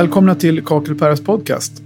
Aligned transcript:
Välkomna 0.00 0.34
till 0.34 0.64
Kakelpäras 0.64 1.20
podcast. 1.20 1.82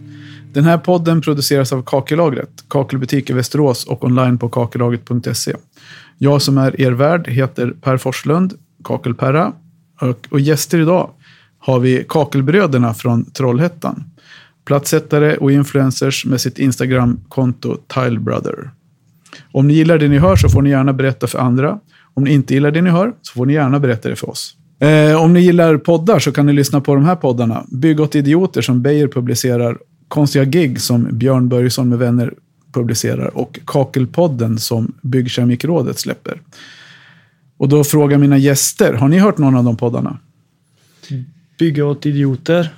Den 0.52 0.64
här 0.64 0.78
podden 0.78 1.20
produceras 1.20 1.72
av 1.72 1.82
Kakellagret, 1.82 2.64
kakelbutik 2.68 3.30
i 3.30 3.32
Västerås 3.32 3.84
och 3.84 4.04
online 4.04 4.38
på 4.38 4.48
kakellagret.se. 4.48 5.54
Jag 6.18 6.42
som 6.42 6.58
är 6.58 6.80
er 6.80 6.92
värd 6.92 7.28
heter 7.28 7.74
Per 7.80 7.96
Forslund, 7.96 8.54
Kakelperra. 8.84 9.52
Och, 10.00 10.26
och 10.30 10.40
gäster 10.40 10.78
idag 10.78 11.10
har 11.58 11.78
vi 11.78 12.04
Kakelbröderna 12.08 12.94
från 12.94 13.24
Trollhättan. 13.30 14.04
Platsättare 14.64 15.36
och 15.36 15.52
influencers 15.52 16.24
med 16.26 16.40
sitt 16.40 16.58
Instagram-konto 16.58 17.76
Tilebrother. 17.94 18.70
Om 19.52 19.68
ni 19.68 19.74
gillar 19.74 19.98
det 19.98 20.08
ni 20.08 20.18
hör 20.18 20.36
så 20.36 20.48
får 20.48 20.62
ni 20.62 20.70
gärna 20.70 20.92
berätta 20.92 21.26
för 21.26 21.38
andra. 21.38 21.78
Om 22.14 22.24
ni 22.24 22.32
inte 22.32 22.54
gillar 22.54 22.70
det 22.70 22.82
ni 22.82 22.90
hör 22.90 23.12
så 23.22 23.32
får 23.32 23.46
ni 23.46 23.52
gärna 23.52 23.80
berätta 23.80 24.08
det 24.08 24.16
för 24.16 24.30
oss. 24.30 24.56
Eh, 24.78 25.22
om 25.22 25.32
ni 25.32 25.40
gillar 25.40 25.76
poddar 25.76 26.18
så 26.18 26.32
kan 26.32 26.46
ni 26.46 26.52
lyssna 26.52 26.80
på 26.80 26.94
de 26.94 27.04
här 27.04 27.16
poddarna. 27.16 27.64
Bygg 27.68 28.00
åt 28.00 28.14
idioter 28.14 28.62
som 28.62 28.82
Beijer 28.82 29.08
publicerar, 29.08 29.78
Konstiga 30.08 30.44
gig 30.44 30.80
som 30.80 31.08
Björn 31.12 31.48
Börjesson 31.48 31.88
med 31.88 31.98
vänner 31.98 32.34
publicerar 32.72 33.36
och 33.36 33.58
Kakelpodden 33.64 34.58
som 34.58 34.92
Byggkeramikrådet 35.02 35.98
släpper. 35.98 36.40
Och 37.56 37.68
då 37.68 37.84
frågar 37.84 38.18
mina 38.18 38.38
gäster, 38.38 38.92
har 38.92 39.08
ni 39.08 39.18
hört 39.18 39.38
någon 39.38 39.56
av 39.56 39.64
de 39.64 39.76
poddarna? 39.76 40.18
Bygga 41.58 41.84
åt 41.84 42.06
idioter. 42.06 42.74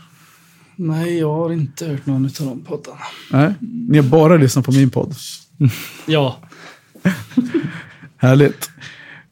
Nej, 0.77 1.19
jag 1.19 1.35
har 1.35 1.53
inte 1.53 1.87
hört 1.87 2.07
någon 2.07 2.25
av 2.25 2.31
de 2.39 2.61
poddarna. 2.61 3.01
Nej, 3.33 3.55
ni 3.89 3.99
har 3.99 4.05
bara 4.05 4.37
lyssnat 4.37 4.65
på 4.65 4.73
min 4.73 4.91
podd. 4.91 5.15
Ja, 6.07 6.37
Härligt. 8.17 8.71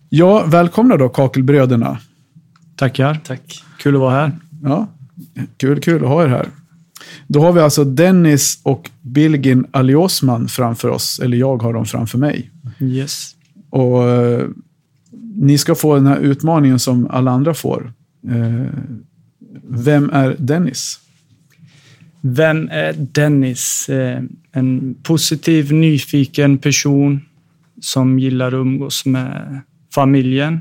Ja, 0.09 0.45
välkomna 0.47 0.97
då 0.97 1.09
Kakelbröderna. 1.09 1.99
Tackar. 2.77 3.21
tack. 3.25 3.63
Kul 3.79 3.95
att 3.95 4.01
vara 4.01 4.15
här. 4.15 4.33
Ja, 4.63 4.89
kul, 5.57 5.81
kul 5.81 6.03
att 6.03 6.09
ha 6.09 6.25
er 6.25 6.29
här. 6.29 6.49
Då 7.27 7.41
har 7.41 7.53
vi 7.53 7.61
alltså 7.61 7.85
Dennis 7.85 8.61
och 8.63 8.91
Bilgin 9.03 9.67
Aliosman 9.71 10.49
framför 10.49 10.89
oss, 10.89 11.19
eller 11.19 11.37
jag 11.37 11.63
har 11.63 11.73
dem 11.73 11.87
framför 11.87 12.19
mig. 12.19 12.51
Yes. 12.81 13.37
Och 13.71 14.09
eh, 14.09 14.47
ni 15.37 15.59
ska 15.59 15.75
få 15.75 15.95
den 15.95 16.07
här 16.07 16.19
utmaningen 16.19 16.79
som 16.79 17.07
alla 17.11 17.31
andra 17.31 17.55
får. 17.55 17.93
Eh, 18.29 18.67
vem 19.69 20.11
är 20.11 20.37
Dennis? 20.39 21.01
Vem 22.21 22.69
är 22.69 22.93
Dennis? 22.93 23.89
Eh, 23.89 24.23
En 24.53 24.95
positiv, 25.03 25.73
nyfiken 25.73 26.59
person 26.59 27.21
som 27.81 28.19
gillar 28.19 28.47
att 28.49 28.53
umgås 28.55 29.07
med 29.07 29.61
familjen. 29.95 30.61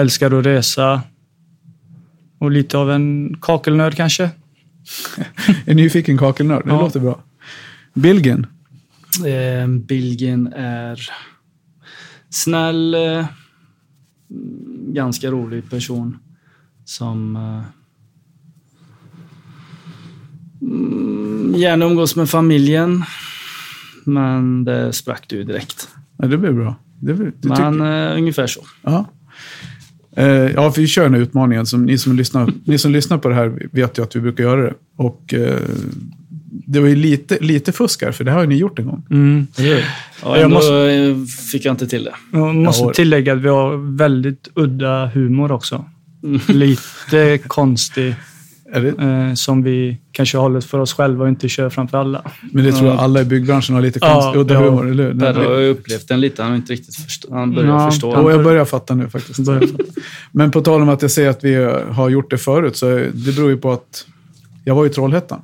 Älskar 0.00 0.38
att 0.38 0.46
resa. 0.46 1.02
Och 2.38 2.50
lite 2.50 2.78
av 2.78 2.90
en 2.90 3.36
kakelnörd 3.40 3.94
kanske. 3.96 4.30
En 5.66 5.76
nyfiken 5.76 6.18
kakelnörd, 6.18 6.62
det 6.64 6.70
Ja. 6.70 6.80
låter 6.80 7.00
bra. 7.00 7.22
Bilgin? 7.94 8.46
Eh, 9.26 9.68
Bilgen 9.68 10.52
är 10.56 11.00
snäll, 12.30 12.94
eh, 12.94 13.24
ganska 14.92 15.30
rolig 15.30 15.70
person 15.70 16.18
som 16.84 17.36
eh, 17.36 17.62
mm, 20.62 21.54
gärna 21.56 21.84
umgås 21.84 22.16
med 22.16 22.30
familjen. 22.30 23.04
Men 24.04 24.64
det 24.64 24.92
sprack 24.92 25.24
du 25.28 25.44
direkt. 25.44 25.88
Ja, 26.16 26.26
det 26.28 26.38
blir 26.38 26.52
bra. 26.52 26.76
Det 27.00 27.14
blir, 27.14 27.26
det 27.26 27.32
tycker- 27.48 27.70
Men 27.70 28.10
eh, 28.10 28.16
ungefär 28.18 28.46
så. 28.46 28.60
Ja. 28.82 29.06
Eh, 30.16 30.26
ja, 30.26 30.72
för 30.72 30.80
vi 30.80 30.86
kör 30.86 31.02
den 31.02 31.14
här 31.14 31.20
utmaningen. 31.20 31.66
Som 31.66 31.84
ni, 31.86 31.98
som 31.98 32.16
lyssnar, 32.16 32.52
ni 32.64 32.78
som 32.78 32.92
lyssnar 32.92 33.18
på 33.18 33.28
det 33.28 33.34
här 33.34 33.68
vet 33.72 33.98
ju 33.98 34.02
att 34.02 34.16
vi 34.16 34.20
brukar 34.20 34.44
göra 34.44 34.62
det. 34.62 34.74
Och 34.96 35.34
eh, 35.34 35.54
det 36.66 36.80
var 36.80 36.88
ju 36.88 36.96
lite, 36.96 37.38
lite 37.40 37.72
fusk 37.72 38.02
här, 38.02 38.12
för 38.12 38.24
det 38.24 38.30
har 38.30 38.40
ju 38.40 38.46
ni 38.46 38.56
gjort 38.56 38.78
en 38.78 38.86
gång. 38.86 39.02
Mm. 39.10 39.46
Ja, 40.22 40.38
Jag 40.38 40.50
måste- 40.50 41.26
fick 41.52 41.64
jag 41.64 41.72
inte 41.72 41.86
till 41.86 42.04
det. 42.04 42.14
Jag 42.32 42.54
måste 42.54 42.92
tillägga 42.94 43.32
att 43.32 43.38
vi 43.38 43.48
har 43.48 43.96
väldigt 43.96 44.48
udda 44.54 45.06
humor 45.06 45.52
också. 45.52 45.84
Lite 46.48 47.38
konstig. 47.46 48.14
Är 48.72 48.80
det, 48.80 49.04
Eh, 49.28 49.34
som 49.34 49.62
vi 49.62 49.98
kanske 50.12 50.38
håller 50.38 50.60
för 50.60 50.78
oss 50.78 50.92
själva 50.92 51.22
och 51.22 51.28
inte 51.28 51.48
kör 51.48 51.70
framför 51.70 51.98
alla. 51.98 52.22
men 52.52 52.64
det 52.64 52.72
tror 52.72 52.88
jag 52.90 52.98
alla 52.98 53.20
i 53.20 53.24
byggbranschen 53.24 53.74
har 53.74 53.82
lite 53.82 53.98
Ja, 54.02 54.14
konstig, 54.22 54.40
udda 54.40 54.54
ja. 54.54 54.60
humor, 54.60 54.90
eller 54.90 55.12
hur? 55.12 55.20
Per 55.20 55.34
har 55.34 55.62
upplevt 55.62 56.08
den 56.08 56.20
lite. 56.20 56.42
Han 56.42 56.50
har 56.50 56.56
inte 56.56 56.72
riktigt 56.72 56.94
förstå, 56.96 57.34
Han 57.34 57.54
börjar 57.54 57.70
Ja. 57.70 57.90
förstå. 57.90 58.14
Jo, 58.16 58.30
jag 58.30 58.44
börjar 58.44 58.64
fatta 58.64 58.94
nu 58.94 59.08
faktiskt. 59.08 59.40
Men 60.32 60.50
på 60.50 60.60
tal 60.60 60.82
om 60.82 60.88
att 60.88 61.02
jag 61.02 61.10
säger 61.10 61.30
att 61.30 61.44
vi 61.44 61.54
har 61.90 62.08
gjort 62.08 62.30
det 62.30 62.38
förut, 62.38 62.76
så 62.76 62.86
det 63.14 63.36
beror 63.36 63.50
ju 63.50 63.56
på 63.56 63.72
att 63.72 64.06
jag 64.64 64.74
var 64.74 64.86
i 64.86 64.88
Trollhättan, 64.88 65.40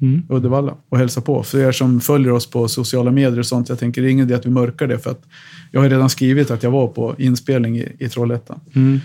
Mm. 0.00 0.22
Uddevalla, 0.28 0.74
och 0.88 0.98
hälsade 0.98 1.26
på. 1.26 1.42
För 1.42 1.58
er 1.58 1.72
som 1.72 2.00
följer 2.00 2.32
oss 2.32 2.46
på 2.50 2.68
sociala 2.68 3.10
medier 3.10 3.38
och 3.38 3.46
sånt, 3.46 3.68
jag 3.68 3.78
tänker 3.78 4.02
det 4.02 4.08
är 4.08 4.10
ingen 4.10 4.26
idé 4.26 4.34
att 4.34 4.46
vi 4.46 4.50
mörkar 4.50 4.86
det, 4.86 4.98
för 4.98 5.10
att 5.10 5.22
jag 5.70 5.80
har 5.80 5.88
redan 5.90 6.10
skrivit 6.10 6.50
att 6.50 6.62
jag 6.62 6.70
var 6.70 6.86
på 6.88 7.14
inspelning 7.18 7.78
i, 7.78 7.88
i 7.98 8.08
Trollhättan. 8.08 8.60
Mm. 8.74 9.00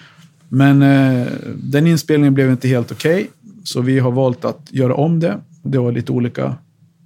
Men 0.50 0.82
eh, 0.82 1.28
den 1.56 1.88
inspelningen 1.88 2.34
blev 2.34 2.52
inte 2.52 2.68
helt 2.68 2.92
okej, 2.92 3.28
så 3.64 3.82
vi 3.82 4.00
har 4.00 4.12
valt 4.12 4.46
att 4.46 4.68
göra 4.72 4.96
om 4.96 5.20
det. 5.20 5.38
Det 5.64 5.78
var 5.78 5.92
lite 5.92 6.12
olika 6.12 6.56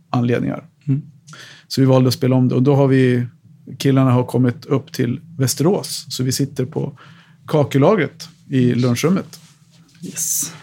anledningar. 0.10 0.64
Mm. 0.88 1.02
Så 1.68 1.82
vi 1.82 1.88
valde 1.88 2.08
att 2.08 2.14
spela 2.14 2.36
om 2.36 2.50
det 2.50 2.56
och 2.56 2.64
då 2.64 2.76
har 2.76 2.88
vi, 2.88 3.26
killarna 3.78 4.12
har 4.12 4.24
kommit 4.24 4.66
upp 4.66 4.92
till 4.92 5.20
Västerås. 5.38 6.06
Så 6.10 6.24
vi 6.24 6.32
sitter 6.32 6.66
på 6.66 6.98
kakelagret 7.48 8.30
i 8.50 8.76
lunchrummet. 8.76 9.40
Yes. 10.04 10.54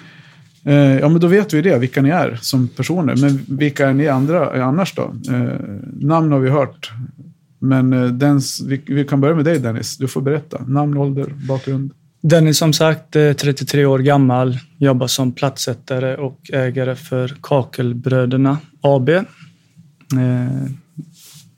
Eh, 0.64 0.74
ja, 0.74 1.08
men 1.08 1.20
då 1.20 1.26
vet 1.26 1.54
vi 1.54 1.62
det, 1.62 1.78
vilka 1.78 2.02
ni 2.02 2.08
är 2.08 2.38
som 2.40 2.68
personer. 2.68 3.16
Men 3.16 3.58
vilka 3.58 3.88
är 3.88 3.94
ni 3.94 4.08
andra 4.08 4.64
annars 4.64 4.94
då? 4.94 5.14
Eh, 5.32 5.60
namn 5.92 6.32
har 6.32 6.38
vi 6.38 6.50
hört. 6.50 6.92
Men 7.58 7.92
eh, 7.92 8.06
den, 8.06 8.40
vi, 8.66 8.82
vi 8.86 9.04
kan 9.04 9.20
börja 9.20 9.34
med 9.34 9.44
dig 9.44 9.58
Dennis. 9.58 9.96
Du 9.96 10.08
får 10.08 10.20
berätta. 10.20 10.64
Namn, 10.66 10.96
ålder, 10.96 11.26
bakgrund. 11.48 11.92
Dennis 12.28 12.58
som 12.58 12.72
sagt 12.72 13.16
är 13.16 13.34
33 13.34 13.86
år 13.86 13.98
gammal, 13.98 14.58
jobbar 14.78 15.06
som 15.06 15.32
plattsättare 15.32 16.16
och 16.16 16.40
ägare 16.52 16.96
för 16.96 17.34
Kakelbröderna 17.40 18.58
AB. 18.80 19.08
Eh, 19.08 19.22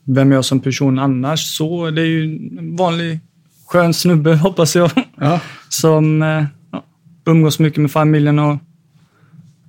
Vem 0.09 0.31
är 0.31 0.35
jag 0.35 0.45
som 0.45 0.59
person 0.59 0.99
annars? 0.99 1.57
Så 1.57 1.91
det 1.91 2.01
är 2.01 2.05
ju 2.05 2.23
en 2.57 2.75
vanlig 2.75 3.19
skön 3.67 3.93
snubbe 3.93 4.35
hoppas 4.35 4.75
jag. 4.75 4.91
Ja, 5.19 5.41
Som 5.69 6.21
eh, 6.21 6.43
ja, 6.71 6.83
umgås 7.25 7.59
mycket 7.59 7.81
med 7.81 7.91
familjen 7.91 8.39
och 8.39 8.57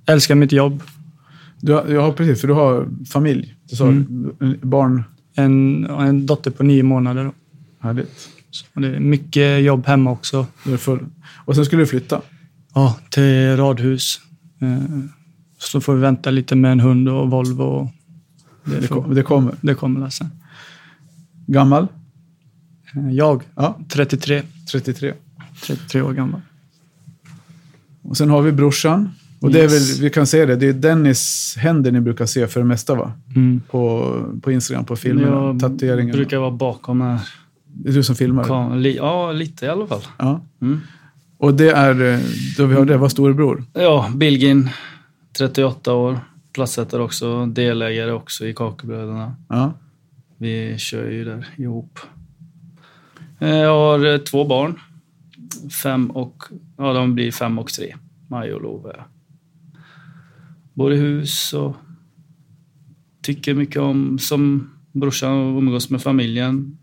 älskar 0.05 0.35
mitt 0.35 0.51
jobb. 0.51 0.83
du, 1.61 1.73
har- 1.73 1.87
ja, 1.87 2.13
precis. 2.13 2.41
För 2.41 2.47
du 2.47 2.53
har 2.53 2.87
familj. 3.11 3.55
Du 3.69 3.75
sa 3.75 3.87
Mm. 3.87 4.31
barn. 4.61 5.03
En, 5.35 5.85
en 5.85 6.25
dotter 6.25 6.51
på 6.51 6.63
nio 6.63 6.83
månader. 6.83 7.31
Härligt. 7.79 8.29
Så 8.51 8.65
det 8.79 8.87
är 8.95 8.99
mycket 8.99 9.63
jobb 9.63 9.85
hemma 9.85 10.11
också. 10.11 10.45
Du 10.65 10.73
är 10.73 10.77
full. 10.77 11.05
Och 11.45 11.55
sen 11.55 11.65
skulle 11.65 11.81
du 11.81 11.85
flytta. 11.87 12.21
Ja, 12.73 12.97
till 13.09 13.57
radhus. 13.57 14.19
Eh, 14.61 14.99
Så 15.57 15.81
får 15.81 15.93
vi 15.95 16.01
vänta 16.01 16.31
lite 16.31 16.55
med 16.55 16.71
en 16.71 16.79
hund 16.79 17.09
och 17.09 17.29
Volvo. 17.31 17.63
och 17.63 17.87
Det, 18.65 18.79
Det, 18.79 18.87
kom, 18.87 19.15
det 19.15 19.23
kommer. 19.23 19.55
det 19.61 19.73
kommer 19.75 20.09
sen. 20.09 20.29
Gammal? 21.47 21.87
Eh, 22.95 23.11
Jag, 23.11 23.43
Ja, 23.55 23.79
33, 23.89 24.43
33. 24.71 25.13
33 25.63 26.01
år 26.01 26.13
gammal. 26.13 26.41
Och 28.01 28.17
sen 28.17 28.29
har 28.29 28.41
vi 28.41 28.51
brorsan. 28.51 29.09
Och 29.41 29.51
det 29.51 29.59
är 29.63 29.67
väl, 29.67 30.01
vi 30.01 30.09
kan 30.09 30.27
säga 30.27 30.45
det, 30.45 30.55
det 30.55 30.67
är 30.67 30.73
Dennis 30.73 31.55
händer 31.59 31.91
ni 31.91 32.01
brukar 32.01 32.25
se 32.25 32.47
för 32.47 32.59
det 32.59 32.65
mesta 32.65 32.95
va? 32.95 33.11
Mm. 33.35 33.61
På, 33.71 34.13
på 34.41 34.51
Instagram, 34.51 34.85
på 34.85 34.95
filmerna, 34.95 35.27
Jag 35.27 35.59
tatueringarna. 35.59 36.13
brukar 36.17 36.37
vara 36.37 36.51
bakom 36.51 37.01
här. 37.01 37.19
Det 37.73 37.89
är 37.89 37.93
du 37.93 38.03
som 38.03 38.15
filmar? 38.15 38.43
Kam- 38.43 38.75
li- 38.79 38.95
Ja, 38.97 39.31
lite 39.31 39.65
i 39.65 39.69
alla 39.69 39.87
fall. 39.87 40.01
Ja. 40.17 40.41
Mm. 40.61 40.79
Och 41.37 41.53
det 41.53 41.69
är, 41.71 42.13
eh, 42.13 42.19
då 42.57 42.65
vi 42.65 42.75
har 42.75 42.85
det, 42.85 42.97
var 42.97 43.09
storebror? 43.09 43.63
Ja, 43.73 44.11
Bilgin, 44.15 44.69
38 45.37 45.93
år. 45.93 46.19
Platssättare 46.53 47.01
också. 47.01 47.45
Delägare 47.45 48.11
också 48.11 48.47
i 48.47 48.53
Kakelbröderna. 48.53 49.35
Ja. 49.49 49.73
Vi 50.37 50.75
kör 50.77 51.09
ju 51.11 51.25
där 51.25 51.47
ihop. 51.57 51.99
Eh, 53.39 53.49
Jag 53.49 53.73
har 53.73 54.05
eh, 54.13 54.17
två 54.17 54.45
barn. 54.45 54.79
Fem 55.83 56.11
och... 56.11 56.43
Ja, 56.77 56.93
de 56.93 57.15
blir 57.15 57.31
fem 57.31 57.59
och 57.59 57.67
tre. 57.67 57.95
Maj 58.27 58.53
och 58.53 58.61
Love. 58.61 58.95
Bor 60.73 60.93
i 60.93 60.97
hus 60.97 61.53
och 61.53 61.75
tycker 63.21 63.53
mycket 63.53 63.81
om, 63.81 64.19
som 64.19 64.69
brorsan, 64.91 65.57
umgås 65.57 65.89
med 65.89 66.01
familjen. 66.01 66.77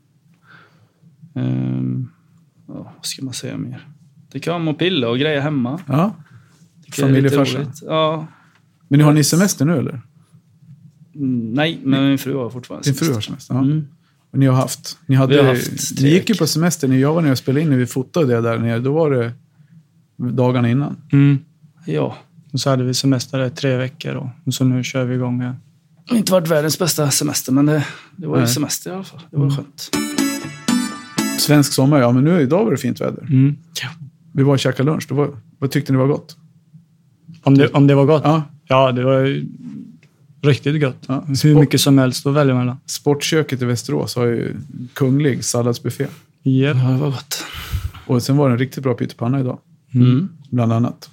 Ja, 2.69 2.93
vad 2.97 3.07
ska 3.07 3.25
man 3.25 3.35
säga 3.35 3.57
mer? 3.57 3.89
Tycker 4.31 4.53
om 4.53 4.69
att 4.69 4.79
pilla 4.79 5.09
och 5.09 5.19
greja 5.19 5.41
hemma. 5.41 5.81
ja. 5.87 6.15
Det 6.87 6.93
Familjefarsa. 7.03 7.67
Ja. 7.83 8.27
Men 8.89 9.01
har 9.01 9.13
ni 9.13 9.25
semester 9.25 9.65
nu 9.65 9.79
eller? 9.79 10.01
Mm, 11.15 11.53
Nej, 11.55 11.81
men 11.85 12.09
min 12.09 12.19
fru 12.19 12.35
har 12.37 12.51
fortfarande 12.51 12.85
Din 12.89 12.95
fru 12.95 13.05
semester. 13.07 13.15
har 13.15 13.21
semester? 13.21 13.55
Ja. 13.55 13.61
Mm. 13.61 13.87
Och 14.31 14.39
ni 14.39 14.47
har 14.47 14.55
haft? 14.55 14.99
Ni, 15.07 15.15
hade, 15.17 15.35
Vi 15.35 15.41
har 15.41 15.55
haft 15.55 16.01
ni 16.03 16.09
gick 16.09 16.29
ju 16.29 16.35
på 16.35 16.47
semester 16.47 16.89
när 16.89 16.97
jag 16.97 17.15
var 17.15 17.23
nere 17.23 17.33
och 17.33 17.39
spelade 17.39 17.61
in, 17.63 17.71
när 17.71 17.77
vi 17.77 17.87
fotade 17.87 18.27
det 18.27 18.41
där 18.41 18.59
nere. 18.59 18.79
Då 18.79 18.93
var 18.93 19.11
det 19.11 19.33
dagarna 20.17 20.71
innan. 20.71 20.97
Mm. 21.13 21.39
Ja, 21.87 22.17
Och 22.53 22.61
så 22.61 22.71
hade 22.71 22.85
vi 22.85 22.95
semester 22.95 23.39
där 23.39 23.49
tre 23.51 23.77
veckor 23.77 24.13
då. 24.15 24.31
och 24.45 24.55
så 24.55 24.65
nu 24.65 24.85
kör 24.85 25.05
vi 25.05 25.15
igång 25.15 25.41
här. 25.41 25.57
Det 26.05 26.11
har 26.13 26.17
inte 26.19 26.33
varit 26.33 26.49
världens 26.49 26.79
bästa 26.79 27.11
semester, 27.11 27.53
men 27.53 27.67
det, 27.67 27.87
det 28.17 28.27
var 28.27 28.41
ju 28.41 28.47
semester 28.47 28.91
i 28.91 28.95
alla 28.95 29.05
fall. 29.05 29.21
Det 29.31 29.37
var 29.37 29.45
Mm. 29.45 29.57
skönt. 29.57 29.91
Svensk 31.39 31.73
sommar, 31.73 32.01
ja 32.01 32.13
men 32.13 32.25
nu 32.25 32.41
idag 32.41 32.65
var 32.65 32.71
det 32.71 32.77
fint 32.79 33.01
väder. 33.01 33.23
Mm. 33.31 33.57
Vi 34.33 34.43
var 34.43 34.53
och 34.53 34.59
käkade 34.59 34.91
lunch. 34.91 35.05
Det 35.09 35.15
var, 35.15 35.31
vad 35.59 35.71
tyckte 35.71 35.93
ni 35.93 35.99
var 35.99 36.07
gott? 36.07 36.37
Om, 37.43 37.59
det, 37.59 37.69
om 37.69 37.87
det 37.87 37.95
var 37.95 38.05
gott? 38.05 38.23
Ja, 38.25 38.43
Ja, 38.69 38.93
det 38.93 39.05
var 39.05 39.19
ju 39.21 39.47
riktigt 40.43 40.81
gott. 40.81 40.97
Ja, 41.09 41.25
Hur 41.29 41.35
sport- 41.35 41.61
mycket 41.61 41.81
som 41.81 41.99
helst 41.99 42.27
att 42.27 42.35
välja 42.35 42.55
mellan. 42.55 42.77
Sportköket 42.87 43.63
i 43.63 43.65
Västerås 43.65 44.17
har 44.17 44.27
ju 44.27 44.55
kunglig 44.95 45.45
salladsbuffé. 45.45 46.07
Yep. 46.45 46.77
Ja, 46.77 46.83
det 46.91 46.99
var 46.99 47.11
gott. 47.11 47.45
Och 48.07 48.23
sen 48.23 48.37
var 48.37 48.49
det 48.49 48.55
en 48.55 48.59
riktigt 48.59 48.83
bra 48.83 48.95
pyttipanna 48.95 49.41
idag, 49.41 49.59
Mm. 49.95 50.29
bland 50.51 50.73
annat. 50.73 51.11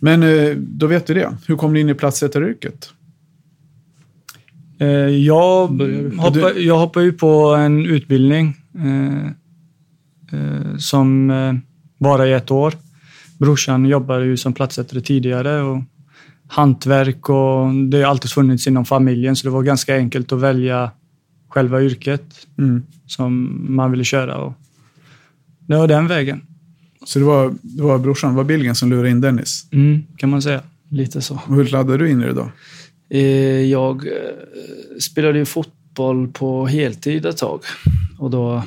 Men 0.00 0.22
eh, 0.22 0.56
då 0.56 0.86
vet 0.86 1.06
du 1.06 1.14
det. 1.14 1.36
Hur 1.46 1.56
kom 1.56 1.72
ni 1.72 1.80
in 1.80 1.88
i 1.88 1.94
platssättaryrket? 1.94 2.90
Eh, 4.78 4.86
jag, 4.88 5.78
du? 5.78 6.12
hoppar, 6.18 6.58
jag 6.60 6.78
hoppade 6.78 7.04
ju 7.06 7.12
på 7.12 7.54
en 7.54 7.86
utbildning 7.86 8.56
som 10.78 11.30
eh, 11.30 11.54
var 11.98 12.26
i 12.26 12.32
ett 12.32 12.50
år. 12.50 12.74
Brorsan 13.38 13.86
jobbade 13.86 14.24
ju 14.26 14.36
som 14.36 14.52
platssättare 14.52 15.00
tidigare 15.00 15.62
och 15.62 15.82
hantverk 16.48 17.28
och 17.28 17.74
det 17.90 18.02
har 18.02 18.10
alltid 18.10 18.30
funnits 18.30 18.66
inom 18.66 18.84
familjen 18.84 19.36
så 19.36 19.46
det 19.46 19.50
var 19.50 19.62
ganska 19.62 19.96
enkelt 19.96 20.32
att 20.32 20.40
välja 20.40 20.90
själva 21.48 21.82
yrket 21.82 22.24
Mm. 22.58 22.82
som 23.06 23.60
man 23.76 23.90
ville 23.90 24.04
köra. 24.04 24.36
Och 24.36 24.52
det 25.66 25.76
var 25.76 25.88
den 25.88 26.06
vägen, 26.06 26.40
Så 27.06 27.18
det 27.18 27.24
var, 27.24 27.54
det 27.62 27.82
var 27.82 27.98
brorsan, 27.98 28.30
det 28.30 28.36
var 28.36 28.44
Billgren 28.44 28.74
som 28.74 28.90
lurade 28.90 29.10
in 29.10 29.20
Dennis. 29.20 29.66
mm, 29.72 30.02
kan 30.16 30.30
man 30.30 30.42
säga. 30.42 30.62
Lite 30.90 31.20
så. 31.20 31.34
Och 31.46 31.54
hur 31.56 31.64
laddade 31.64 31.98
du 31.98 32.10
in 32.10 32.22
i 32.22 32.24
det 32.26 32.32
då? 32.32 32.50
Eh, 33.10 33.20
Jag 33.70 34.06
eh, 34.06 34.12
spelade 35.00 35.38
ju 35.38 35.44
fotboll 35.44 35.74
på 36.32 36.66
heltid 36.66 37.26
ett 37.26 37.36
tag. 37.36 37.60
Och 38.18 38.30
då 38.30 38.62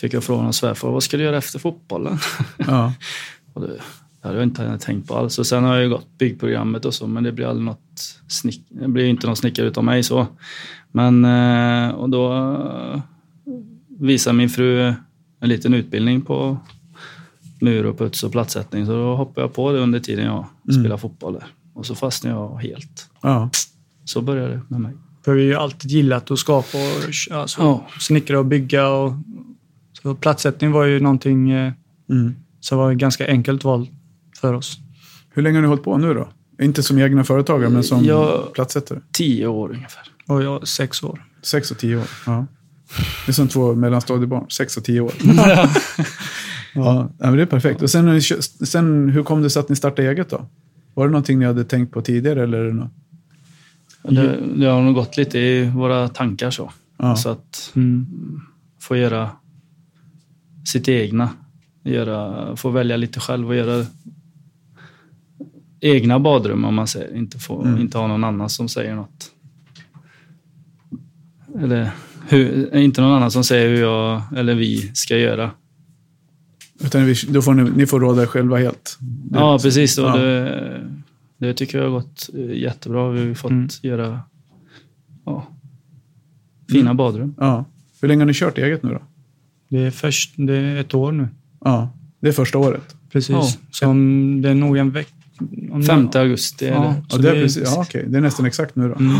fick 0.00 0.14
jag 0.14 0.24
frågan 0.24 0.46
av 0.46 0.52
svärfar, 0.52 0.90
vad 0.90 1.02
ska 1.02 1.16
du 1.16 1.22
göra 1.22 1.36
efter 1.36 1.58
fotbollen? 1.58 2.18
Ja. 2.56 2.92
Och 3.52 3.60
det, 3.60 3.66
det 3.66 4.28
hade 4.28 4.34
jag 4.34 4.46
inte 4.46 4.78
tänkt 4.78 5.08
på 5.08 5.16
alls. 5.16 5.38
Och 5.38 5.46
sen 5.46 5.64
har 5.64 5.74
jag 5.74 5.82
ju 5.82 5.90
gått 5.90 6.18
byggprogrammet 6.18 6.84
och 6.84 6.94
så, 6.94 7.06
men 7.06 7.24
det 7.24 7.32
blir 7.32 7.46
aldrig 7.46 7.64
något 7.66 8.20
snick, 8.28 8.66
det 8.68 8.88
blir 8.88 9.04
inte 9.04 9.26
någon 9.26 9.36
snickare 9.36 9.66
utav 9.66 9.84
mig 9.84 10.02
så. 10.02 10.26
Men, 10.92 11.24
eh, 11.24 11.94
och 11.94 12.10
då 12.10 12.32
eh, 12.34 13.00
visade 13.98 14.36
min 14.36 14.48
fru 14.48 14.94
en 15.40 15.48
liten 15.48 15.74
utbildning 15.74 16.22
på 16.22 16.58
mur 17.60 17.86
och 17.86 17.98
puts 17.98 18.24
och 18.24 18.32
plattsättning. 18.32 18.86
Så 18.86 18.92
då 18.92 19.16
hoppade 19.16 19.40
jag 19.40 19.54
på 19.54 19.72
det 19.72 19.78
under 19.78 20.00
tiden 20.00 20.24
jag 20.24 20.46
spelade 20.74 20.98
fotboll 20.98 21.32
där. 21.32 21.46
Och 21.74 21.86
så 21.86 21.94
fastnade 21.94 22.36
jag 22.36 22.58
helt. 22.58 23.10
ja. 23.22 23.50
Så 24.04 24.22
började 24.22 24.54
det 24.54 24.62
med 24.68 24.80
mig. 24.80 24.92
För 25.24 25.34
vi 25.34 25.40
har 25.42 25.46
ju 25.48 25.54
alltid 25.54 25.90
gillat 25.90 26.30
att 26.30 26.38
skapa 26.38 26.78
och 26.78 27.36
alltså, 27.40 27.62
Ja. 27.62 27.86
snickra 28.00 28.38
och 28.38 28.46
bygga. 28.46 28.88
Och, 28.88 29.12
så 30.02 30.14
platssättning 30.14 30.72
var 30.72 30.84
ju 30.84 31.00
någonting 31.00 31.50
eh, 31.50 31.72
Mm. 32.10 32.34
som 32.60 32.78
var 32.78 32.92
ett 32.92 32.98
ganska 32.98 33.26
enkelt 33.26 33.64
val 33.64 33.88
för 34.40 34.54
oss. 34.54 34.78
Hur 35.30 35.42
länge 35.42 35.56
har 35.56 35.62
ni 35.62 35.68
hållit 35.68 35.84
på 35.84 35.98
nu 35.98 36.14
då? 36.14 36.28
Inte 36.62 36.82
som 36.82 36.98
egna 36.98 37.24
företagare, 37.24 37.70
men 37.70 37.82
som 37.84 38.04
Jag- 38.04 38.52
platssättare? 38.52 38.98
Tio 39.12 39.46
år 39.46 39.68
ungefär. 39.72 40.02
Och 40.26 40.42
jag 40.42 40.68
sex 40.68 41.02
år. 41.02 41.24
Sex 41.42 41.70
och 41.70 41.78
tio 41.78 41.96
år. 41.96 42.04
Ja. 42.26 42.46
Det 43.26 43.30
är 43.30 43.32
som 43.32 43.48
två 43.48 43.74
mellanstadiebarn, 43.74 44.50
sex 44.50 44.76
och 44.76 44.84
tio 44.84 45.00
år. 45.00 45.12
Ja, 46.76 47.10
ja, 47.18 47.26
men 47.26 47.36
det 47.36 47.42
är 47.42 47.46
perfekt. 47.46 47.82
Och 47.82 47.90
sen, 47.90 48.22
sen, 48.66 49.08
hur 49.08 49.22
kom 49.22 49.42
det 49.42 49.50
sig 49.50 49.60
att 49.60 49.68
ni 49.68 49.76
startade 49.76 50.08
eget 50.10 50.30
då? 50.30 50.46
Var 50.94 51.04
det 51.06 51.10
någonting 51.10 51.38
ni 51.38 51.44
hade 51.44 51.64
tänkt 51.64 51.92
på 51.92 52.02
tidigare? 52.02 52.42
Eller 52.42 52.72
något? 52.72 52.90
Det, 54.08 54.36
det 54.56 54.66
har 54.66 54.82
nog 54.82 54.94
gått 54.94 55.16
lite 55.16 55.38
i 55.38 55.70
våra 55.70 56.08
tankar 56.08 56.50
så. 56.50 56.72
Ja. 56.98 57.16
Så 57.16 57.28
att 57.28 57.72
Mm. 57.76 58.06
få 58.80 58.96
göra 58.96 59.30
sitt 60.66 60.88
egna. 60.88 61.28
Göra, 61.84 62.56
få 62.56 62.70
välja 62.70 62.96
lite 62.96 63.20
själv 63.20 63.48
och 63.48 63.56
göra 63.56 63.86
egna 65.80 66.18
badrum 66.18 66.64
om 66.64 66.74
man 66.74 66.86
säger. 66.86 67.16
Inte, 67.16 67.38
få, 67.38 67.62
Mm. 67.62 67.80
inte 67.80 67.98
ha 67.98 68.06
någon 68.06 68.24
annan 68.24 68.48
som 68.50 68.68
säger 68.68 68.94
något. 68.94 69.30
Eller 71.60 71.90
hur, 72.28 72.76
inte 72.76 73.00
någon 73.00 73.12
annan 73.12 73.30
som 73.30 73.44
säger 73.44 73.68
hur 73.68 73.80
jag 73.80 74.22
eller 74.36 74.54
vi 74.54 74.90
ska 74.94 75.16
göra. 75.18 75.50
Utan 76.80 77.06
vi, 77.06 77.14
då 77.28 77.42
får 77.42 77.54
ni, 77.54 77.70
ni 77.70 77.86
får 77.86 78.00
råda 78.00 78.26
själva 78.26 78.56
helt. 78.58 78.96
Det- 79.00 79.38
Ja, 79.38 79.58
precis. 79.62 79.98
Och 79.98 80.08
Ja. 80.08 80.16
det, 80.16 80.90
det 81.44 81.54
tycker 81.54 81.78
jag 81.78 81.84
har 81.84 81.90
gått 81.90 82.30
eh, 82.34 82.56
jättebra. 82.58 83.10
Vi 83.10 83.28
har 83.28 83.34
fått 83.34 83.50
Mm. 83.50 83.68
göra 83.82 84.20
ja, 85.26 85.46
fina 86.70 86.80
Mm. 86.90 86.96
badrum. 86.96 87.34
Ja. 87.38 87.64
Hur 88.00 88.08
länge 88.08 88.20
har 88.20 88.26
ni 88.26 88.32
kört 88.34 88.58
eget 88.58 88.82
nu 88.82 88.90
då? 88.90 89.02
Det 89.68 89.78
är 89.78 89.90
först, 89.90 90.34
det 90.36 90.56
är 90.56 90.76
ett 90.76 90.94
år 90.94 91.12
nu. 91.12 91.28
Ja, 91.64 91.90
det 92.20 92.28
är 92.28 92.32
första 92.32 92.58
året. 92.58 92.96
Precis. 93.12 93.30
Ja. 93.30 93.48
Som 93.70 94.42
det 94.42 94.48
är 94.50 94.54
nog 94.54 94.76
en 94.76 94.90
vecka. 94.90 95.10
5 95.86 96.08
augusti 96.14 96.66
Ja. 96.66 96.72
det. 96.80 97.02
Ja, 97.10 97.18
det, 97.18 97.30
är 97.30 97.42
precis, 97.42 97.62
ja, 97.74 97.80
okej. 97.80 98.04
det 98.08 98.16
är 98.18 98.22
nästan 98.22 98.46
exakt 98.46 98.76
nu 98.76 98.88
då. 98.88 98.94
Mm. 98.94 99.16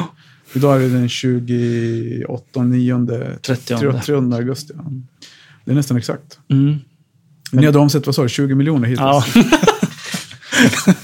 Idag 0.55 0.77
är 0.77 0.81
det 0.81 0.88
den 0.88 1.09
28, 1.09 2.62
9, 2.62 3.06
30. 3.43 3.77
30 3.77 4.35
augusti. 4.35 4.73
Ja. 4.77 4.85
Det 5.65 5.70
är 5.70 5.75
nästan 5.75 5.97
exakt. 5.97 6.38
Mm. 6.49 6.75
Ni 7.53 7.67
hade 7.67 7.79
omsett, 7.79 8.06
vad 8.06 8.15
sa 8.15 8.23
du, 8.23 8.29
20 8.29 8.55
miljoner 8.55 8.88
hittills? 8.88 9.00
Ja. 9.00 9.25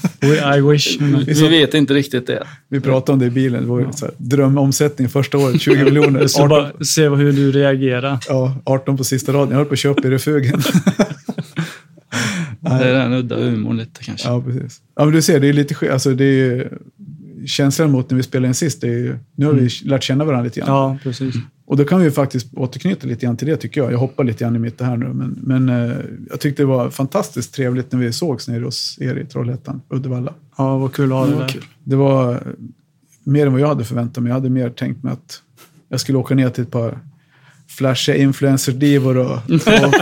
I 0.57 0.61
wish. 0.61 0.97
Vi 1.27 1.47
vet 1.47 1.73
inte 1.73 1.93
riktigt 1.93 2.27
det. 2.27 2.47
Vi 2.69 2.79
pratade 2.79 3.13
om 3.13 3.19
det 3.19 3.25
i 3.25 3.29
bilen. 3.29 3.61
Det 3.63 3.69
var 3.69 3.79
ju 3.79 3.85
så 3.91 4.05
här, 4.05 4.13
drömomsättning 4.17 5.09
första 5.09 5.37
året, 5.37 5.61
20 5.61 5.83
miljoner. 5.83 6.27
Så 6.27 6.37
18, 6.43 6.49
bara 6.49 6.85
se 6.85 7.09
hur 7.09 7.31
du 7.33 7.51
reagerar. 7.51 8.19
ja, 8.27 8.55
18 8.65 8.97
på 8.97 9.03
sista 9.03 9.33
raden. 9.33 9.49
Jag 9.49 9.57
höll 9.57 9.65
på 9.65 9.73
att 9.73 9.79
köpa 9.79 10.07
i 10.07 10.11
refugen. 10.11 10.61
Det 12.59 12.69
är 12.69 12.93
den 12.93 13.13
udda 13.13 13.35
humorn 13.35 13.77
lite 13.77 14.03
kanske. 14.03 14.27
ja, 14.27 14.41
precis. 14.41 14.81
Ja, 14.95 15.05
men 15.05 15.13
du 15.13 15.21
ser, 15.21 15.39
det 15.39 15.47
är 15.49 15.53
lite 15.53 15.93
alltså 15.93 16.13
det 16.13 16.23
är 16.25 16.33
ju, 16.33 16.69
Känslan 17.45 17.91
mot 17.91 18.09
när 18.09 18.17
vi 18.17 18.23
spelade 18.23 18.47
in 18.47 18.53
sist, 18.53 18.81
det 18.81 18.87
är 18.87 18.91
ju, 18.97 19.17
nu 19.35 19.45
har 19.45 19.53
vi 19.53 19.69
lärt 19.83 20.03
känna 20.03 20.23
varandra 20.25 20.43
lite 20.43 20.59
grann. 20.59 20.69
Ja, 20.69 20.97
precis. 21.03 21.35
Och 21.71 21.77
då 21.77 21.85
kan 21.85 22.01
vi 22.01 22.11
faktiskt 22.11 22.53
återknyta 22.53 23.07
lite 23.07 23.25
grann 23.25 23.37
till 23.37 23.47
det 23.47 23.57
tycker 23.57 23.81
jag. 23.81 23.91
Jag 23.91 23.97
hoppar 23.97 24.23
lite 24.23 24.43
grann 24.43 24.55
i 24.55 24.59
mitt 24.59 24.81
här 24.81 24.97
nu. 24.97 25.13
Men, 25.13 25.39
men 25.41 25.69
eh, 25.69 25.97
jag 26.29 26.39
tyckte 26.39 26.61
det 26.61 26.67
var 26.67 26.89
fantastiskt 26.89 27.53
trevligt 27.53 27.91
när 27.91 27.99
vi 27.99 28.13
sågs 28.13 28.47
nere 28.47 28.63
hos 28.63 28.97
er 29.01 29.15
i 29.15 29.25
Trollhättan, 29.25 29.81
Uddevalla. 29.89 30.33
Ja, 30.57 30.77
vad 30.77 30.93
kul 30.93 31.11
att 31.11 31.17
ha 31.17 31.25
det 31.25 31.33
var 31.33 31.41
där. 31.41 31.47
kul. 31.47 31.63
Det 31.83 31.95
var 31.95 32.33
eh, 32.33 32.37
mer 33.23 33.45
än 33.45 33.51
vad 33.51 33.61
jag 33.61 33.67
hade 33.67 33.83
förväntat 33.83 34.23
mig. 34.23 34.29
Jag 34.29 34.35
hade 34.35 34.49
mer 34.49 34.69
tänkt 34.69 35.03
mig 35.03 35.13
att 35.13 35.41
jag 35.89 35.99
skulle 35.99 36.17
åka 36.17 36.35
ner 36.35 36.49
till 36.49 36.63
ett 36.63 36.71
par 36.71 36.99
flashiga 37.77 38.15
influencer-divor 38.15 39.17
och, 39.17 39.31
och 39.31 39.93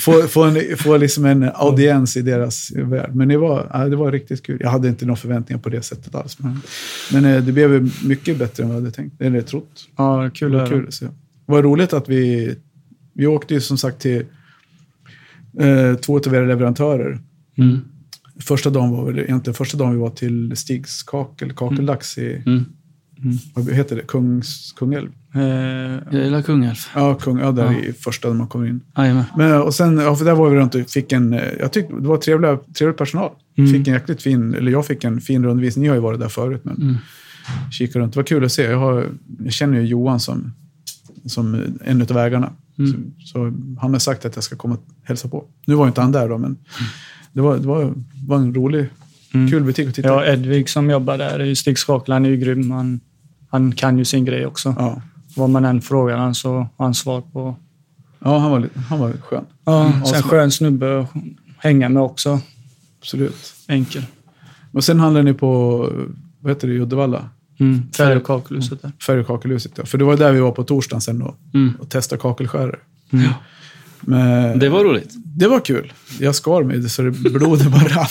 få, 0.00 0.22
få, 0.22 0.44
en, 0.44 0.76
få 0.76 0.96
liksom 0.96 1.24
en 1.24 1.50
audiens 1.54 2.16
i 2.16 2.22
deras 2.22 2.72
värld. 2.76 3.14
Men 3.14 3.28
det 3.28 3.36
var, 3.36 3.70
ja, 3.72 3.88
det 3.88 3.96
var 3.96 4.12
riktigt 4.12 4.42
kul. 4.42 4.58
Jag 4.60 4.70
hade 4.70 4.88
inte 4.88 5.06
några 5.06 5.16
förväntningar 5.16 5.60
på 5.60 5.68
det 5.68 5.82
sättet 5.82 6.14
alls. 6.14 6.38
Men, 6.38 6.60
men 7.12 7.24
eh, 7.24 7.42
det 7.42 7.52
blev 7.52 7.90
mycket 8.04 8.38
bättre 8.38 8.62
än 8.62 8.68
vad 8.68 8.76
jag 8.76 8.82
hade 8.82 8.92
tänkt. 8.92 9.20
Eller 9.20 9.42
trott. 9.42 9.88
Ja, 9.96 10.30
kul 10.34 10.52
Det 10.52 10.58
var 10.58 10.66
kul 10.66 10.92
se. 10.92 11.04
Det 11.06 11.12
var 11.52 11.62
roligt 11.62 11.92
att 11.92 12.08
vi, 12.08 12.54
vi 13.12 13.26
åkte 13.26 13.54
ju 13.54 13.60
som 13.60 13.78
sagt 13.78 13.98
till 13.98 14.24
eh, 15.60 15.94
två 15.94 16.16
av 16.16 16.34
era 16.34 16.44
leverantörer. 16.44 17.18
Mm. 17.58 17.80
Första 18.40 18.70
dagen 18.70 18.90
var 18.90 19.04
väl 19.04 19.18
egentligen 19.18 19.54
första 19.54 19.78
dagen 19.78 19.92
vi 19.92 19.98
var 19.98 20.10
till 20.10 20.56
Stigs 20.56 21.02
kakel, 21.02 21.52
kakeldags 21.52 22.18
i, 22.18 22.42
Mm. 22.46 22.64
Vad 23.54 23.70
heter 23.74 23.96
det, 23.96 24.02
Kungs, 24.02 24.72
Kungälv? 24.78 25.08
Eh, 25.34 25.40
Jag 26.10 26.24
gillar 26.24 26.42
Kungälv. 26.42 26.76
Ja, 26.94 27.14
Kung, 27.14 27.38
ja 27.38 27.52
där 27.52 27.64
Ja. 27.64 27.78
i 27.78 27.92
första 27.92 28.28
när 28.28 28.34
man 28.34 28.48
kommer 28.48 28.66
in. 28.66 28.80
Jajamän. 28.96 29.24
Men, 29.36 29.62
och 29.62 29.74
sen, 29.74 29.98
ja, 29.98 30.16
för 30.16 30.24
där 30.24 30.34
var 30.34 30.50
vi 30.50 30.56
runt 30.56 30.74
och 30.74 30.90
fick 30.90 31.12
en, 31.12 31.32
eh, 31.32 31.40
jag 31.60 31.72
tyckte 31.72 31.94
det 31.94 32.08
var 32.08 32.16
trevliga, 32.16 32.58
trevlig 32.78 32.96
personal. 32.98 33.30
Mm. 33.58 33.72
Fick 33.72 33.88
en 33.88 33.94
jäkligt 33.94 34.22
fin, 34.22 34.54
eller 34.54 34.72
jag 34.72 34.86
fick 34.86 35.04
en 35.04 35.20
fin 35.20 35.44
rundvisning. 35.44 35.82
Ni 35.82 35.88
har 35.88 35.94
ju 35.96 36.02
varit 36.02 36.20
där 36.20 36.28
förut, 36.28 36.60
men 36.64 36.76
Mm. 36.76 36.94
kika 37.72 37.98
runt. 37.98 38.12
Det 38.12 38.18
var 38.18 38.24
kul 38.24 38.44
att 38.44 38.52
se. 38.52 38.62
Jag, 38.62 38.78
har, 38.78 39.06
jag 39.44 39.52
känner 39.52 39.80
ju 39.80 39.86
Johan 39.86 40.20
som, 40.20 40.52
som 41.26 41.62
en 41.84 42.02
av 42.02 42.18
ägarna. 42.18 42.52
Mm. 42.78 42.92
Så, 42.92 42.98
så 43.32 43.52
han 43.80 43.92
har 43.92 43.98
sagt 43.98 44.24
att 44.24 44.34
jag 44.34 44.44
ska 44.44 44.56
komma 44.56 44.74
och 44.74 44.82
hälsa 45.04 45.28
på. 45.28 45.44
Nu 45.66 45.74
var 45.74 45.86
inte 45.86 46.00
han 46.00 46.12
där 46.12 46.28
då, 46.28 46.38
men 46.38 46.56
det 47.32 47.40
var, 47.40 47.58
det 47.58 47.66
var, 47.68 47.94
var 48.26 48.36
en 48.36 48.54
rolig, 48.54 48.86
Mm. 49.34 49.50
kul 49.50 49.64
butik 49.64 49.88
att 49.88 49.94
titta 49.94 50.08
ja. 50.08 50.24
Edvig 50.26 50.68
som 50.68 50.90
jobbar 50.90 51.18
där, 51.18 51.42
i 51.42 51.56
Stig 51.56 51.78
Skakla, 51.78 52.14
han 52.14 52.24
är 52.24 52.28
ju 52.30 52.36
grym. 52.36 52.70
Han, 52.70 53.00
han 53.50 53.72
kan 53.72 53.98
ju 53.98 54.04
sin 54.04 54.24
grej 54.24 54.46
också. 54.46 54.74
Ja. 54.78 55.02
Vad 55.36 55.50
man 55.50 55.64
än 55.64 55.80
frågar 55.82 56.16
han 56.16 56.34
så 56.34 56.54
har 56.76 56.84
han 56.86 56.94
svar 56.94 57.20
på. 57.20 57.56
ja, 58.18 58.38
han 58.38 58.50
var, 58.50 58.68
han 58.88 58.98
var 58.98 59.12
skön. 59.12 59.44
Ja, 59.64 59.86
Mm. 59.86 60.04
sen 60.06 60.22
skön 60.22 60.50
snubbe 60.50 61.00
att 61.00 61.08
hänga 61.58 61.88
med 61.88 62.02
också. 62.02 62.40
Absolut. 63.00 63.54
Enkel. 63.68 64.02
Och 64.72 64.84
sen 64.84 65.00
handlade 65.00 65.24
ni 65.24 65.34
på, 65.34 65.78
vad 66.40 66.50
heter 66.52 66.68
det, 66.68 66.74
i 66.74 66.78
Uddevalla? 66.80 67.28
Mm. 67.60 67.82
Färg 67.92 68.16
och 68.16 68.24
kakelhuset 68.24 68.82
där. 68.82 68.92
Färg 69.06 69.20
och 69.20 69.26
kakelhuset, 69.26 69.72
ja. 69.76 69.84
För 69.84 69.98
det 69.98 70.04
var 70.04 70.16
där 70.16 70.32
vi 70.32 70.40
var 70.40 70.52
på 70.52 70.64
torsdagen 70.64 71.00
sen 71.00 71.18
då 71.18 71.34
Mm. 71.54 71.72
och 71.80 71.88
testade 71.88 72.20
kakelskärare. 72.22 72.76
Mm. 73.12 73.28
Men, 74.08 74.58
Det 74.58 74.68
var 74.68 74.84
roligt. 74.84 75.14
det 75.36 75.48
var 75.48 75.60
kul. 75.60 75.92
Jag 76.20 76.34
skar 76.34 76.62
mig 76.62 76.88
så 76.88 77.02
det 77.02 77.10
blodet 77.10 77.70
bara 77.72 77.82
rann. 77.84 78.06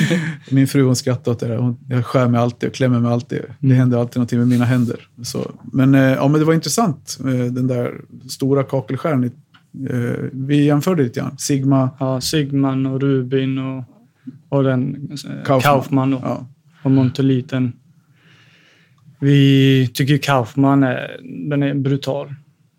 Min 0.50 0.66
fru 0.68 0.82
hon 0.82 0.96
skrattade 0.96 1.30
åt 1.30 1.40
det 1.40 1.46
där. 1.48 1.56
Hon, 1.56 1.78
jag 1.88 2.04
skär 2.06 2.28
mig 2.28 2.40
alltid 2.40 2.68
och 2.68 2.74
klämmer 2.74 3.00
mig 3.00 3.12
alltid. 3.12 3.40
Det 3.60 3.74
händer 3.74 3.98
alltid 3.98 4.16
någonting 4.16 4.38
med 4.38 4.48
mina 4.48 4.64
händer. 4.64 4.96
Så, 5.22 5.50
men, 5.72 5.94
eh, 5.94 6.00
ja, 6.00 6.28
men 6.28 6.40
det 6.40 6.46
var 6.46 6.54
intressant, 6.54 7.18
eh, 7.20 7.26
den 7.52 7.66
där 7.66 8.00
stora 8.28 8.62
kakelskären. 8.62 9.24
Eh, 9.24 9.30
vi 10.32 10.64
jämförde 10.64 11.02
lite 11.02 11.20
grann. 11.20 11.38
Sigma, 11.38 11.90
Ja, 12.00 12.20
Sigman 12.20 12.86
och 12.86 13.00
Rubin 13.00 13.58
och, 13.58 13.84
och 14.48 14.64
den 14.64 15.10
Kaufman. 15.44 15.60
Kaufman, 15.60 16.14
och, 16.14 16.20
ja, 16.24 16.46
och 16.82 16.90
Montoliten. 16.90 17.72
Vi 19.20 19.90
tycker 19.94 20.16
Kaufman 20.18 20.82
är, 20.82 21.20
den 21.50 21.62
är 21.62 21.74
brutal. 21.74 22.34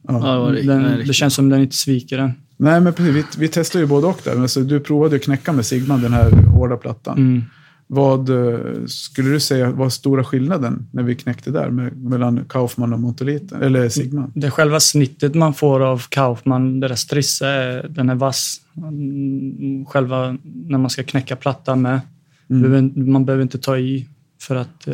Ja, 0.08 0.56
Den, 0.66 1.08
det 1.08 1.14
känns 1.14 1.34
som 1.34 1.50
den 1.50 1.62
inte 1.62 1.76
sviker 1.76 2.18
den. 2.18 2.32
Nej, 2.62 2.82
men 2.82 2.94
precis. 2.94 3.16
Vi, 3.16 3.24
vi 3.38 3.48
testade 3.48 3.84
ju 3.84 3.88
både 3.88 4.08
och 4.08 4.22
där. 4.24 4.36
Men 4.36 4.50
så 4.50 4.60
du 4.60 4.80
provade 4.80 5.16
att 5.16 5.24
knäcka 5.24 5.52
med 5.52 5.66
Sigma, 5.66 5.98
den 5.98 6.14
här 6.14 6.32
hårda 6.32 6.78
plattan. 6.78 7.18
Mm. 7.18 7.44
Vad 7.88 8.30
eh, 8.30 8.60
skulle 8.88 9.30
du 9.30 9.40
säga 9.40 9.72
var 9.72 9.90
stora 9.90 10.24
skillnaden 10.24 10.88
när 10.92 11.04
vi 11.04 11.16
knäckte 11.16 11.52
där 11.52 11.70
med, 11.70 12.04
mellan 12.04 12.46
Kaufman 12.50 12.94
och 12.94 13.00
Montoliten? 13.00 13.62
Eller 13.62 13.90
Sigma? 13.90 14.32
Det 14.34 14.52
själva 14.52 14.80
snittet 14.80 15.36
man 15.36 15.54
får 15.54 15.80
av 15.80 16.04
Kaufman, 16.10 16.80
deras 16.80 17.00
strissa, 17.00 17.48
är, 17.48 17.88
den 17.90 18.10
är 18.10 18.16
vass. 18.16 18.62
Mm, 18.78 19.86
Själva 19.86 20.38
när 20.44 20.78
man 20.78 20.90
ska 20.90 21.04
knäcka 21.04 21.36
plattan 21.36 21.82
med. 21.82 22.02
Mm. 22.50 23.12
Man 23.12 23.26
behöver 23.26 23.44
inte 23.44 23.58
ta 23.58 23.78
i 23.78 24.08
för 24.42 24.56
att... 24.56 24.88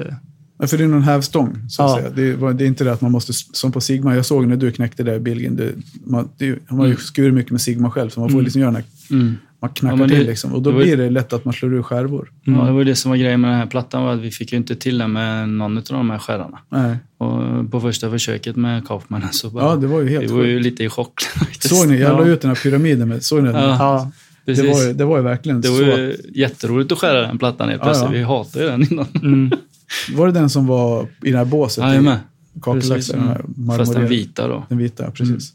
Ja, 0.59 0.67
för 0.67 0.77
det 0.77 0.83
är 0.83 0.87
någon 0.87 1.03
hävstång, 1.03 1.57
så 1.69 1.83
att 1.83 1.89
Ja. 1.91 1.97
säga. 1.97 2.09
Det, 2.15 2.35
var, 2.35 2.53
det 2.53 2.63
är 2.63 2.67
inte 2.67 2.83
det 2.83 2.93
att 2.93 3.01
man 3.01 3.11
måste, 3.11 3.33
som 3.33 3.71
på 3.71 3.81
Sigma, 3.81 4.15
jag 4.15 4.25
såg 4.25 4.47
när 4.47 4.55
du 4.55 4.71
knäckte 4.71 5.03
det 5.03 5.15
i 5.15 5.19
bilgen, 5.19 5.55
det, 5.55 5.71
man, 6.05 6.29
det, 6.37 6.59
han 6.67 6.79
har 6.79 6.85
ju 6.87 6.95
skurit 6.95 7.33
mycket 7.33 7.51
med 7.51 7.61
Sigma 7.61 7.91
själv, 7.91 8.09
så 8.09 8.19
man 8.19 8.29
får 8.29 8.33
Mm. 8.35 8.43
liksom 8.43 8.61
göra 8.61 8.71
den 8.71 8.75
här, 9.09 9.15
Mm. 9.19 9.35
man 9.61 9.69
knackar 9.69 9.93
Ja, 9.93 9.99
men 9.99 10.09
det- 10.09 10.15
till 10.17 10.27
liksom. 10.27 10.53
Och 10.53 10.61
då 10.61 10.69
det 10.69 10.75
var- 10.75 10.83
blir 10.83 10.97
det 10.97 11.09
lätt 11.09 11.33
att 11.33 11.45
man 11.45 11.53
slår 11.53 11.73
ur 11.73 11.83
skärvor. 11.83 12.31
Ja, 12.43 12.51
det 12.51 12.71
var 12.71 12.79
ju 12.79 12.83
det 12.85 12.95
som 12.95 13.09
var 13.11 13.17
grejen 13.17 13.41
med 13.41 13.49
den 13.51 13.57
här 13.59 13.65
plattan, 13.65 14.03
var 14.03 14.13
att 14.13 14.19
vi 14.19 14.31
fick 14.31 14.51
ju 14.51 14.57
inte 14.57 14.75
till 14.75 14.97
den 14.97 15.11
med 15.11 15.49
någon 15.49 15.77
av 15.77 15.83
de 15.89 16.09
här 16.09 16.17
skärarna. 16.19 16.59
Nej. 16.69 16.97
Och 17.17 17.71
på 17.71 17.81
första 17.81 18.09
försöket 18.11 18.55
med 18.55 18.87
Kaufman 18.87 19.21
så 19.31 19.49
bara, 19.49 19.63
Ja, 19.65 19.75
det 19.75 19.87
var 19.87 20.01
ju 20.01 20.09
helt 20.09 20.23
vi 20.23 20.35
var 20.35 20.43
ju 20.43 20.59
lite 20.59 20.83
i 20.83 20.89
chock. 20.89 21.13
Såg 21.59 21.87
ni? 21.87 21.99
Jag 21.99 22.11
Ja. 22.11 22.17
la 22.19 22.25
ut 22.25 22.41
den 22.41 22.49
här 22.49 22.55
pyramiden 22.55 23.07
med, 23.09 23.23
såg 23.23 23.43
ni 23.43 23.51
den? 23.51 23.61
Ja. 23.61 23.69
ja, 23.79 24.11
Precis. 24.45 24.63
Det 24.65 24.71
var, 24.71 24.83
ju- 24.87 24.93
det 24.93 25.05
var 25.05 25.17
ju 25.17 25.23
verkligen 25.23 25.61
Det 25.61 25.67
så. 25.67 25.73
var 25.73 25.81
ju 25.97 26.15
jätteroligt 26.35 26.91
att 26.91 26.97
skära 26.97 27.21
den 27.21 27.37
plattan 27.37 27.69
helt 27.69 27.79
Ja, 27.81 27.85
plötsligt. 27.85 28.11
ja. 28.11 28.17
Vi 28.17 28.23
hatade 28.23 28.65
ju 28.65 28.71
den 28.71 28.91
innan. 28.93 29.05
mm, 29.15 29.51
Var 30.15 30.27
det 30.27 30.33
den 30.33 30.49
som 30.49 30.67
var 30.67 31.07
i 31.23 31.31
det 31.31 31.37
här 31.37 31.45
båset? 31.45 31.83
Jajamän. 31.83 32.17
Den 32.53 33.21
här 33.21 33.77
Fast 33.77 33.93
den 33.93 34.07
vita 34.07 34.47
då. 34.47 34.65
Den 34.69 34.77
vita, 34.77 35.11
precis. 35.11 35.53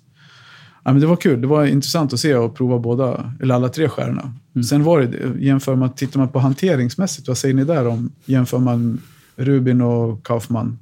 Ja, 0.85 0.93
men 0.93 1.01
det 1.01 1.07
var 1.07 1.17
kul. 1.17 1.41
Det 1.41 1.47
var 1.47 1.67
intressant 1.67 2.13
att 2.13 2.21
se 2.21 2.35
och 2.35 2.57
prova 2.57 2.79
båda, 2.79 3.33
eller 3.43 3.55
alla 3.55 3.69
tre 3.69 3.89
skärorna. 3.89 4.35
Sen 4.69 4.85
var 4.85 5.01
det, 5.01 5.45
jämför 5.45 5.75
man, 5.75 5.93
tittar 5.93 6.19
man 6.19 6.29
på 6.29 6.39
hanteringsmässigt, 6.39 7.29
vad 7.29 7.39
säger 7.39 7.55
ni 7.55 7.65
där 7.65 7.87
om, 7.87 8.13
jämför 8.25 8.59
man 8.59 9.01
Rubin 9.37 9.81
och 9.81 10.27
Kaufman? 10.27 10.79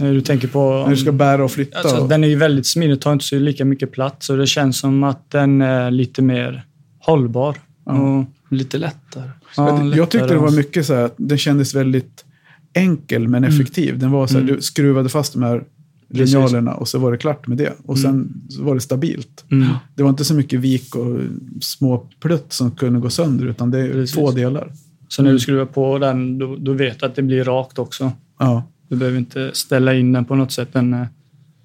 när 0.00 0.12
du 0.12 0.20
tänker 0.20 0.48
på... 0.48 0.82
När 0.82 0.90
du 0.90 0.96
ska 0.96 1.12
bära 1.12 1.44
och 1.44 1.50
flytta? 1.50 1.78
Alltså, 1.78 1.96
och, 1.96 2.08
den 2.08 2.24
är 2.24 2.28
ju 2.28 2.36
väldigt 2.36 2.66
smidig, 2.66 3.00
tar 3.00 3.12
inte 3.12 3.24
så 3.24 3.38
lika 3.38 3.64
mycket 3.64 3.92
plats 3.92 4.30
och 4.30 4.36
det 4.36 4.46
känns 4.46 4.78
som 4.78 5.04
att 5.04 5.30
den 5.30 5.62
är 5.62 5.90
lite 5.90 6.22
mer 6.22 6.64
hållbar. 6.98 7.56
Och, 7.84 8.24
Lite 8.50 8.78
lättare. 8.78 9.30
ja, 9.56 9.68
jag, 9.68 9.78
jag 9.78 9.86
lättare 9.86 10.06
tyckte 10.06 10.26
det 10.34 10.38
var 10.40 10.50
mycket 10.56 10.86
så 10.86 10.94
här, 10.94 11.02
att 11.04 11.14
den 11.16 11.38
kändes 11.38 11.74
väldigt 11.74 12.24
enkel 12.72 13.28
men 13.28 13.44
effektiv. 13.44 13.98
Den 13.98 14.10
var 14.10 14.26
så 14.26 14.34
här, 14.34 14.40
Mm. 14.42 14.54
du 14.56 14.62
skruvade 14.62 15.08
fast 15.08 15.32
de 15.32 15.42
här 15.42 15.64
linjalerna 16.08 16.74
och 16.74 16.88
så 16.88 16.98
var 16.98 17.12
det 17.12 17.18
klart 17.18 17.46
med 17.46 17.58
det. 17.58 17.72
Och 17.86 17.98
sen 17.98 18.42
så 18.48 18.62
var 18.62 18.74
det 18.74 18.80
stabilt. 18.80 19.44
Mm. 19.50 19.68
Det 19.94 20.02
var 20.02 20.10
inte 20.10 20.24
så 20.24 20.34
mycket 20.34 20.60
vik 20.60 20.94
och 20.96 21.16
små 21.60 22.08
plutt 22.20 22.52
som 22.52 22.70
kunde 22.70 23.00
gå 23.00 23.10
sönder, 23.10 23.46
utan 23.46 23.70
det 23.70 23.78
är 23.78 23.92
Precis. 23.92 24.16
två 24.16 24.30
delar. 24.30 24.72
Så 25.08 25.22
när 25.22 25.32
du 25.32 25.38
skruvar 25.38 25.64
på 25.66 25.98
den, 25.98 26.38
då, 26.38 26.56
då 26.56 26.72
vet 26.72 27.00
du 27.00 27.06
att 27.06 27.14
det 27.14 27.22
blir 27.22 27.44
rakt 27.44 27.78
också. 27.78 28.12
Ja. 28.38 28.62
Du 28.88 28.96
behöver 28.96 29.18
inte 29.18 29.50
ställa 29.52 29.94
in 29.94 30.12
den 30.12 30.24
på 30.24 30.34
något 30.34 30.52
sätt. 30.52 30.68
Den, 30.72 31.06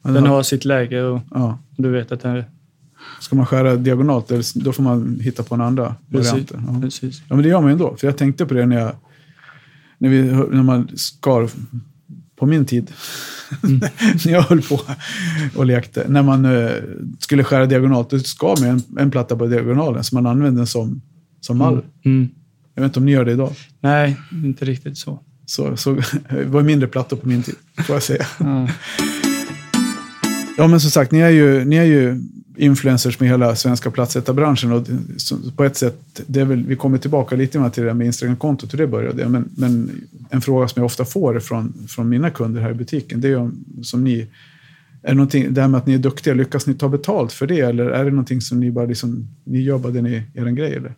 Den 0.04 0.26
har 0.26 0.44
sitt 0.44 0.66
läge 0.66 1.04
och 1.04 1.20
ja. 1.32 1.60
du 1.78 1.90
vet 1.90 2.12
att 2.12 2.22
den... 2.22 2.44
Ska 3.20 3.36
man 3.36 3.46
skära 3.46 3.76
diagonalt, 3.76 4.32
då 4.56 4.74
får 4.74 4.84
man 4.84 5.20
hitta 5.20 5.44
på 5.44 5.56
en 5.56 5.62
andra 5.62 5.96
varianter. 6.08 6.64
Ja. 6.68 6.82
Precis. 6.82 7.22
ja, 7.28 7.36
men 7.36 7.44
det 7.44 7.50
gör 7.50 7.62
man 7.62 7.70
ju 7.70 7.74
ändå. 7.74 7.96
För 7.98 8.08
jag 8.08 8.18
tänkte 8.18 8.46
på 8.46 8.54
det 8.54 8.66
när, 8.66 8.80
jag, 8.80 8.92
när, 9.98 10.10
vi, 10.10 10.22
när 10.22 10.64
man 10.64 10.90
skar 10.96 11.50
på 12.36 12.46
min 12.46 12.66
tid. 12.66 12.92
när 14.26 14.32
jag 14.32 14.42
höll 14.42 14.62
på 14.62 14.82
och 15.56 15.66
lekte. 15.66 16.06
När 16.08 16.24
man 16.24 16.46
eh, 16.46 16.72
skulle 17.20 17.44
skära 17.44 17.66
diagonalt, 17.66 18.10
då 18.10 18.20
skar 18.20 18.62
man 18.62 18.70
en, 18.70 18.82
en 19.00 19.12
platta 19.12 19.36
på 19.36 19.48
diagonalen 19.48 20.04
så 20.04 20.16
man 20.16 20.26
använde 20.26 20.60
den 20.60 20.68
som, 20.68 21.02
som 21.42 21.58
mall. 21.58 21.82
Mm. 22.06 22.30
Jag 22.76 22.82
vet 22.82 22.90
inte 22.90 23.00
om 23.00 23.06
ni 23.06 23.12
gör 23.12 23.26
det 23.26 23.32
idag. 23.32 23.54
Nej, 23.82 24.18
inte 24.32 24.66
riktigt 24.66 24.98
så. 24.98 25.20
Så, 25.46 25.78
så 25.78 25.94
det 26.30 26.46
var 26.46 26.62
mindre 26.62 26.88
plattor 26.88 27.18
på 27.18 27.28
min 27.28 27.44
tid, 27.44 27.56
får 27.86 27.96
jag 27.96 28.04
säga. 28.04 28.26
Ja. 28.40 28.68
Ja, 30.58 30.68
men 30.68 30.80
som 30.80 30.92
sagt, 30.92 31.12
ni 31.12 31.20
är 31.20 31.30
ju, 31.30 31.66
ni 31.66 31.76
är 31.76 31.84
ju 31.84 32.22
influencers 32.58 33.20
med 33.20 33.30
hela 33.30 33.56
svenska 33.56 33.92
platsättarbranschen. 33.92 34.72
Och 34.72 34.88
på 35.56 35.64
ett 35.64 35.78
sätt, 35.78 36.22
det 36.28 36.42
är 36.42 36.46
väl, 36.46 36.64
vi 36.64 36.76
kommer 36.76 36.98
tillbaka 36.98 37.36
lite 37.36 37.70
till 37.70 37.84
det 37.84 37.90
där 37.90 37.94
med 37.94 38.08
Instagram-kontot, 38.08 38.74
hur 38.74 38.78
det 38.78 38.88
började. 38.88 39.30
Men, 39.30 39.50
men 39.58 39.92
en 40.30 40.42
fråga 40.42 40.68
som 40.68 40.80
jag 40.80 40.86
ofta 40.86 41.06
får 41.06 41.40
från, 41.40 41.74
från 41.88 42.10
mina 42.10 42.30
kunder 42.30 42.62
här 42.62 42.72
i 42.72 42.74
butiken, 42.74 43.22
det 43.22 43.28
är 43.28 43.30
ju 43.30 43.36
om, 43.36 43.66
som 43.84 44.04
ni, 44.04 44.28
är 45.02 45.10
det, 45.10 45.14
någonting, 45.14 45.54
det 45.54 45.62
här 45.62 45.68
med 45.68 45.78
att 45.78 45.88
ni 45.88 45.94
är 45.94 45.98
duktiga, 45.98 46.34
lyckas 46.34 46.68
ni 46.68 46.74
ta 46.74 46.90
betalt 46.90 47.34
för 47.34 47.48
det? 47.48 47.60
Eller 47.60 47.86
är 47.86 48.06
det 48.06 48.12
någonting 48.12 48.42
som 48.42 48.60
ni 48.60 48.72
bara 48.72 48.86
liksom, 48.86 49.28
ni 49.44 49.62
gör 49.62 49.78
bara 49.78 49.94
det 49.94 50.02
ni, 50.02 50.24
er 50.34 50.46
grej? 50.46 50.74
Eller? 50.76 50.94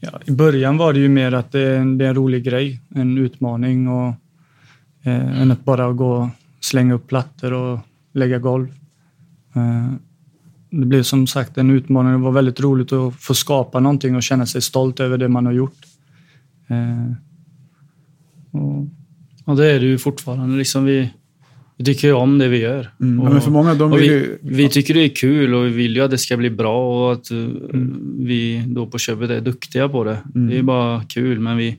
Ja, 0.00 0.20
I 0.24 0.30
början 0.30 0.76
var 0.76 0.92
det 0.92 0.98
ju 0.98 1.08
mer 1.08 1.32
att 1.32 1.52
det 1.52 1.60
är 1.60 1.78
en, 1.78 1.98
det 1.98 2.04
är 2.04 2.08
en 2.08 2.14
rolig 2.14 2.44
grej, 2.44 2.80
en 2.94 3.18
utmaning 3.18 3.88
och 3.88 4.14
eh, 5.02 5.42
än 5.42 5.50
att 5.50 5.64
bara 5.64 5.92
gå 5.92 6.12
och 6.12 6.28
slänga 6.60 6.94
upp 6.94 7.06
plattor 7.06 7.52
och 7.52 7.78
lägga 8.12 8.38
golv. 8.38 8.68
Eh, 9.54 9.92
det 10.70 10.86
blev 10.86 11.02
som 11.02 11.26
sagt 11.26 11.58
en 11.58 11.70
utmaning. 11.70 12.12
Det 12.12 12.18
var 12.18 12.32
väldigt 12.32 12.60
roligt 12.60 12.92
att 12.92 13.14
få 13.14 13.34
skapa 13.34 13.80
någonting 13.80 14.16
och 14.16 14.22
känna 14.22 14.46
sig 14.46 14.62
stolt 14.62 15.00
över 15.00 15.18
det 15.18 15.28
man 15.28 15.46
har 15.46 15.52
gjort. 15.52 15.76
Eh, 16.68 17.12
och, 18.50 18.88
Och 19.44 19.56
det 19.56 19.66
är 19.72 19.80
det 19.80 19.86
ju 19.86 19.98
fortfarande. 19.98 20.56
Liksom 20.58 20.84
vi, 20.84 21.10
vi 21.76 21.84
tycker 21.84 22.08
ju 22.08 22.14
om 22.14 22.38
det 22.38 22.48
vi 22.48 22.58
gör. 22.58 22.90
Mm. 23.00 23.20
Och, 23.20 23.28
ja, 23.28 23.32
men 23.32 23.42
för 23.42 23.50
många, 23.50 23.74
de 23.74 23.92
och 23.92 23.98
vill 24.00 24.10
vi, 24.10 24.14
ju... 24.16 24.38
vi 24.42 24.68
tycker 24.68 24.94
det 24.94 25.00
är 25.04 25.08
kul 25.08 25.54
och 25.54 25.66
vi 25.66 25.70
vill 25.70 25.96
ju 25.96 26.02
att 26.02 26.10
det 26.10 26.18
ska 26.18 26.36
bli 26.36 26.50
bra 26.50 27.06
och 27.06 27.12
att 27.12 27.30
uh, 27.32 27.38
Mm. 27.74 28.14
vi 28.18 28.64
då 28.66 28.86
på 28.86 28.98
köpet 28.98 29.30
är 29.30 29.40
duktiga 29.40 29.88
på 29.88 30.04
det. 30.04 30.18
Det 30.34 30.58
är 30.58 30.62
bara 30.62 31.02
kul, 31.04 31.38
men 31.40 31.56
vi 31.56 31.76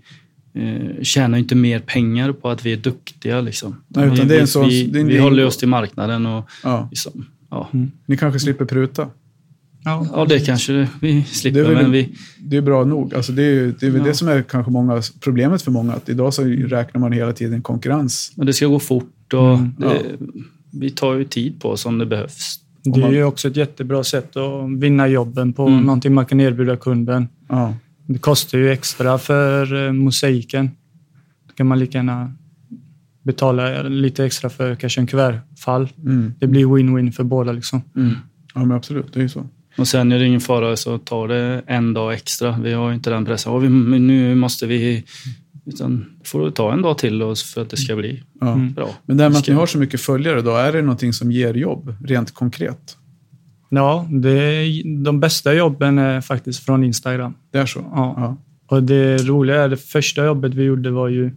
eh, 0.53 1.03
tjänar 1.03 1.37
inte 1.37 1.55
mer 1.55 1.79
pengar 1.79 2.31
på 2.31 2.49
att 2.49 2.65
vi 2.65 2.73
är 2.73 2.77
duktiga. 2.77 3.41
Liksom. 3.41 3.75
Nej, 3.87 4.05
utan 4.05 4.15
vi, 4.17 4.23
det 4.25 4.35
är 4.35 4.41
en 4.41 4.47
sån- 4.47 4.69
vi, 4.69 5.03
vi 5.03 5.17
håller 5.19 5.45
oss 5.45 5.57
till 5.57 5.67
marknaden 5.67 6.25
och 6.25 6.49
Ja, 6.63 6.87
liksom, 6.91 7.25
ja. 7.71 7.79
ni 8.05 8.17
kanske 8.17 8.39
slipper 8.39 8.65
pruta. 8.65 9.07
ja, 9.83 10.07
ja, 10.13 10.25
det 10.25 10.39
kanske 10.39 10.87
vi 11.01 11.23
slipper, 11.23 11.59
Det 11.59 11.65
är 11.69 11.73
väl- 11.73 11.81
men 11.83 11.91
vi, 11.91 12.09
Det 12.39 12.57
är 12.57 12.61
bra 12.61 12.83
nog. 12.85 13.15
Alltså 13.15 13.31
det 13.31 13.43
är, 13.43 13.73
det 13.79 13.85
är 13.87 13.91
väl 13.91 14.01
Ja. 14.01 14.07
det 14.07 14.13
som 14.13 14.27
är 14.27 14.41
kanske 14.41 14.71
många, 14.71 15.01
problemet 15.19 15.61
för 15.61 15.71
många. 15.71 15.93
Att 15.93 16.09
idag 16.09 16.33
så 16.33 16.43
räknar 16.43 17.01
man 17.01 17.11
hela 17.11 17.33
tiden 17.33 17.61
konkurrens. 17.61 18.31
men 18.35 18.45
det 18.45 18.53
ska 18.53 18.65
gå 18.67 18.79
fort 18.79 19.33
och 19.33 19.53
Mm, 19.57 19.73
det, 19.77 20.01
vi 20.71 20.89
tar 20.89 21.15
ju 21.15 21.23
tid 21.23 21.61
på 21.61 21.69
oss 21.69 21.85
om 21.85 21.97
det 21.97 22.05
behövs. 22.05 22.59
det 22.83 23.01
är 23.03 23.11
ju 23.11 23.23
också 23.23 23.47
ett 23.47 23.55
jättebra 23.55 24.03
sätt 24.03 24.35
att 24.37 24.79
vinna 24.81 25.07
jobben 25.07 25.53
på 25.53 25.67
Mm. 25.67 25.81
någonting 25.83 26.13
man 26.13 26.25
kan 26.25 26.39
erbjuda 26.39 26.75
kunden. 26.77 27.27
Ja. 27.49 27.73
Det 28.05 28.19
kostar 28.19 28.57
ju 28.57 28.71
extra 28.71 29.17
för 29.17 29.85
eh, 29.87 29.91
mosaiken. 29.93 30.71
Då 31.47 31.53
kan 31.53 31.67
man 31.67 31.79
lika 31.79 31.97
gärna 31.97 32.33
betala 33.27 33.81
lite 33.83 34.25
extra 34.25 34.49
för 34.49 34.75
kanske 34.75 35.01
en 35.01 35.07
kuvertfall. 35.07 35.89
Mm. 36.05 36.33
Det 36.39 36.47
blir 36.47 36.65
win-win 36.65 37.11
för 37.11 37.23
båda. 37.23 37.51
Liksom. 37.51 37.81
Mm. 37.95 38.13
ja, 38.55 38.59
men 38.65 38.71
absolut. 38.77 39.13
Det 39.13 39.19
är 39.19 39.23
ju 39.23 39.29
så. 39.29 39.47
Och 39.77 39.87
sen 39.87 40.11
är 40.11 40.19
det 40.19 40.25
ingen 40.25 40.39
fara 40.41 40.75
så 40.75 40.97
tar 40.97 41.27
det 41.27 41.61
en 41.67 41.93
dag 41.93 42.13
extra. 42.13 42.59
Vi 42.63 42.73
har 42.73 42.89
ju 42.89 42.95
inte 42.95 43.09
den 43.09 43.25
pressen. 43.25 43.51
Och 43.51 43.63
vi, 43.63 43.69
nu 43.99 44.35
måste 44.35 44.67
vi... 44.67 45.03
Utan 45.65 46.05
får 46.23 46.51
ta 46.51 46.73
en 46.73 46.81
dag 46.81 46.97
till 46.97 47.21
oss 47.21 47.53
för 47.53 47.61
att 47.61 47.69
det 47.69 47.77
ska 47.77 47.95
bli 47.95 48.23
Ja. 48.39 48.53
Mm. 48.53 48.73
bra. 48.73 48.89
Men 49.05 49.17
det 49.17 49.23
här 49.23 49.29
med 49.29 49.37
att 49.37 49.43
Ska- 49.43 49.51
ni 49.53 49.59
har 49.59 49.65
så 49.65 49.77
mycket 49.77 50.01
följare 50.01 50.41
då, 50.41 50.55
är 50.55 50.73
det 50.73 50.81
någonting 50.81 51.13
som 51.13 51.31
ger 51.31 51.53
jobb 51.53 51.93
rent 52.05 52.33
konkret? 52.33 52.97
Ja, 53.69 54.07
det 54.11 54.31
är, 54.31 55.03
de 55.03 55.19
bästa 55.19 55.53
jobben 55.53 55.97
är 55.97 56.21
faktiskt 56.21 56.65
från 56.65 56.83
Instagram. 56.83 57.33
Det 57.51 57.57
är 57.57 57.65
så? 57.65 57.79
Ja. 57.79 58.13
Ja. 58.17 58.37
Och 58.75 58.83
det 58.83 59.17
roliga 59.17 59.63
är 59.63 59.69
det 59.69 59.77
första 59.77 60.25
jobbet 60.25 60.53
vi 60.53 60.63
gjorde 60.63 60.91
var 60.91 61.07
ju 61.07 61.31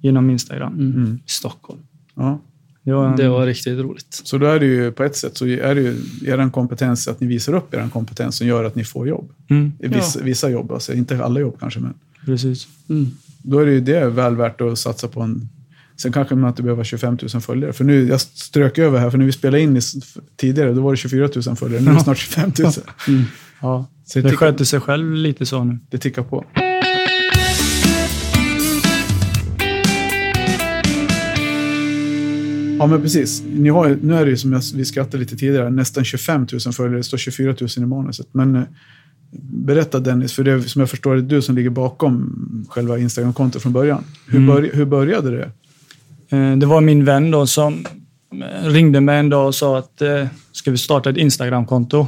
genom 0.00 0.30
Instagram. 0.30 0.72
Mm. 0.74 1.18
I 1.26 1.30
Stockholm. 1.30 1.80
ja. 2.14 2.40
Det 2.82 2.94
var 2.94 3.08
en, 3.08 3.16
Det 3.16 3.28
var 3.28 3.46
riktigt 3.46 3.78
roligt. 3.78 4.20
Så 4.24 4.38
då 4.38 4.46
är 4.46 4.60
det 4.60 4.66
ju 4.66 4.92
på 4.92 5.04
ett 5.04 5.16
sätt 5.16 5.36
så 5.36 5.46
är 5.46 5.74
det 5.74 5.80
ju 5.80 5.96
er 6.26 6.50
kompetens, 6.50 7.08
att 7.08 7.20
ni 7.20 7.26
visar 7.26 7.54
upp 7.54 7.74
er 7.74 7.88
kompetens 7.92 8.36
som 8.36 8.46
gör 8.46 8.64
att 8.64 8.74
ni 8.74 8.84
får 8.84 9.08
jobb. 9.08 9.30
Mm, 9.50 9.72
Vissa, 9.78 10.20
vissa 10.22 10.50
jobb, 10.50 10.72
alltså 10.72 10.92
inte 10.94 11.24
alla 11.24 11.40
jobb 11.40 11.56
kanske, 11.60 11.80
men 11.80 11.94
precis. 12.24 12.68
Mm. 12.88 13.06
då 13.42 13.58
är 13.58 13.66
det 13.66 13.72
ju 13.72 13.80
det 13.80 14.08
väl 14.08 14.36
värt 14.36 14.60
att 14.60 14.78
satsa 14.78 15.08
på 15.08 15.20
en 15.20 15.48
Sen 15.96 16.12
kanske 16.12 16.34
man 16.34 16.50
inte 16.50 16.62
behöver 16.62 16.84
25 16.84 17.18
000 17.34 17.42
följare. 17.42 17.72
För 17.72 17.84
nu, 17.84 18.08
jag 18.08 18.20
strök 18.20 18.78
över 18.78 18.98
här, 18.98 19.10
för 19.10 19.18
när 19.18 19.24
vi 19.24 19.32
spelade 19.32 19.60
in 19.62 19.80
tidigare, 20.36 20.72
då 20.72 20.82
var 20.82 20.90
det 20.90 20.96
24 20.96 21.28
000 21.46 21.56
följare. 21.56 21.82
Nu 21.82 21.90
är 21.90 21.94
det 21.94 22.00
snart 22.00 22.18
25 22.18 22.52
000. 22.58 22.72
Mm. 23.08 23.22
Ja, 23.60 23.86
Så 24.04 24.18
det, 24.18 24.22
det 24.22 24.30
tickar, 24.30 24.46
sköter 24.46 24.64
sig 24.64 24.80
själv 24.80 25.14
lite 25.14 25.46
så 25.46 25.64
nu. 25.64 25.78
det 25.90 25.98
tickar 25.98 26.22
på. 26.22 26.44
Ja, 32.78 32.86
men 32.86 33.02
precis. 33.02 33.42
Ni 33.46 33.68
har, 33.68 33.98
nu 34.02 34.14
är 34.14 34.24
det 34.24 34.30
ju 34.30 34.36
som 34.36 34.52
jag, 34.52 34.62
vi 34.74 34.84
skrattade 34.84 35.18
lite 35.18 35.36
tidigare, 35.36 35.70
nästan 35.70 36.04
25 36.04 36.46
000 36.64 36.72
följare. 36.72 36.96
Det 36.96 37.02
står 37.04 37.18
24 37.18 37.54
000 37.60 37.68
i 37.76 37.80
manuset. 37.80 38.26
Men 38.32 38.56
eh, 38.56 38.62
berätta 39.50 40.00
Dennis, 40.00 40.32
för 40.32 40.44
det 40.44 40.52
är 40.52 40.60
som 40.60 40.80
jag 40.80 40.90
förstår 40.90 41.14
det 41.14 41.20
är 41.20 41.22
du 41.22 41.42
som 41.42 41.54
ligger 41.54 41.70
bakom 41.70 42.66
själva 42.70 42.98
Instagram-kontot 42.98 43.62
från 43.62 43.72
början. 43.72 44.04
Hur, 44.26 44.38
Mm. 44.38 44.46
börj, 44.54 44.70
hur 44.74 44.84
började 44.84 45.30
det? 45.30 45.50
Eh, 46.36 46.56
Det 46.56 46.66
var 46.66 46.80
min 46.80 47.04
vän 47.04 47.30
då 47.30 47.46
som 47.46 47.86
eh, 48.32 48.68
ringde 48.68 49.00
mig 49.00 49.18
en 49.18 49.28
dag 49.28 49.46
och 49.46 49.54
sa 49.54 49.78
att 49.78 50.02
ska 50.52 50.70
vi 50.70 50.78
starta 50.78 51.10
ett 51.10 51.16
Instagramkonto? 51.16 52.06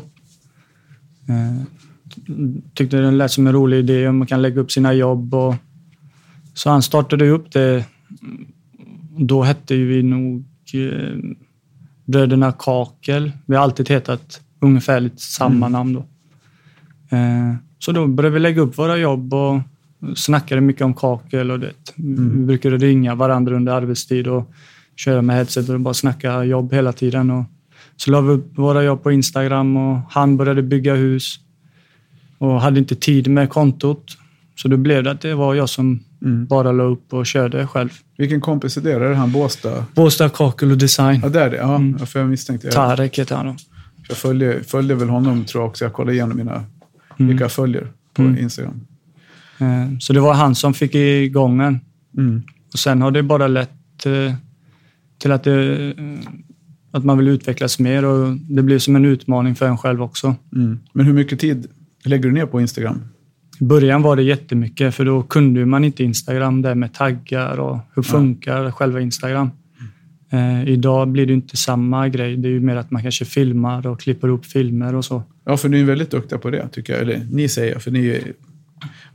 Tyckte 2.74 2.96
det 2.96 3.10
lät 3.10 3.30
som 3.32 3.46
en 3.46 3.52
rolig 3.52 3.78
idé 3.78 4.08
om 4.08 4.18
man 4.18 4.26
kan 4.26 4.42
lägga 4.42 4.60
upp 4.60 4.72
sina 4.72 4.92
jobb. 4.94 5.34
Och 5.34 5.54
så 6.54 6.70
han 6.70 6.82
startade 6.82 7.28
upp 7.30 7.52
det. 7.52 7.84
Då 9.18 9.42
hette 9.42 9.74
vi 9.76 10.02
nog 10.02 10.44
eh, 10.74 11.16
Bröderna 12.04 12.52
Kakel. 12.58 13.32
Vi 13.46 13.56
har 13.56 13.62
alltid 13.62 13.88
hetat 13.88 14.40
ungefärligt 14.60 15.20
samma 15.20 15.68
namn 15.68 15.92
då. 15.92 16.00
Eh, 17.16 17.54
Så 17.78 17.92
då 17.92 18.06
började 18.06 18.34
vi 18.34 18.40
lägga 18.40 18.60
upp 18.62 18.78
våra 18.78 18.96
jobb 18.96 19.34
och 19.34 19.60
snackade 20.16 20.60
mycket 20.60 20.82
om 20.82 20.94
kakel 20.94 21.50
och 21.50 21.60
det. 21.60 21.72
Vi 21.96 22.44
brukade 22.46 22.76
ringa 22.76 23.14
varandra 23.14 23.56
under 23.56 23.72
arbetstid 23.72 24.26
och 24.28 24.52
köra 24.96 25.22
med 25.22 25.36
headset 25.36 25.68
och 25.68 25.80
bara 25.80 25.94
snacka 25.94 26.44
jobb 26.44 26.72
hela 26.72 26.92
tiden. 26.92 27.30
Och 27.30 27.44
så 27.96 28.10
la 28.10 28.20
vi 28.20 28.30
upp 28.32 28.58
våra 28.58 28.82
jobb 28.84 29.02
på 29.02 29.12
Instagram 29.12 29.76
och 29.76 30.00
han 30.10 30.36
började 30.36 30.62
bygga 30.62 30.94
hus 30.94 31.40
och 32.38 32.60
hade 32.60 32.78
inte 32.78 32.94
tid 32.94 33.28
med 33.28 33.50
kontot. 33.50 34.16
Så 34.56 34.68
då 34.68 34.76
blev 34.76 35.02
det 35.04 35.10
att 35.10 35.20
det 35.20 35.34
var 35.34 35.54
jag 35.54 35.68
som 35.68 36.00
Mm. 36.22 36.46
bara 36.46 36.72
la 36.72 36.82
upp 36.84 37.12
och 37.12 37.26
körde 37.26 37.66
själv. 37.66 37.88
Vilken 38.18 38.40
kompis 38.40 38.76
är 38.76 38.80
det? 38.80 38.92
Är 38.92 39.00
det 39.00 39.14
han 39.14 39.32
Båstad? 39.32 39.84
Båstad 39.94 40.28
Kakel 40.28 40.70
och 40.70 40.78
Design. 40.78 41.20
Ja, 41.22 41.28
det 41.28 41.40
är 41.40 41.50
det. 41.50 41.56
Ja, 41.56 41.74
Mm. 41.76 41.98
för 42.06 42.20
jag 42.20 42.28
misstänkte 42.28 42.66
det. 42.68 42.72
Tarek 42.72 43.18
heter 43.18 43.36
han. 43.36 43.56
Jag 44.08 44.16
följde, 44.16 44.62
följde 44.64 44.94
väl 44.94 45.08
honom 45.08 45.44
tror 45.44 45.62
jag 45.62 45.68
också. 45.70 45.84
Jag 45.84 45.92
kollade 45.92 46.12
igenom 46.12 46.36
mina, 46.36 46.64
vilka 47.16 47.44
jag 47.44 47.52
följer 47.52 47.88
på 48.14 48.22
Mm. 48.22 48.38
Instagram. 48.38 48.80
Eh, 49.58 49.98
Så 50.00 50.12
det 50.12 50.20
var 50.20 50.34
han 50.34 50.54
som 50.54 50.74
fick 50.74 50.94
igång 50.94 51.58
den. 51.58 51.80
Mm. 52.16 52.42
Och 52.72 52.78
sen 52.78 53.02
har 53.02 53.10
det 53.10 53.22
bara 53.22 53.48
lett 53.48 54.06
eh, 54.06 54.34
till 55.18 55.32
att, 55.32 55.44
det, 55.44 55.88
eh, 55.90 55.94
att 56.90 57.04
man 57.04 57.18
vill 57.18 57.28
utvecklas 57.28 57.78
mer 57.78 58.04
och 58.04 58.36
det 58.36 58.62
blir 58.62 58.78
som 58.78 58.96
en 58.96 59.04
utmaning 59.04 59.54
för 59.54 59.66
en 59.68 59.78
själv 59.78 60.02
också. 60.02 60.34
Mm. 60.56 60.78
Men 60.92 61.06
hur 61.06 61.12
mycket 61.12 61.38
tid 61.40 61.66
lägger 62.04 62.24
du 62.24 62.32
ner 62.32 62.46
på 62.46 62.60
Instagram? 62.60 63.02
I 63.60 63.64
början 63.64 64.02
var 64.02 64.16
det 64.16 64.22
jättemycket 64.22 64.94
för 64.94 65.04
då 65.04 65.22
kunde 65.22 65.66
man 65.66 65.84
inte 65.84 66.04
Instagram 66.04 66.62
där 66.62 66.74
med 66.74 66.94
taggar 66.94 67.60
och 67.60 67.78
hur 67.94 68.02
funkar 68.02 68.70
själva 68.70 69.00
Instagram. 69.00 69.50
Eh, 70.32 70.68
idag 70.68 71.08
blir 71.08 71.26
det 71.26 71.32
inte 71.32 71.56
samma 71.56 72.08
grej. 72.08 72.36
Det 72.36 72.48
är 72.48 72.52
ju 72.52 72.60
mer 72.60 72.76
att 72.76 72.90
man 72.90 73.02
kanske 73.02 73.24
filmar 73.24 73.86
och 73.86 74.00
klipper 74.00 74.28
upp 74.28 74.46
filmer 74.46 74.94
och 74.94 75.04
så. 75.04 75.22
Ja, 75.44 75.56
för 75.56 75.68
ni 75.68 75.80
är 75.80 75.84
väldigt 75.84 76.10
duktiga 76.10 76.38
på 76.38 76.50
det, 76.50 76.68
tycker 76.72 76.92
jag. 76.92 77.02
Eller 77.02 77.26
ni 77.30 77.48
säger, 77.48 77.78
för 77.78 77.90
ni 77.90 78.06
är 78.08 78.32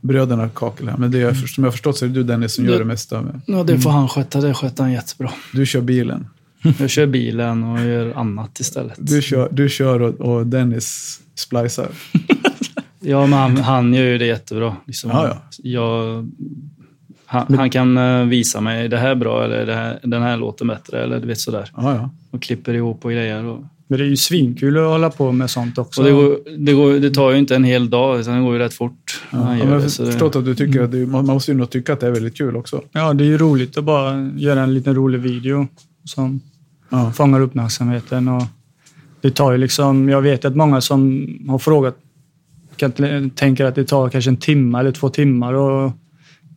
bröderna 0.00 0.48
Kakel 0.48 0.88
här. 0.88 0.96
Men 0.96 1.10
det 1.10 1.20
är, 1.20 1.34
som 1.34 1.64
jag 1.64 1.66
har 1.66 1.72
förstått 1.72 1.96
så 1.98 2.04
är 2.04 2.08
det 2.08 2.14
du 2.14 2.22
Dennis 2.22 2.52
som 2.54 2.64
Det- 2.64 2.70
gör 2.72 2.78
det 2.78 2.84
mesta. 2.84 3.22
Med. 3.22 3.40
Ja, 3.46 3.62
det 3.64 3.78
får 3.78 3.90
han 3.90 4.08
sköta. 4.08 4.40
Det 4.40 4.54
sköter 4.54 4.82
han 4.82 4.92
jättebra. 4.92 5.30
Du 5.52 5.66
kör 5.66 5.80
bilen. 5.80 6.26
Jag 6.78 6.90
kör 6.90 7.06
bilen 7.06 7.64
och 7.64 7.80
gör 7.80 8.12
annat 8.16 8.60
istället. 8.60 8.94
Du 8.98 9.22
kör, 9.22 9.48
du 9.52 9.68
kör 9.68 10.02
och, 10.02 10.14
och 10.20 10.46
Dennis 10.46 11.20
splicar. 11.34 11.88
Ja, 13.00 13.26
men 13.26 13.38
han, 13.38 13.56
han 13.56 13.94
gör 13.94 14.04
ju 14.04 14.18
det 14.18 14.26
jättebra. 14.26 14.76
Liksom, 14.86 15.10
Ja, 15.10 15.28
ja. 15.28 15.36
Jag, 15.62 16.28
han, 17.26 17.54
han 17.54 17.70
kan 17.70 17.98
eh, 17.98 18.24
visa 18.24 18.60
mig, 18.60 18.88
det 18.88 18.96
här 18.98 19.10
är 19.10 19.14
bra 19.14 19.44
eller 19.44 19.66
det 19.66 19.74
här, 19.74 19.98
den 20.02 20.22
här 20.22 20.36
låter 20.36 20.64
bättre 20.64 21.02
eller 21.04 21.20
du 21.20 21.26
vet 21.26 21.38
sådär. 21.40 21.70
Ja, 21.76 21.94
ja. 21.94 22.10
Och 22.30 22.42
klipper 22.42 22.74
ihop 22.74 23.04
och 23.04 23.10
grejer. 23.10 23.44
Och, 23.44 23.58
Men 23.88 23.98
det 23.98 24.04
är 24.04 24.08
ju 24.08 24.16
svinkul 24.16 24.76
att 24.78 24.84
hålla 24.84 25.10
på 25.10 25.32
med 25.32 25.50
sånt 25.50 25.78
också. 25.78 26.02
det, 26.02 26.10
går, 26.10 26.38
det, 26.58 26.72
går, 26.72 26.92
det 26.92 27.10
tar 27.10 27.30
ju 27.30 27.38
inte 27.38 27.56
en 27.56 27.64
hel 27.64 27.90
dag, 27.90 28.20
utan 28.20 28.34
det 28.36 28.40
går 28.42 28.52
ju 28.52 28.58
rätt 28.58 28.74
fort. 28.74 29.20
ja. 29.30 29.56
jag 29.56 29.66
har 29.66 29.80
så 29.88 30.02
det- 30.02 30.10
förstått 30.10 30.36
att 30.36 30.44
du 30.44 30.54
tycker 30.54 30.82
att 30.82 30.92
det, 30.92 30.98
man 31.06 31.26
man 31.26 31.34
måste 31.34 31.50
ju 31.52 31.58
nog 31.58 31.70
tycka 31.70 31.92
att 31.92 32.00
det 32.00 32.06
är 32.06 32.10
väldigt 32.10 32.36
kul 32.38 32.56
också. 32.56 32.82
Ja, 32.92 33.12
det 33.14 33.24
är 33.24 33.28
ju 33.28 33.38
roligt 33.38 33.78
att 33.78 33.84
bara 33.84 34.30
göra 34.36 34.60
en 34.62 34.74
liten 34.74 34.94
rolig 34.94 35.20
video 35.20 35.66
som 36.04 36.40
Ja. 36.90 37.12
fångar 37.12 37.40
uppmärksamheten. 37.40 38.28
Och 38.28 38.42
det 39.20 39.30
tar 39.30 39.52
ju 39.52 39.58
liksom, 39.58 40.08
jag 40.08 40.22
vet 40.22 40.44
att 40.44 40.56
många 40.56 40.80
som 40.80 41.26
har 41.48 41.58
frågat 41.58 41.96
kan, 42.76 43.30
tänker 43.30 43.64
att 43.64 43.74
det 43.74 43.84
tar 43.84 44.08
kanske 44.08 44.30
en 44.30 44.36
timme 44.36 44.78
eller 44.80 44.92
två 44.92 45.08
timmar 45.08 45.52
och 45.54 45.92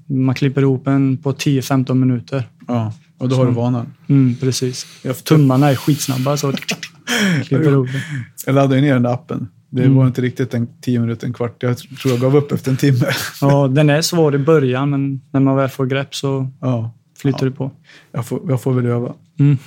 man 0.10 0.36
klipper 0.36 0.62
ihop 0.62 0.88
en 0.88 1.18
på 1.18 1.32
10-15 1.34 1.94
minuter. 1.94 2.44
ja. 2.68 2.94
Och 3.18 3.30
då 3.30 3.36
har 3.36 3.46
du 3.46 3.52
vanan. 3.52 3.86
Mm, 4.08 4.36
precis. 4.36 4.86
Jag, 5.04 5.24
Tummarna 5.24 5.70
är 5.70 5.76
skitsnabba 5.76 6.38
så 6.38 6.52
klipper 7.44 7.72
ihop 7.72 7.88
det. 7.88 8.02
jag 8.46 8.56
laddade 8.56 8.82
ner 8.82 8.94
den 8.94 9.04
där 9.04 9.14
appen. 9.14 9.48
Det 9.70 9.82
Mm. 9.84 9.96
var 9.96 10.08
inte 10.08 10.22
riktigt 10.22 10.54
en 10.54 10.68
tio 10.82 11.00
minuter, 11.00 11.28
en 11.28 11.34
kvart. 11.34 11.64
Jag 11.64 11.78
tror 11.78 12.14
jag 12.14 12.20
gav 12.22 12.36
upp 12.36 12.52
efter 12.52 12.72
en 12.72 12.78
timme. 12.78 13.06
Ja, 13.42 13.68
den 13.68 13.90
är 13.90 14.02
svår 14.02 14.36
i 14.36 14.38
början 14.38 14.90
men 14.90 15.22
när 15.32 15.40
man 15.40 15.56
väl 15.56 15.70
får 15.70 15.86
grepp 15.86 16.16
så 16.16 16.52
Ja, 16.62 16.94
flyter 17.22 17.46
det 17.46 17.52
på. 17.52 17.72
jag 18.12 18.26
får, 18.26 18.42
jag 18.50 18.62
får 18.62 18.74
väl 18.74 18.86
öva. 18.86 19.14
Mm. 19.40 19.58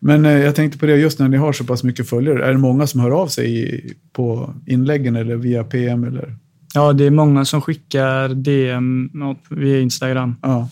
Men 0.00 0.26
eh, 0.26 0.32
jag 0.32 0.54
tänkte 0.54 0.78
på 0.78 0.86
det, 0.86 0.96
just 0.96 1.18
när 1.18 1.28
ni 1.28 1.36
har 1.36 1.52
så 1.52 1.64
pass 1.64 1.84
mycket 1.84 2.08
följare, 2.08 2.46
är 2.46 2.52
det 2.52 2.58
många 2.58 2.86
som 2.86 3.00
hör 3.00 3.10
av 3.10 3.26
sig 3.26 3.80
på 4.12 4.54
inläggen 4.66 5.16
eller 5.16 5.36
via 5.36 5.64
PM? 5.64 6.04
Eller? 6.04 6.36
Ja, 6.74 6.92
det 6.92 7.04
är 7.04 7.10
många 7.10 7.44
som 7.44 7.60
skickar 7.60 8.28
DM 8.28 9.10
via 9.50 9.80
Instagram. 9.80 10.36
Ja, 10.42 10.68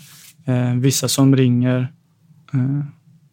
Eh, 0.48 0.74
vissa 0.74 1.08
som 1.08 1.36
ringer. 1.36 1.92
Eh, 2.54 2.84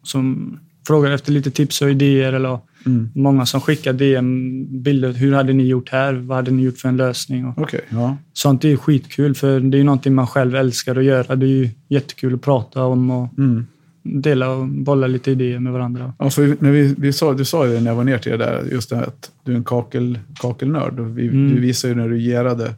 som 0.02 0.58
frågar 0.86 1.10
efter 1.10 1.32
lite 1.32 1.50
tips 1.50 1.82
och 1.82 1.90
idéer. 1.90 2.32
Eller 2.32 2.58
mm. 2.86 3.10
många 3.14 3.46
som 3.46 3.60
skickar 3.60 3.92
DM-bilder. 3.92 5.12
Hur 5.12 5.32
hade 5.32 5.52
ni 5.52 5.66
gjort 5.66 5.88
här? 5.88 6.14
Vad 6.14 6.36
hade 6.36 6.50
ni 6.50 6.62
gjort 6.62 6.78
för 6.78 6.88
en 6.88 6.96
lösning? 6.96 7.46
Och 7.46 7.58
okej. 7.58 7.80
ja. 7.88 8.16
sånt 8.32 8.64
är 8.64 8.76
skitkul 8.76 9.34
för 9.34 9.60
det 9.60 9.76
är 9.76 9.78
ju 9.78 9.84
någonting 9.84 10.14
man 10.14 10.26
själv 10.26 10.56
älskar 10.56 10.96
att 10.96 11.04
göra. 11.04 11.36
Det 11.36 11.46
är 11.46 11.50
ju 11.50 11.70
jättekul 11.88 12.34
att 12.34 12.42
prata 12.42 12.84
om 12.84 13.10
och 13.10 13.38
Mm. 13.38 13.66
Dela 14.06 14.50
och 14.50 14.68
bolla 14.68 15.06
lite 15.06 15.30
idéer 15.30 15.58
med 15.58 15.72
varandra. 15.72 16.12
Ja, 16.18 16.30
för 16.30 16.56
när 16.60 16.70
vi, 16.70 16.94
vi 16.98 17.12
sa, 17.12 17.32
du 17.34 17.44
sa 17.44 17.66
ju 17.66 17.72
det 17.72 17.80
när 17.80 17.90
jag 17.90 17.96
var 17.96 18.04
ner 18.04 18.18
till 18.18 18.32
det 18.32 18.38
där, 18.38 18.64
just 18.72 18.90
det 18.90 18.96
här 18.96 19.02
att 19.02 19.30
du 19.44 19.52
är 19.52 19.56
en 19.56 19.64
kakel, 19.64 20.18
kakelnörd. 20.40 21.00
Vi, 21.00 21.28
Mm. 21.28 21.54
Du 21.54 21.60
visade 21.60 21.94
ju 21.94 22.00
när 22.00 22.08
du 22.08 22.18
gerade 22.18 22.74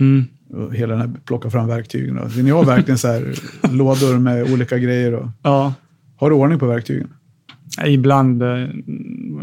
Mm. 0.00 0.24
och 0.50 0.74
hela 0.74 0.92
den 0.96 1.00
här, 1.00 1.10
plocka 1.24 1.50
fram 1.50 1.68
verktygen. 1.68 2.18
Och, 2.18 2.36
ni 2.36 2.50
har 2.50 2.64
verkligen 2.64 2.98
så 2.98 3.08
här 3.08 3.34
lådor 3.72 4.18
med 4.18 4.52
olika 4.52 4.78
grejer. 4.78 5.14
Och, 5.14 5.28
Ja, 5.42 5.74
har 6.16 6.30
du 6.30 6.36
ordning 6.36 6.58
på 6.58 6.66
verktygen? 6.66 7.08
ibland, 7.86 8.42
eh, 8.42 8.64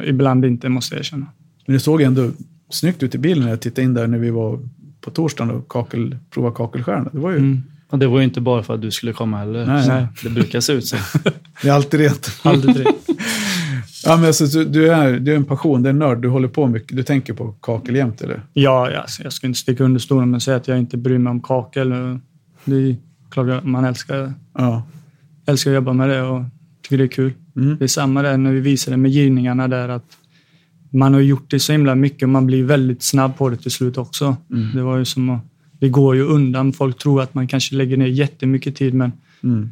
ibland 0.05 0.45
inte 0.45 0.69
måste 0.69 0.95
jag 0.95 0.99
erkänna. 0.99 1.25
Men 1.65 1.73
det 1.73 1.79
såg 1.79 2.01
ändå 2.01 2.29
snyggt 2.69 3.03
ut 3.03 3.15
i 3.15 3.17
bilen 3.17 3.43
när 3.43 3.49
jag 3.49 3.61
tittade 3.61 3.81
in 3.85 3.93
där 3.93 4.07
när 4.07 4.17
vi 4.17 4.29
var 4.29 4.59
på 5.01 5.09
torsdagen 5.11 5.55
och 5.55 5.67
kakel, 5.67 6.17
provade 6.29 6.55
kakelstjärna. 6.55 7.09
Det 7.13 7.19
var 7.19 7.31
ju 7.31 7.37
Mm. 7.37 7.61
Och 7.93 7.99
det 7.99 8.07
var 8.07 8.17
ju 8.17 8.23
inte 8.23 8.41
bara 8.41 8.63
för 8.63 8.73
att 8.73 8.81
du 8.81 8.91
skulle 8.91 9.13
komma 9.13 9.37
heller. 9.37 9.65
Nej. 9.65 9.87
Nej. 9.87 10.07
Det 10.23 10.29
brukar 10.29 10.59
se 10.59 10.73
ut 10.73 10.85
så. 10.85 10.97
det 11.61 11.69
är 11.69 11.73
alltid 11.73 11.99
rent. 11.99 12.39
Aldrig. 12.43 12.87
Ja, 14.05 14.17
men 14.17 14.25
alltså, 14.25 14.45
du, 14.45 14.65
du, 14.65 14.93
är, 14.93 15.19
du 15.19 15.31
är 15.31 15.35
en 15.35 15.45
passion, 15.45 15.83
du 15.83 15.89
är 15.89 15.93
en 15.93 15.99
nörd, 15.99 16.21
du 16.21 16.29
håller 16.29 16.47
på 16.47 16.67
mycket. 16.67 16.97
Du 16.97 17.03
tänker 17.03 17.33
på 17.33 17.51
kakel 17.61 17.95
jämt, 17.95 18.21
eller? 18.21 18.41
Ja, 18.53 18.91
ja, 18.91 18.99
alltså, 18.99 19.23
jag 19.23 19.33
ska 19.33 19.47
inte 19.47 19.59
sticka 19.59 19.83
under 19.83 19.99
stolen 19.99 20.35
att 20.35 20.43
säga 20.43 20.57
att 20.57 20.67
jag 20.67 20.79
inte 20.79 20.97
bryr 20.97 21.17
mig 21.17 21.31
om 21.31 21.41
kakel. 21.41 21.89
Det 22.65 22.75
är 22.75 22.95
klart 23.29 23.63
man 23.63 23.85
älskar, 23.85 24.33
Ja. 24.57 24.83
älskar 25.45 25.71
att 25.71 25.75
jobba 25.75 25.93
med 25.93 26.09
det 26.09 26.21
och 26.21 26.43
tycker 26.81 26.97
det 26.97 27.03
är 27.03 27.07
kul. 27.07 27.33
Mm. 27.55 27.77
Det 27.77 27.83
är 27.83 27.87
samma 27.87 28.21
där 28.21 28.37
när 28.37 28.51
vi 28.51 28.59
visade 28.59 28.97
med 28.97 29.11
girningarna 29.11 29.67
där 29.67 29.89
att 29.89 30.17
man 30.89 31.13
har 31.13 31.21
gjort 31.21 31.51
det 31.51 31.59
så 31.59 31.71
himla 31.71 31.95
mycket 31.95 32.23
och 32.23 32.29
man 32.29 32.45
blir 32.45 32.63
väldigt 32.63 33.03
snabb 33.03 33.37
på 33.37 33.49
det 33.49 33.57
till 33.57 33.71
slut 33.71 33.97
också. 33.97 34.35
Mm. 34.51 34.75
Det 34.75 34.81
var 34.81 34.97
ju 34.97 35.05
som 35.05 35.29
att, 35.29 35.41
det 35.83 35.89
går 35.89 36.15
ju 36.15 36.21
undan. 36.21 36.73
Folk 36.73 36.97
tror 36.97 37.21
att 37.21 37.33
man 37.33 37.47
kanske 37.47 37.75
lägger 37.75 37.97
ner 37.97 38.05
jättemycket 38.07 38.75
tid 38.75 38.93
men 38.93 39.11
Mm. 39.43 39.69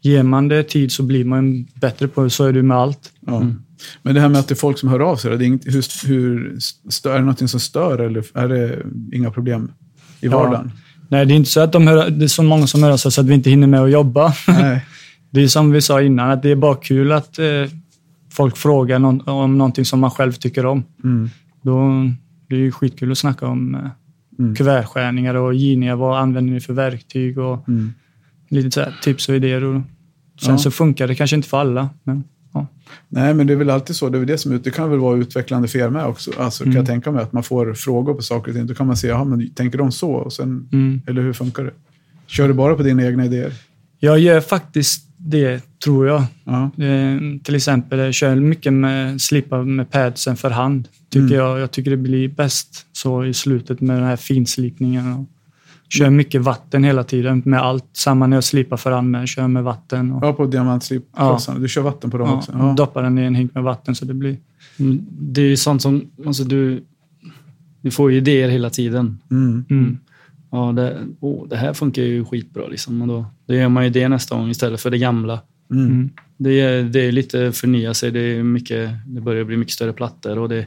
ger 0.00 0.22
man 0.22 0.48
det 0.48 0.62
tid 0.62 0.92
så 0.92 1.02
blir 1.02 1.24
man 1.24 1.64
bättre 1.74 2.08
på 2.08 2.22
det. 2.24 2.30
Så 2.30 2.44
är 2.44 2.52
det 2.52 2.62
med 2.62 2.76
allt. 2.76 3.12
Ja. 3.26 3.46
Men 4.02 4.14
det 4.14 4.20
här 4.20 4.28
med 4.28 4.38
att 4.40 4.48
det 4.48 4.54
är 4.54 4.56
folk 4.56 4.78
som 4.78 4.88
hör 4.88 5.00
av 5.00 5.16
sig, 5.16 5.38
det 5.38 5.44
är, 5.44 5.46
inget, 5.46 5.66
hur, 5.66 6.08
hur, 6.08 6.58
är 7.04 7.12
det 7.14 7.20
någonting 7.20 7.48
som 7.48 7.60
stör 7.60 7.98
eller 7.98 8.24
är 8.38 8.48
det 8.48 8.82
inga 9.16 9.30
problem 9.30 9.70
i 10.20 10.26
Ja. 10.26 10.30
vardagen? 10.38 10.70
Nej, 11.08 11.26
det 11.26 11.34
är 11.34 11.36
inte 11.36 11.50
så 11.50 11.60
att 11.60 11.72
de 11.72 11.86
hör, 11.86 12.10
det 12.10 12.24
är 12.24 12.28
så 12.28 12.42
många 12.42 12.66
som 12.66 12.82
hör 12.82 12.90
av 12.90 12.96
sig 12.96 13.12
så 13.12 13.20
att 13.20 13.26
vi 13.26 13.34
inte 13.34 13.50
hinner 13.50 13.66
med 13.66 13.80
att 13.80 13.90
jobba. 13.90 14.32
Nej. 14.48 14.86
Det 15.30 15.42
är 15.42 15.48
som 15.48 15.70
vi 15.70 15.80
sa 15.80 16.02
innan, 16.02 16.30
att 16.30 16.42
det 16.42 16.50
är 16.50 16.56
bara 16.56 16.74
kul 16.76 17.12
att 17.12 17.38
eh, 17.38 17.46
folk 18.32 18.56
frågar 18.56 18.98
någon, 18.98 19.20
om 19.28 19.58
någonting 19.58 19.84
som 19.84 20.00
man 20.00 20.10
själv 20.10 20.32
tycker 20.32 20.66
om. 20.66 20.84
Mm. 21.04 21.30
Då, 21.62 21.88
det 22.48 22.54
är 22.54 22.58
ju 22.60 22.72
skitkul 22.72 23.12
att 23.12 23.18
snacka 23.18 23.46
om 23.46 23.74
eh, 23.74 23.80
Mm. 24.38 24.54
kuvertskärningar 24.54 25.34
och 25.34 25.54
givningar. 25.54 25.96
Vad 25.96 26.18
använder 26.20 26.52
ni 26.52 26.60
för 26.60 26.72
verktyg? 26.72 27.38
Och 27.38 27.68
Mm. 27.68 27.92
lite 28.48 28.70
så 28.70 28.84
tips 29.02 29.28
och 29.28 29.34
idéer. 29.34 29.64
Och 29.64 29.80
Sen 30.40 30.50
Ja. 30.50 30.58
så 30.58 30.70
funkar 30.70 31.08
det 31.08 31.14
kanske 31.14 31.36
inte 31.36 31.48
för 31.48 31.58
alla. 31.60 31.90
Men, 32.04 32.24
ja. 32.54 32.66
Nej, 33.08 33.34
men 33.34 33.46
det 33.46 33.52
är 33.52 33.56
väl 33.56 33.70
alltid 33.70 33.96
så. 33.96 34.08
Det, 34.08 34.18
är 34.18 34.24
det, 34.24 34.38
som, 34.38 34.60
det 34.62 34.70
kan 34.70 34.90
väl 34.90 34.98
vara 34.98 35.16
utvecklande 35.16 35.68
för 35.68 35.78
er 35.78 35.88
med 35.90 36.06
också. 36.06 36.30
Alltså, 36.38 36.64
kan 36.64 36.70
Mm. 36.72 36.76
jag 36.80 36.86
tänka 36.86 37.12
mig 37.12 37.22
att 37.22 37.32
man 37.32 37.42
får 37.42 37.74
frågor 37.74 38.14
på 38.14 38.22
saker 38.22 38.50
och 38.50 38.56
ting. 38.56 38.66
Då 38.66 38.74
kan 38.74 38.86
man 38.86 38.96
säga, 38.96 39.12
jaha, 39.12 39.24
men 39.24 39.50
tänker 39.50 39.78
de 39.78 39.92
så? 39.92 40.10
Och 40.12 40.32
sen, 40.32 40.68
Mm. 40.72 41.00
Eller 41.06 41.22
hur 41.22 41.32
funkar 41.32 41.64
det? 41.64 41.72
Kör 42.26 42.48
du 42.48 42.54
bara 42.54 42.74
på 42.74 42.82
dina 42.82 43.06
egna 43.06 43.24
idéer? 43.24 43.52
Jag 43.98 44.18
gör 44.18 44.40
faktiskt 44.40 45.08
det, 45.24 45.62
tror 45.84 46.06
jag. 46.06 46.24
Ja. 46.44 46.62
Eh, 46.84 47.18
till 47.44 47.54
exempel, 47.54 47.98
jag 47.98 48.14
kör 48.14 48.36
mycket 48.36 48.72
med 48.72 49.20
slipa 49.20 49.62
med 49.62 49.90
padsen 49.90 50.36
för 50.36 50.50
hand. 50.50 50.88
Tycker 51.10 51.26
Mm. 51.26 51.38
jag, 51.38 51.58
jag 51.60 51.70
tycker 51.70 51.90
det 51.90 51.96
blir 51.96 52.28
bäst 52.28 52.86
så 52.92 53.24
i 53.24 53.34
slutet 53.34 53.80
med 53.80 53.96
den 53.96 54.04
här 54.04 54.16
finslipningen. 54.16 55.12
Och 55.12 55.26
kör 55.88 56.10
mycket 56.10 56.40
vatten 56.42 56.84
hela 56.84 57.04
tiden 57.04 57.42
med 57.44 57.60
allt. 57.62 57.84
Samma 57.92 58.26
när 58.26 58.36
jag 58.36 58.44
slipar 58.44 58.76
för 58.76 58.90
hand 58.90 59.10
med. 59.10 59.28
Kör 59.28 59.48
med 59.48 59.64
vatten. 59.64 60.12
Och, 60.12 60.24
ja, 60.26 60.32
på 60.32 60.46
diamantslipklossarna. 60.46 61.58
Du 61.58 61.68
kör 61.68 61.82
vatten 61.82 62.10
på 62.10 62.18
dem 62.18 62.28
ja, 62.28 62.36
också? 62.36 62.52
Ja. 62.58 62.74
Doppar 62.76 63.02
den 63.02 63.18
i 63.18 63.22
en 63.22 63.34
hink 63.34 63.54
med 63.54 63.62
vatten 63.62 63.94
så 63.94 64.04
det 64.04 64.14
blir... 64.14 64.36
Mm, 64.78 65.06
Det 65.10 65.40
är 65.40 65.46
ju 65.46 65.56
sånt 65.56 65.82
som, 65.82 66.10
alltså 66.26 66.44
du, 66.44 66.84
du 67.80 67.90
får 67.90 68.10
ju 68.12 68.16
idéer 68.16 68.48
hela 68.48 68.70
tiden. 68.70 69.18
Mm. 69.30 69.98
Ja, 70.52 70.72
det, 70.72 70.98
oh, 71.20 71.48
det 71.48 71.56
här 71.56 71.74
funkar 71.74 72.02
ju 72.02 72.24
skitbra 72.24 72.68
liksom. 72.68 73.02
Och 73.02 73.08
då, 73.08 73.26
då 73.46 73.54
gör 73.54 73.68
man 73.68 73.84
ju 73.84 73.90
det 73.90 74.08
nästa 74.08 74.36
gång 74.36 74.50
istället 74.50 74.80
för 74.80 74.90
det 74.90 74.98
gamla. 74.98 75.40
Mm. 75.70 75.86
Mm. 75.86 76.10
Det 76.36 76.60
är, 76.60 76.82
det 76.82 77.00
är 77.00 77.12
lite 77.12 77.52
förnya 77.52 77.94
sig. 77.94 78.10
Det, 78.10 78.20
är 78.20 78.42
mycket, 78.42 78.90
det 79.06 79.20
börjar 79.20 79.44
bli 79.44 79.56
mycket 79.56 79.74
större 79.74 79.92
plattor 79.92 80.38
och 80.38 80.48
det, 80.48 80.66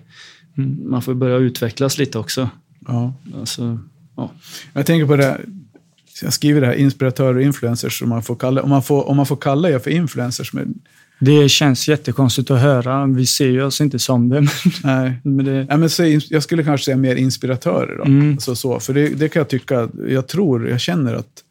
Mm. 0.58 0.90
man 0.90 1.02
får 1.02 1.14
börja 1.14 1.38
utvecklas 1.38 1.98
lite 1.98 2.20
också. 2.20 2.50
Ja. 2.88 3.14
Alltså, 3.40 3.80
ja. 4.16 4.32
Jag 4.74 4.86
tänker 4.86 5.06
på 5.06 5.16
det 5.16 5.24
här, 5.24 5.46
jag 6.22 6.34
skriver 6.34 6.62
det 6.62 6.68
här, 6.68 6.74
inspiratörer 6.74 7.36
och 7.36 7.42
influencers. 7.42 8.02
Om 8.02 8.10
man 8.10 8.24
får 8.24 8.36
kalla, 8.36 8.62
om 8.62 8.70
man 8.70 8.84
får, 8.84 9.10
om 9.10 9.18
man 9.18 9.26
får 9.26 9.36
kalla 9.36 9.70
er 9.70 9.80
för 9.80 9.92
influencers. 9.92 10.54
Men, 10.54 10.80
Det 11.20 11.50
känns 11.50 11.88
jättekonstigt 11.88 12.52
att 12.52 12.60
höra. 12.62 13.06
Vi 13.06 13.26
ser 13.26 13.48
ju 13.48 13.64
oss 13.64 13.82
inte 13.82 14.00
som 14.00 14.30
det. 14.30 14.42
Men, 14.42 14.50
nej. 14.84 15.14
men 15.24 15.46
det 15.46 15.66
Ja, 15.70 15.78
men 15.78 15.90
så, 15.90 16.04
jag 16.30 16.44
skulle 16.44 16.64
kanske 16.64 16.86
säga 16.86 16.98
mer 16.98 17.16
inspiratörer. 17.16 17.98
Då. 17.98 18.04
Mm. 18.04 18.40
Så, 18.40 18.56
så, 18.56 18.80
för 18.80 18.94
det, 18.94 19.10
det 19.10 19.30
kan 19.30 19.40
jag 19.40 19.50
tycka, 19.50 19.90
jag 20.08 20.28
tror, 20.28 20.70
jag 20.70 20.80
känner 20.82 21.14
att... 21.14 21.44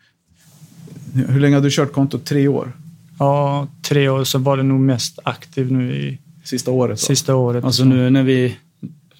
Hur 1.29 1.41
länge 1.41 1.55
har 1.57 1.63
du 1.63 1.71
kört 1.71 1.93
kontot? 1.93 2.25
Tre 2.25 2.49
år? 2.49 2.73
ja, 3.19 3.69
tre 3.83 4.09
år 4.09 4.25
så 4.25 4.39
var 4.39 4.57
det 4.57 4.63
nog 4.63 4.81
mest 4.81 5.19
aktiv 5.25 5.73
nu 5.73 5.95
i 5.97 6.19
Sista 6.45 6.71
året? 6.71 6.91
va? 6.93 6.97
sista 7.07 7.35
året. 7.35 7.65
Alltså 7.65 7.83
Så- 7.83 7.89
nu 7.89 8.11
när 8.11 8.23
vi 8.23 8.57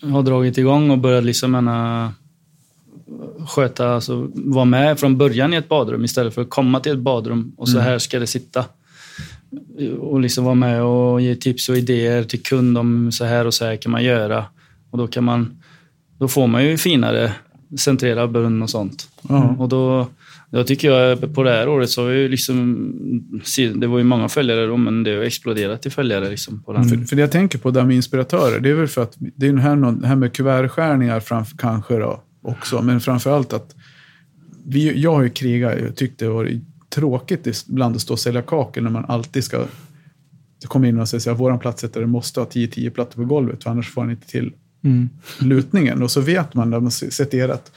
har 0.03 0.23
dragit 0.23 0.59
igång 0.59 0.91
och 0.91 0.99
börjat 0.99 1.25
liksom 1.25 1.51
menar, 1.53 2.09
sköta, 3.49 3.89
alltså 3.95 4.31
vara 4.35 4.65
med 4.65 4.99
från 5.01 5.19
början 5.19 5.55
i 5.55 5.57
ett 5.57 5.69
badrum 5.69 6.05
istället 6.05 6.35
för 6.35 6.43
att 6.43 6.51
komma 6.51 6.81
till 6.81 6.93
ett 6.93 6.99
badrum 6.99 7.53
och 7.57 7.69
så 7.69 7.77
Mm. 7.77 7.85
här 7.91 7.99
ska 7.99 8.19
det 8.19 8.27
sitta. 8.27 8.65
Och 9.99 10.21
liksom 10.21 10.45
vara 10.45 10.55
med 10.55 10.83
och 10.83 11.21
ge 11.21 11.35
tips 11.35 11.69
och 11.69 11.77
idéer 11.77 12.23
till 12.25 12.43
kund 12.43 12.79
om 12.79 13.13
så 13.13 13.25
här 13.25 13.47
och 13.47 13.55
så 13.55 13.65
här 13.65 13.77
kan 13.77 13.93
man 13.93 14.05
göra. 14.05 14.45
Och 14.91 14.99
då 14.99 15.07
kan 15.07 15.25
man, 15.25 15.63
då 16.19 16.29
får 16.29 16.47
man 16.47 16.65
ju 16.65 16.77
finare 16.77 17.33
centrerad 17.79 18.33
brunn 18.33 18.63
och 18.63 18.71
sånt. 18.71 19.09
Ja. 19.29 19.57
Och 19.59 19.69
då, 19.69 20.07
då 20.51 20.65
tycker 20.65 20.91
jag 20.91 21.35
på 21.35 21.43
det 21.43 21.51
här 21.51 21.69
året 21.69 21.91
så 21.91 22.03
har 22.03 22.11
vi 22.11 22.29
liksom, 22.29 22.91
det 23.75 23.87
var 23.87 23.99
ju 23.99 24.05
många 24.05 24.29
följare 24.29 24.67
då, 24.67 24.77
men 24.77 25.03
det 25.03 25.15
har 25.17 25.23
exploderat 25.23 25.87
i 25.87 25.91
följare 25.91 26.31
liksom 26.31 26.63
på 26.63 26.73
den. 26.73 26.85
För, 26.85 26.97
för 26.97 27.17
det 27.17 27.23
jag 27.23 27.33
tänker 27.33 27.59
på 27.59 27.71
där 27.71 27.85
med 27.85 27.97
inspiratörer, 27.97 28.61
det 28.61 28.71
är 28.71 28.75
väl 28.75 28.89
för 28.89 29.03
att 29.03 29.15
det 29.19 29.47
är 29.47 29.53
det 29.53 29.61
här, 29.61 29.77
någon- 29.77 30.01
det 30.01 30.07
här 30.07 30.17
med 30.17 30.33
kuvertskärningar 30.33 31.21
framför, 31.21 31.57
kanske 31.59 31.99
då 31.99 32.23
också, 32.43 32.83
men 32.83 33.01
framför 33.01 33.37
allt 33.37 33.53
att 33.53 33.75
vi, 34.67 35.01
jag 35.01 35.15
har 35.15 35.23
ju 35.23 35.31
krigat, 35.31 35.75
jag 35.81 35.97
tyckte 35.97 36.25
det 36.25 36.31
var 36.31 36.61
tråkigt 36.95 37.65
ibland 37.69 37.97
att 37.97 38.03
stå 38.03 38.13
och 38.13 38.21
sälja 38.21 38.43
kakel 38.43 38.83
när 38.85 38.91
man 38.91 39.05
alltid 39.09 39.45
ska 39.45 39.65
det 40.61 40.67
kommer 40.67 40.89
in 40.89 40.99
och 41.01 41.09
säger 41.09 41.31
att 41.33 41.41
våran 41.41 41.59
platsättare 41.59 42.07
måste 42.07 42.41
ha 42.41 42.47
10-10 42.47 42.91
plattor 42.91 43.23
på 43.23 43.29
golvet, 43.29 43.63
för 43.63 43.71
annars 43.71 43.91
får 43.91 44.01
han 44.03 44.11
inte 44.11 44.27
till 44.27 44.53
Mm. 44.85 45.09
lutningen. 45.41 46.03
Och 46.03 46.11
så 46.11 46.21
vet 46.21 46.55
man 46.55 46.71
när 46.71 46.81
man 46.81 46.91
se- 46.91 47.11
sett 47.11 47.35
ert, 47.35 47.71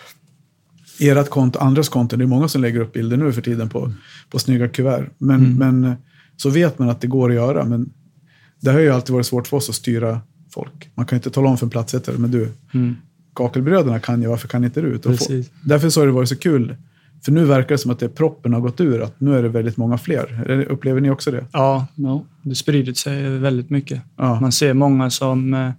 ert 0.99 1.30
konto, 1.30 1.60
andras 1.60 1.89
konton, 1.89 2.19
det 2.19 2.25
är 2.25 2.27
många 2.27 2.47
som 2.47 2.62
lägger 2.62 2.80
upp 2.80 2.93
bilder 2.93 3.17
nu 3.17 3.32
för 3.32 3.41
tiden 3.41 3.69
på, 3.69 3.91
på 4.30 4.39
snygga 4.39 4.67
kuvert. 4.69 5.10
Men, 5.17 5.45
Mm. 5.45 5.58
men 5.82 5.95
så 6.38 6.49
vet 6.49 6.80
man 6.80 6.89
att 6.89 7.01
det 7.01 7.08
går 7.08 7.30
att 7.30 7.36
göra. 7.36 7.65
Men 7.65 7.89
det 8.60 8.71
har 8.71 8.80
ju 8.80 8.89
alltid 8.89 9.13
varit 9.13 9.25
svårt 9.25 9.47
för 9.47 9.58
oss 9.58 9.69
att 9.69 9.75
styra 9.75 10.21
folk. 10.53 10.89
Man 10.95 11.06
kan 11.06 11.15
inte 11.15 11.30
tala 11.30 11.49
om 11.49 11.58
för 11.58 11.65
en 11.65 11.69
platsättare, 11.69 12.17
men 12.17 12.32
du, 12.32 12.49
Mm. 12.73 12.95
kakelbröderna 13.36 13.99
kan 13.99 14.21
jag, 14.21 14.30
varför 14.30 14.47
kan 14.47 14.63
inte 14.63 14.82
du? 14.82 14.97
Därför 15.63 15.89
så 15.89 16.01
har 16.01 16.06
det 16.08 16.13
varit 16.13 16.30
så 16.30 16.36
kul. 16.38 16.75
För 17.25 17.32
nu 17.32 17.45
verkar 17.45 17.69
det 17.69 17.77
som 17.77 17.91
att 17.91 17.99
det 17.99 18.10
proppen 18.10 18.53
har 18.53 18.62
gått 18.62 18.82
ur, 18.82 19.01
att 19.01 19.19
nu 19.19 19.38
är 19.38 19.43
det 19.43 19.49
väldigt 19.49 19.77
många 19.77 19.97
fler. 19.97 20.51
Upplever 20.69 21.01
ni 21.01 21.10
också 21.10 21.32
det? 21.32 21.45
Ja, 21.53 21.88
Ja. 21.95 22.23
det 22.41 22.56
sprider 22.56 22.93
sig 22.93 23.38
väldigt 23.39 23.69
mycket. 23.69 24.01
Ja. 24.17 24.39
Man 24.41 24.51
ser 24.51 24.73
många 24.73 25.10
som 25.10 25.53
eh, 25.53 25.69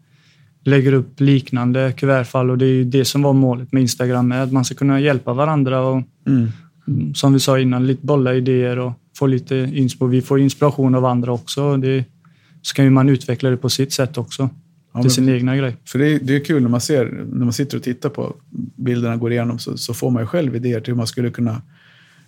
lägger 0.64 0.92
upp 0.92 1.20
liknande 1.20 1.92
kuvertfall 1.96 2.50
och 2.50 2.58
det 2.58 2.64
är 2.66 2.72
ju 2.72 2.84
det 2.84 3.04
som 3.04 3.22
var 3.22 3.32
målet 3.32 3.72
med 3.72 3.80
Instagram, 3.82 4.32
att 4.32 4.52
man 4.52 4.64
ska 4.64 4.74
kunna 4.74 5.00
hjälpa 5.00 5.32
varandra 5.32 5.80
och 5.80 6.02
Mm. 6.26 6.48
mm, 6.88 7.14
som 7.14 7.32
vi 7.32 7.40
sa 7.40 7.58
innan, 7.58 7.86
lite 7.86 8.06
bolla 8.06 8.34
idéer 8.34 8.78
och 8.78 8.92
få 9.18 9.26
lite 9.26 9.56
inspo. 9.74 10.06
Vi 10.06 10.22
får 10.22 10.40
inspiration 10.40 10.94
av 10.94 11.04
andra 11.04 11.32
också. 11.32 11.76
Det, 11.76 12.04
så 12.62 12.74
kan 12.74 12.84
ju 12.84 12.90
man 12.90 13.08
utveckla 13.08 13.50
det 13.50 13.56
på 13.56 13.68
sitt 13.68 13.92
sätt 13.92 14.18
också, 14.18 14.50
Ja, 14.98 15.02
till 15.02 15.22
men- 15.22 15.26
sin 15.26 15.34
egna 15.34 15.56
grej. 15.56 15.76
För 15.84 15.98
det 15.98 16.06
är, 16.06 16.18
det 16.22 16.36
är 16.36 16.40
kul 16.44 16.62
när 16.62 16.68
man 16.68 16.80
ser, 16.80 17.24
när 17.32 17.44
man 17.44 17.52
sitter 17.52 17.76
och 17.76 17.82
tittar 17.82 18.08
på 18.08 18.34
bilderna 18.76 19.16
går 19.16 19.32
igenom 19.32 19.58
så, 19.58 19.76
så 19.76 19.94
får 19.94 20.10
man 20.10 20.22
ju 20.22 20.26
själv 20.26 20.56
idéer 20.56 20.80
till 20.80 20.92
hur 20.92 20.96
man 20.96 21.06
skulle 21.06 21.30
kunna 21.30 21.62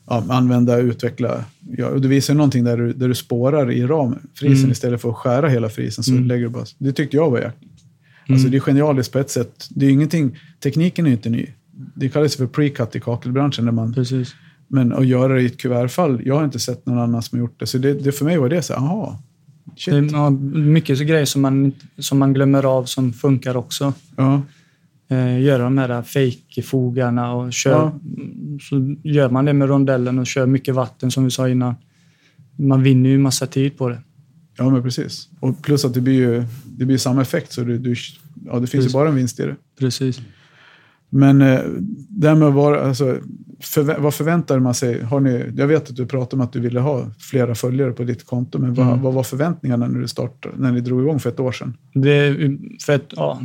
ja, 0.06 0.24
använda, 0.28 0.78
utveckla. 0.78 1.44
Ja, 1.76 1.86
och 1.86 2.00
du 2.00 2.08
visar 2.08 2.34
någonting 2.34 2.64
där 2.64 2.76
du, 2.76 2.92
där 2.92 3.08
du 3.08 3.14
spårar 3.14 3.70
i 3.72 3.86
ramfrisen 3.86 4.56
Mm. 4.58 4.70
istället 4.70 5.00
för 5.00 5.08
att 5.10 5.16
skära 5.16 5.48
hela 5.48 5.68
frisen. 5.68 6.04
Så 6.04 6.12
Mm. 6.12 6.24
lägger 6.24 6.42
du 6.42 6.48
bara, 6.48 6.64
det 6.78 6.92
tyckte 6.92 7.16
jag 7.16 7.30
var 7.30 7.38
jäkligt. 7.38 7.70
Alltså 8.28 8.42
Mm. 8.46 8.50
det 8.50 8.56
är 8.56 8.60
genialiskt 8.60 9.12
på 9.12 9.18
ett 9.18 9.30
sätt. 9.30 9.66
Det 9.70 9.86
är 9.86 9.90
ingenting, 9.90 10.38
tekniken 10.62 11.06
är 11.06 11.10
inte 11.10 11.30
ny. 11.30 11.46
Det 11.94 12.08
kallas 12.08 12.36
för 12.36 12.46
pre-cut 12.46 12.96
i 12.96 13.00
kakelbranschen. 13.00 13.64
Där 13.64 13.72
man, 13.72 13.92
Precis. 13.94 14.34
men 14.68 14.92
att 14.92 15.06
göra 15.06 15.34
det 15.34 15.42
i 15.42 15.46
ett 15.46 15.56
kuvertfall, 15.56 16.20
jag 16.24 16.34
har 16.36 16.44
inte 16.44 16.58
sett 16.58 16.86
någon 16.86 16.98
annan 16.98 17.22
som 17.22 17.38
har 17.38 17.40
gjort 17.46 17.60
det. 17.60 17.66
Så 17.66 17.78
det, 17.78 17.94
det 17.94 18.12
för 18.12 18.24
mig 18.24 18.38
var 18.38 18.48
det 18.48 18.62
så 18.62 18.72
här, 18.72 18.80
aha, 18.80 19.18
shit. 19.80 19.94
Det 20.10 20.16
är 20.16 20.30
mycket 20.60 20.98
så 20.98 21.04
grejer 21.04 21.24
som 21.24 21.42
man, 21.42 21.72
som 21.98 22.18
man 22.18 22.32
glömmer 22.32 22.64
av 22.64 22.84
som 22.84 23.12
funkar 23.12 23.56
också. 23.56 23.92
Ja, 24.16 24.42
eh, 25.08 25.40
göra 25.42 25.62
de 25.62 25.78
här 25.78 26.02
fake-fogarna 26.02 27.32
och 27.32 27.52
kör, 27.52 27.70
Ja. 27.70 27.98
så 28.60 28.96
gör 29.04 29.30
man 29.30 29.44
det 29.44 29.52
med 29.52 29.68
rondellen 29.68 30.18
och 30.18 30.26
kör 30.26 30.46
mycket 30.46 30.74
vatten 30.74 31.10
som 31.10 31.24
vi 31.24 31.30
sa 31.30 31.48
innan. 31.48 31.74
Man 32.56 32.82
vinner 32.82 33.10
ju 33.10 33.18
massa 33.18 33.46
tid 33.46 33.78
på 33.78 33.88
det. 33.88 33.98
ja, 34.58 34.70
men 34.70 34.82
precis. 34.82 35.28
Och 35.40 35.62
plus 35.62 35.84
att 35.84 35.94
det 35.94 36.00
blir 36.00 36.14
ju 36.14 36.44
det 36.64 36.84
blir 36.84 36.98
samma 36.98 37.22
effekt, 37.22 37.52
så 37.52 37.60
du, 37.62 37.78
du, 37.78 37.94
ja, 38.46 38.52
det 38.54 38.58
finns 38.60 38.70
Precis. 38.70 38.90
ju 38.90 38.92
bara 38.92 39.08
en 39.08 39.14
vinst 39.14 39.40
i 39.40 39.42
det. 39.42 39.56
Precis. 39.78 40.20
Men 41.10 41.42
eh, 41.42 41.60
det 42.08 42.28
här 42.28 42.34
med 42.34 42.48
att 42.48 42.54
vara, 42.54 42.80
alltså, 42.80 43.04
förvä- 43.62 44.00
vad 44.00 44.14
förväntar 44.14 44.58
man 44.58 44.74
sig? 44.74 45.02
Har 45.02 45.20
ni, 45.20 45.44
jag 45.56 45.66
vet 45.66 45.90
att 45.90 45.96
du 45.96 46.06
pratade 46.06 46.36
om 46.42 46.46
att 46.46 46.52
du 46.52 46.60
ville 46.60 46.80
ha 46.80 47.06
flera 47.18 47.54
följare 47.54 47.92
på 47.92 48.04
ditt 48.04 48.26
konto, 48.26 48.58
men 48.58 48.74
vad, 48.74 48.86
Mm. 48.86 49.02
vad 49.02 49.14
var 49.14 49.22
förväntningarna 49.22 49.86
när, 49.88 50.00
du 50.00 50.08
startade, 50.08 50.54
när 50.58 50.72
ni 50.72 50.80
drog 50.80 51.00
igång 51.00 51.20
för 51.20 51.30
ett 51.30 51.40
år 51.40 51.52
sedan? 51.52 51.76
Det 51.94 52.36
för 52.86 52.92
att, 52.94 53.04
ja, 53.16 53.40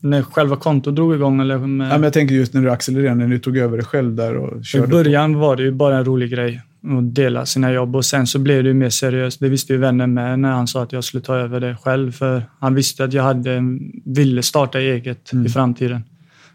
när 0.00 0.22
själva 0.22 0.56
kontot 0.56 0.96
drog 0.96 1.14
igång 1.14 1.40
eller 1.40 1.58
med, 1.58 1.86
Ja, 1.86 1.92
men 1.92 2.02
jag 2.02 2.12
tänker 2.12 2.34
just 2.34 2.54
när 2.54 2.62
du 2.62 2.70
accelererade, 2.70 3.14
när 3.14 3.28
du 3.28 3.38
tog 3.38 3.56
över 3.56 3.76
det 3.76 3.84
själv 3.84 4.14
där 4.14 4.36
och 4.36 4.60
I 4.60 4.64
körde. 4.64 4.86
början 4.86 5.34
var 5.38 5.56
det 5.56 5.62
ju 5.62 5.72
bara 5.72 5.96
en 5.98 6.04
rolig 6.04 6.30
grej 6.30 6.62
att 6.98 7.14
dela 7.14 7.46
sina 7.46 7.72
jobb 7.72 7.96
och 7.96 8.04
sen 8.04 8.26
så 8.26 8.38
blev 8.38 8.62
det 8.62 8.68
ju 8.68 8.74
mer 8.74 8.90
seriöst. 8.90 9.40
Det 9.40 9.48
visste 9.48 9.72
ju 9.72 9.78
vännen 9.78 10.14
med 10.14 10.38
när 10.38 10.50
han 10.52 10.66
sa 10.68 10.82
att 10.82 10.92
jag 10.92 11.04
skulle 11.04 11.20
ta 11.22 11.36
över 11.36 11.60
det 11.60 11.76
själv 11.82 12.12
för 12.12 12.42
han 12.60 12.74
visste 12.74 13.04
att 13.04 13.12
jag 13.12 13.22
hade, 13.22 13.62
ville 14.04 14.42
starta 14.42 14.80
eget 14.80 15.32
Mm. 15.32 15.46
i 15.46 15.48
framtiden 15.48 16.00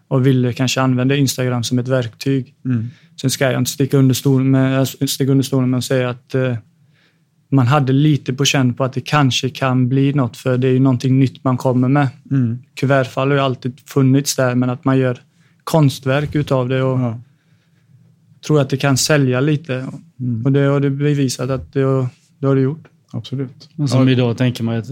och 0.08 0.28
ville 0.28 0.54
kanske 0.54 0.82
använda 0.82 1.16
Instagram 1.16 1.64
som 1.64 1.80
ett 1.80 1.88
verktyg. 1.88 2.56
Mm. 2.66 2.88
Sen 3.22 3.30
ska 3.30 3.52
jag 3.52 3.62
inte 3.62 3.72
sticka 3.72 3.98
under 3.98 4.16
stolen 4.16 4.52
med, 4.52 4.88
sticka 4.88 5.32
under 5.32 5.44
stolen 5.44 5.70
med 5.70 5.78
att 5.78 5.84
säga 5.84 6.10
att 6.10 6.36
eh, 6.36 6.56
man 7.50 7.68
hade 7.68 7.94
lite 7.94 8.34
på 8.34 8.46
känn 8.46 8.74
på 8.74 8.84
att 8.84 8.94
det 8.94 9.02
kanske 9.02 9.50
kan 9.50 9.90
bli 9.90 10.14
något 10.14 10.38
för 10.38 10.58
det 10.58 10.68
är 10.68 10.72
ju 10.72 10.80
någonting 10.80 11.20
nytt 11.20 11.44
man 11.44 11.58
kommer 11.58 11.88
med. 11.88 12.08
Mm. 12.32 12.60
Kuvertfall 12.76 13.28
har 13.28 13.36
ju 13.36 13.42
alltid 13.42 13.80
funnits 13.86 14.36
där 14.36 14.56
men 14.56 14.70
att 14.70 14.86
man 14.86 14.98
gör 14.98 15.20
konstverk 15.64 16.36
utav 16.36 16.70
det 16.70 16.84
och 16.84 17.00
Ja. 17.00 17.20
tror 18.48 18.62
att 18.62 18.70
det 18.70 18.78
kan 18.78 18.98
sälja 18.98 19.40
lite. 19.42 19.88
Mm. 20.20 20.46
Och 20.46 20.52
det 20.52 20.60
har 20.60 20.80
det 20.80 20.90
bevisat 20.90 21.50
att 21.50 21.74
det 21.74 21.82
har 21.82 22.08
det, 22.40 22.48
har 22.48 22.56
det 22.56 22.62
gjort. 22.62 22.88
Absolut. 23.12 23.70
Men 23.76 23.88
som 23.88 24.06
Ja. 24.08 24.12
idag 24.12 24.38
tänker 24.38 24.64
man 24.64 24.76
att 24.78 24.88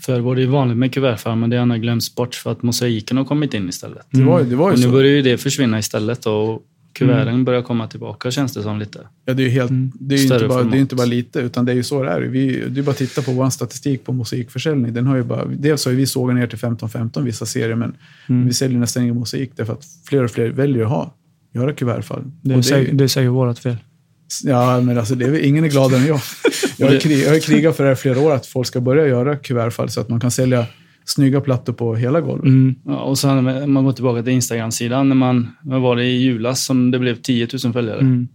förr 0.00 0.20
var 0.20 0.36
det 0.36 0.46
vanligt 0.46 0.76
med 0.78 0.92
kuvertfall 0.94 1.36
men 1.38 1.50
det 1.50 1.56
har 1.56 1.76
glömts 1.76 2.14
bort 2.14 2.34
för 2.34 2.52
att 2.52 2.62
mosaiken 2.62 3.16
har 3.16 3.24
kommit 3.24 3.54
in 3.54 3.68
istället. 3.68 4.06
Det 4.10 4.22
var, 4.22 4.42
det 4.42 4.56
var 4.56 4.68
ju 4.68 4.72
Och 4.72 4.78
nu 4.78 4.84
så. 4.84 4.90
börjar 4.90 5.12
ju 5.12 5.22
det 5.22 5.38
försvinna 5.38 5.78
istället 5.78 6.26
och 6.26 6.62
kuverten 6.92 7.44
börjar 7.44 7.62
komma 7.62 7.86
tillbaka 7.86 8.30
känns 8.30 8.54
det 8.54 8.62
som 8.62 8.78
lite. 8.78 9.00
Ja, 9.24 9.34
det 9.34 9.42
är 9.42 9.44
ju 9.44 9.50
helt, 9.50 9.70
Mm. 9.70 9.92
det 10.00 10.14
är 10.14 10.18
ju 10.18 10.24
inte 10.34 10.48
bara, 10.48 10.62
det 10.64 10.76
är 10.76 10.80
inte 10.80 10.94
bara 10.94 11.06
lite, 11.06 11.40
utan 11.40 11.64
det 11.64 11.72
är 11.72 11.76
ju 11.76 11.82
så 11.82 12.02
det 12.02 12.10
är. 12.10 12.20
Vi, 12.20 12.64
det 12.68 12.80
är 12.80 12.82
bara 12.84 12.90
att 12.90 12.96
titta 12.96 13.22
på 13.22 13.32
vår 13.32 13.50
statistik 13.50 14.04
på 14.04 14.12
musikförsäljning. 14.12 14.94
Den 14.94 15.06
har 15.06 15.16
ju 15.16 15.22
bara, 15.22 15.44
dels 15.44 15.84
har 15.84 15.92
ju 15.92 15.98
vi 15.98 16.06
sågat 16.06 16.36
ner 16.36 16.46
till 16.46 16.58
15-15 16.58 17.22
vissa 17.24 17.46
serier, 17.46 17.74
men 17.76 17.94
Mm. 18.28 18.46
vi 18.46 18.52
säljer 18.52 18.78
nästan 18.78 19.02
ingen 19.02 19.18
musik 19.18 19.50
därför 19.56 19.72
att 19.72 19.84
fler 20.04 20.24
och 20.24 20.30
fler 20.30 20.48
väljer 20.50 20.82
att 20.84 20.90
ha, 20.90 21.14
göra 21.54 21.72
kuvertfall. 21.72 22.22
Det, 22.42 22.54
är 22.54 22.62
säkert, 22.62 22.98
det 22.98 23.04
är 23.04 23.08
säkert 23.08 23.30
vårt 23.30 23.58
fel. 23.58 23.76
Ja, 24.44 24.80
men 24.80 24.98
alltså 24.98 25.14
det 25.14 25.24
är, 25.24 25.44
ingen 25.44 25.64
är 25.64 25.68
gladare 25.68 26.00
än 26.00 26.06
jag. 26.06 26.20
Jag 26.76 26.90
har, 26.90 27.00
krig, 27.00 27.24
jag 27.24 27.30
har 27.30 27.40
krigat 27.40 27.76
för 27.76 27.84
det 27.84 27.90
här 27.90 27.94
flera 27.94 28.20
år, 28.20 28.34
att 28.34 28.46
folk 28.46 28.66
ska 28.66 28.80
börja 28.80 29.06
göra 29.06 29.36
kuvertfall 29.36 29.88
så 29.88 30.00
att 30.00 30.08
man 30.08 30.20
kan 30.20 30.30
sälja 30.30 30.66
snygga 31.04 31.40
plattor 31.40 31.72
på 31.72 31.94
hela 31.94 32.20
golvet. 32.20 32.46
Mm. 32.46 32.74
Ja, 32.84 32.96
och 33.00 33.18
sen 33.18 33.72
man 33.72 33.84
går 33.84 33.92
tillbaka 33.92 34.22
till 34.22 34.32
Instagram-sidan, 34.32 35.08
när 35.08 35.16
man, 35.16 35.48
vad 35.62 35.80
var 35.80 35.96
det 35.96 36.04
i 36.04 36.16
julas 36.16 36.64
som 36.64 36.90
det 36.90 36.98
blev 36.98 37.14
10 37.14 37.48
000 37.64 37.72
följare? 37.72 38.00
Mm. 38.00 38.28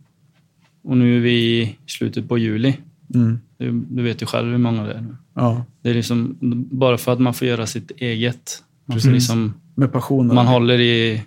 Och 0.84 0.98
nu 0.98 1.18
är 1.18 1.22
vi 1.22 1.62
i 1.62 1.78
slutet 1.88 2.30
på 2.30 2.38
juli. 2.38 2.78
Mm. 3.16 3.40
Du, 3.58 3.72
du 3.72 4.04
vet 4.04 4.22
ju 4.22 4.26
själv 4.26 4.52
hur 4.52 4.58
många 4.58 4.84
det 4.84 4.94
är. 4.94 5.06
Ja, 5.36 5.66
Det 5.82 5.90
är 5.90 5.94
liksom 5.94 6.38
bara 6.72 6.98
för 6.98 7.12
att 7.12 7.20
man 7.20 7.34
får 7.34 7.48
göra 7.48 7.68
sitt 7.68 7.92
eget. 7.98 8.64
Man, 8.86 8.98
liksom, 8.98 9.54
med 9.76 9.92
passion. 9.92 10.28
man 10.28 10.48
håller 10.48 10.80
i 10.80 11.22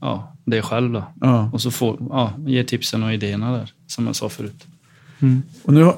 ja, 0.00 0.31
det 0.44 0.62
själv 0.62 0.92
då. 0.92 1.04
Ja. 1.20 1.50
Och 1.52 1.60
så 1.60 1.70
får, 1.70 1.96
ja, 2.10 2.32
ger 2.46 2.64
tipsen 2.64 3.02
och 3.02 3.12
idéerna 3.14 3.52
där, 3.56 3.72
som 3.86 4.06
jag 4.06 4.16
sa 4.16 4.28
förut. 4.28 4.66
Mm. 5.20 5.42
Och 5.64 5.72
nu 5.72 5.82
har, 5.82 5.96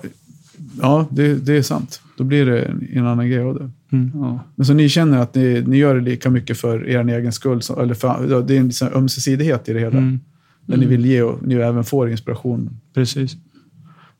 ja, 0.80 1.06
det, 1.10 1.34
det 1.34 1.52
är 1.56 1.62
sant. 1.62 2.00
Då 2.16 2.24
blir 2.24 2.46
det 2.46 2.62
en, 2.62 2.88
en 2.92 3.06
annan 3.06 3.28
grej 3.30 3.40
av 3.40 3.54
det. 3.54 3.70
Mm. 3.96 4.10
Ja. 4.14 4.38
Men 4.54 4.66
så 4.66 4.74
ni 4.74 4.88
känner 4.88 5.18
att 5.18 5.34
ni, 5.34 5.62
ni 5.66 5.76
gör 5.76 5.94
det 5.94 6.00
lika 6.00 6.30
mycket 6.30 6.58
för 6.60 6.88
er 6.88 7.08
egen 7.08 7.32
skull? 7.32 7.62
som- 7.62 7.80
Eller 7.80 7.94
för, 7.94 8.42
det 8.42 8.54
är 8.56 8.60
en 8.60 8.66
liksom 8.66 8.88
ömsesidighet 8.94 9.68
i 9.68 9.72
det 9.72 9.80
hela. 9.80 9.98
Mm. 9.98 10.20
Där 10.66 10.76
ni 10.76 10.86
vill 10.86 11.06
ge 11.06 11.22
och 11.22 11.46
ni 11.46 11.54
även 11.54 11.84
får 11.84 12.10
inspiration. 12.10 12.70
Precis. 12.94 13.36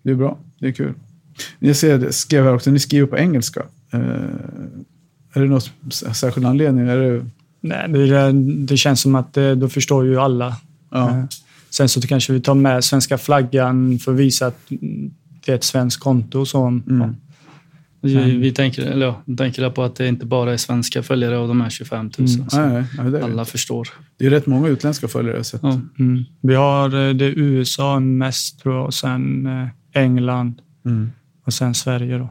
Det 0.03 0.11
är 0.11 0.15
bra. 0.15 0.39
Det 0.59 0.67
är 0.69 0.73
kul. 0.73 0.95
Jag 1.59 1.77
ser, 1.77 1.99
det, 1.99 2.13
skrev 2.13 2.45
här 2.45 2.55
också, 2.55 2.71
ni 2.71 2.79
skriver 2.79 3.07
på 3.07 3.17
engelska. 3.17 3.63
Eh, 3.93 4.01
är 5.33 5.41
det 5.41 5.47
någon 5.49 5.61
särskild 5.91 6.47
anledning? 6.47 6.89
Är 6.89 6.97
det, 6.99 7.27
Nej, 7.65 7.89
det, 7.89 8.33
det 8.67 8.77
känns 8.77 9.01
som 9.01 9.15
att 9.15 9.35
det, 9.35 9.55
då 9.55 9.69
förstår 9.69 10.05
ju 10.07 10.21
alla. 10.21 10.57
ja, 10.91 11.11
Eh, 11.11 11.25
Sen 11.71 11.89
så 11.89 12.01
kanske 12.01 12.33
vi 12.33 12.41
tar 12.41 12.55
med 12.55 12.85
svenska 12.85 13.19
flaggan 13.19 13.99
för 13.99 14.13
att 14.13 14.19
visa 14.19 14.47
att 14.47 14.59
det 15.45 15.53
är 15.53 15.57
ett 15.57 15.65
svenskt 15.65 16.01
konto. 16.03 16.39
och 16.41 16.49
Så, 16.49 16.67
Mm. 16.67 16.83
ja. 17.01 17.09
Vi, 18.01 18.37
vi 18.37 18.53
tänker, 18.53 18.83
eller 18.83 19.07
ja, 19.07 19.23
tänker 19.39 19.71
på 19.71 19.83
att 19.83 19.97
det 19.97 20.09
inte 20.09 20.27
bara 20.27 20.53
är 20.53 20.57
svenska 20.57 21.03
följare 21.03 21.39
av 21.39 21.49
de 21.49 21.61
här 21.61 21.71
25 21.71 22.11
000. 22.19 22.29
Mm. 22.29 22.47
Nej, 22.73 23.11
nej, 23.11 23.23
alla 23.23 23.45
förstår. 23.45 23.89
det 24.19 24.27
är 24.27 24.31
rätt 24.31 24.47
många 24.47 24.69
utländska 24.69 25.09
följare 25.09 25.37
jag 25.37 25.47
sett. 25.47 25.61
Ja. 25.63 25.81
Mm. 25.99 26.25
Vi 26.41 26.55
har 26.55 27.09
eh, 27.09 27.15
det 27.15 27.27
USA 27.27 28.01
mest 28.01 28.61
tror 28.61 28.75
jag 28.75 28.85
och 28.85 28.95
sen 28.95 29.47
eh, 29.47 29.69
England 30.03 30.55
Mm. 30.87 31.11
och 31.47 31.53
sen 31.55 31.75
Sverige. 31.75 32.19
Då. 32.19 32.29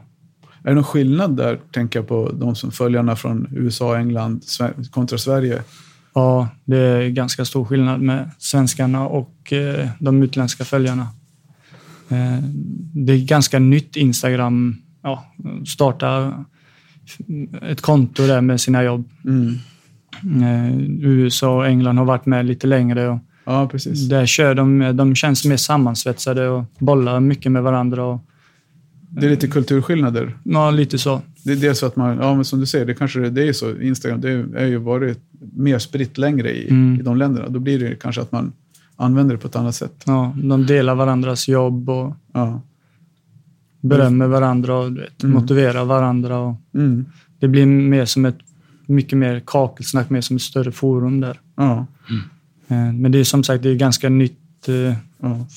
Är 0.64 0.68
det 0.68 0.74
någon 0.74 0.84
skillnad 0.84 1.36
där, 1.36 1.60
tänker 1.72 1.98
jag 1.98 2.08
på 2.08 2.30
de 2.34 2.54
som 2.56 2.70
följarna 2.70 3.16
från 3.16 3.48
USA, 3.50 3.96
England 3.96 4.42
kontra 4.90 5.18
Sverige? 5.18 5.62
Ja, 6.14 6.48
det 6.64 6.78
är 6.78 7.08
ganska 7.08 7.44
stor 7.44 7.64
skillnad 7.64 8.00
med 8.00 8.30
svenskarna 8.38 9.06
och 9.06 9.52
eh, 9.52 9.88
de 10.00 10.22
utländska 10.22 10.64
följarna. 10.64 11.08
Eh, 12.08 12.38
det 12.94 13.12
är 13.12 13.24
ganska 13.26 13.58
nytt 13.58 13.96
Instagram. 13.96 14.76
Ja, 15.02 15.24
starta 15.66 16.32
ett 17.62 17.80
konto 17.80 18.26
där 18.26 18.40
med 18.40 18.60
sina 18.60 18.82
jobb. 18.82 19.08
Mm. 19.24 19.54
Eh, 20.42 20.78
USA 21.00 21.56
och 21.56 21.66
England 21.66 21.98
har 21.98 22.04
varit 22.04 22.26
med 22.26 22.46
lite 22.46 22.66
längre. 22.66 23.08
Och 23.08 23.18
Ja, 23.44 23.68
precis. 23.68 24.08
där 24.08 24.26
kör 24.26 24.54
de, 24.54 24.96
de 24.96 25.14
känns 25.14 25.44
mer 25.44 25.56
sammansvetsade 25.56 26.48
och 26.48 26.64
bollar 26.78 27.20
mycket 27.20 27.52
med 27.52 27.62
varandra. 27.62 28.04
Och, 28.04 28.20
Det 29.20 29.26
är 29.26 29.30
lite 29.30 29.48
kulturskillnader. 29.48 30.38
ja, 30.44 30.70
lite 30.70 30.98
så. 30.98 31.20
Det 31.44 31.52
är 31.52 31.56
dels 31.56 31.78
så 31.78 31.86
att 31.86 31.96
man, 31.96 32.16
ja 32.18 32.34
men 32.34 32.44
som 32.44 32.60
du 32.60 32.66
säger, 32.66 32.86
det 32.86 32.94
kanske 32.94 33.20
det 33.30 33.48
är 33.48 33.52
så. 33.52 33.80
Instagram, 33.80 34.20
det 34.20 34.30
är 34.56 34.66
ju 34.66 34.76
varit 34.76 35.18
mer 35.54 35.78
spritt 35.78 36.18
längre 36.18 36.50
i, 36.56 36.68
Mm. 36.70 37.00
i 37.00 37.02
de 37.02 37.16
länderna. 37.16 37.48
Då 37.48 37.58
blir 37.58 37.78
det 37.78 37.94
kanske 38.00 38.20
att 38.22 38.32
man 38.32 38.52
använder 38.96 39.34
det 39.34 39.40
på 39.40 39.48
ett 39.48 39.56
annat 39.56 39.74
sätt. 39.74 40.02
Ja, 40.06 40.36
de 40.42 40.66
delar 40.66 40.94
varandras 40.94 41.48
jobb 41.48 41.90
och 41.90 42.14
Ja. 42.32 42.60
berömmer 43.80 44.26
varandra 44.26 44.74
och 44.78 44.96
vet, 44.96 45.22
Mm. 45.22 45.34
motiverar 45.34 45.84
varandra. 45.84 46.38
Och 46.38 46.54
Mm. 46.74 47.04
det 47.38 47.48
blir 47.48 47.66
mer 47.66 48.04
som 48.04 48.24
ett 48.24 48.38
mycket 48.86 49.18
mer 49.18 49.42
kakelsnack, 49.46 50.10
mer 50.10 50.20
som 50.20 50.36
ett 50.36 50.42
större 50.42 50.72
forum 50.72 51.20
där. 51.20 51.40
Ja. 51.56 51.86
Eh, 52.68 52.92
Men 52.92 53.12
det 53.12 53.18
är 53.18 53.24
som 53.24 53.44
sagt 53.44 53.62
det 53.62 53.68
är 53.70 53.74
ganska 53.74 54.08
nytt 54.08 54.68
eh, 54.68 54.94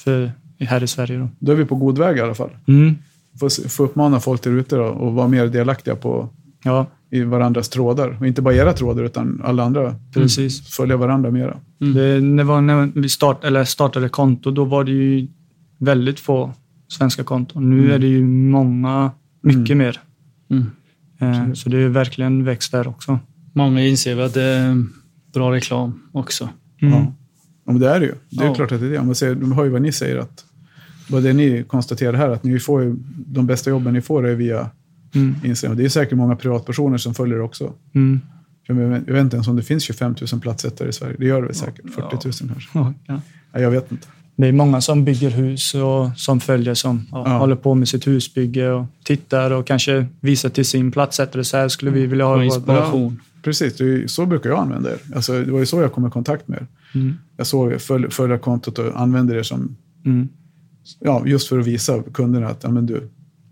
för, 0.04 0.32
här 0.60 0.84
i 0.84 0.88
Sverige. 0.88 1.18
Då. 1.20 1.30
Då 1.40 1.52
är 1.52 1.56
vi 1.56 1.66
på 1.66 1.76
god 1.76 1.98
väg 1.98 2.18
i 2.18 2.22
alla 2.22 2.36
fall. 2.36 2.50
Mm. 2.68 2.96
Får, 3.40 3.70
får 3.70 3.84
uppmana 3.84 4.20
folk 4.20 4.44
där 4.44 4.52
ute 4.52 4.78
och 4.80 5.14
vara 5.14 5.28
mer 5.28 5.48
delaktiga 5.48 5.96
på, 5.96 6.30
Ja, 6.64 6.86
i 7.12 7.24
varandras 7.24 7.70
trådar. 7.70 8.18
Och 8.20 8.28
inte 8.28 8.42
bara 8.42 8.54
era 8.56 8.74
trådar 8.74 9.04
utan 9.04 9.42
alla 9.46 9.64
andra. 9.64 9.96
precis. 10.14 10.68
Följa 10.76 10.98
varandra 10.98 11.32
mera. 11.32 11.58
Mm. 11.82 11.94
Det, 11.94 12.38
det 12.38 12.44
var 12.44 12.62
när 12.62 12.92
vi 12.96 13.10
start, 13.10 13.44
eller 13.44 13.64
startade 13.64 14.10
konto, 14.10 14.52
då 14.52 14.64
var 14.66 14.84
det 14.84 14.92
ju 14.92 15.28
väldigt 15.80 16.20
få 16.20 16.52
svenska 16.88 17.24
konton. 17.24 17.70
Nu 17.70 17.80
Mm. 17.80 17.92
är 17.92 18.00
det 18.00 18.08
ju 18.08 18.24
många, 18.28 19.12
mycket 19.42 19.78
mer. 19.78 20.00
Mm. 20.50 20.66
Eh, 21.20 21.54
Så 21.54 21.70
det 21.70 21.78
är 21.78 21.88
verkligen 21.88 22.44
växt 22.44 22.72
där 22.72 22.88
också. 22.88 23.20
Många 23.54 23.82
inser 23.88 24.16
väl 24.16 24.26
att 24.26 24.34
det 24.34 24.44
är 24.44 24.86
bra 25.34 25.52
reklam 25.54 26.00
också. 26.12 26.50
Mm. 26.82 26.94
Ja. 26.94 27.14
ja, 27.66 27.72
men 27.72 27.80
det 27.82 27.90
är 27.90 28.00
det 28.00 28.06
ju. 28.06 28.14
Det 28.30 28.44
är 28.44 28.48
Ja. 28.48 28.54
klart 28.56 28.72
att 28.72 28.80
det 28.80 28.86
är 28.86 28.90
det. 28.92 29.00
Om 29.00 29.06
man 29.06 29.16
ser, 29.16 29.36
de 29.36 29.52
hör 29.52 29.64
ju 29.64 29.70
vad 29.70 29.82
ni 29.82 29.92
säger. 29.92 30.18
att 30.18 30.46
Vad 31.10 31.24
det 31.24 31.34
ni 31.34 31.64
konstaterar 31.68 32.14
här, 32.14 32.30
att 32.30 32.44
ni 32.44 32.60
får 32.60 32.84
ju, 32.84 32.96
de 33.26 33.48
bästa 33.48 33.70
jobben 33.70 33.94
ni 33.94 34.02
får 34.02 34.28
är 34.28 34.36
via 34.36 34.70
Mm. 35.16 35.36
Instagram. 35.44 35.78
Det 35.78 35.86
är 35.86 35.90
säkert 35.90 36.18
många 36.18 36.36
privatpersoner 36.36 36.98
som 36.98 37.14
följer 37.14 37.42
också. 37.42 37.74
Mm. 37.96 38.22
Jag 38.68 38.76
vet, 38.76 39.08
inte 39.24 39.36
ens 39.36 39.48
om 39.48 39.56
det 39.56 39.64
finns 39.64 39.84
25 39.84 40.16
000 40.32 40.42
platsättare 40.42 40.90
i 40.90 40.94
Sverige. 40.94 41.16
Det 41.20 41.26
gör 41.26 41.42
det 41.42 41.48
väl 41.48 41.56
säkert. 41.56 41.86
40 41.96 42.44
000 42.46 42.52
kanske. 42.54 42.70
Ja, 42.74 42.94
ja. 43.54 43.60
Jag 43.60 43.72
vet 43.72 43.92
inte. 43.92 44.08
Det 44.36 44.48
är 44.48 44.52
många 44.52 44.82
som 44.82 45.06
bygger 45.06 45.30
hus 45.30 45.76
och 45.76 46.10
som 46.20 46.40
följer 46.40 46.74
som 46.74 47.06
ja, 47.12 47.24
Ja. 47.26 47.38
håller 47.38 47.56
på 47.56 47.76
med 47.76 47.88
sitt 47.88 48.08
husbygge 48.08 48.70
och 48.72 48.86
tittar 49.04 49.52
och 49.52 49.68
kanske 49.68 50.06
visar 50.20 50.50
till 50.50 50.66
sin 50.66 50.92
platssättare. 50.92 51.44
Så 51.44 51.58
här 51.58 51.68
skulle 51.68 51.92
vi 51.92 52.06
vilja 52.06 52.26
ha 52.26 52.32
Och 52.34 52.38
vårt- 52.46 52.46
inspiration. 52.56 53.22
Precis, 53.44 53.78
det 53.78 53.84
är 53.84 53.88
ju, 53.88 54.08
så 54.08 54.26
brukar 54.26 54.50
jag 54.50 54.60
använda 54.60 54.92
er. 54.92 54.98
Alltså, 55.16 55.44
det 55.44 55.52
var 55.52 55.60
ju 55.60 55.66
så 55.66 55.82
jag 55.82 55.92
kom 55.94 56.08
i 56.08 56.10
kontakt 56.10 56.48
med 56.48 56.58
er. 56.58 56.68
Mm. 57.00 57.14
Jag 57.38 57.48
såg 57.48 57.82
följ, 57.82 58.10
följa 58.12 58.38
kontot 58.38 58.80
och 58.80 59.02
använde 59.02 59.34
det 59.34 59.44
som, 59.44 59.76
Mm. 60.06 60.28
Ja, 61.00 61.24
just 61.26 61.48
för 61.48 61.60
att 61.60 61.68
visa 61.68 62.04
kunderna 62.14 62.48
att 62.48 62.64
ja, 62.64 62.70
men 62.72 62.86
du, 62.86 63.10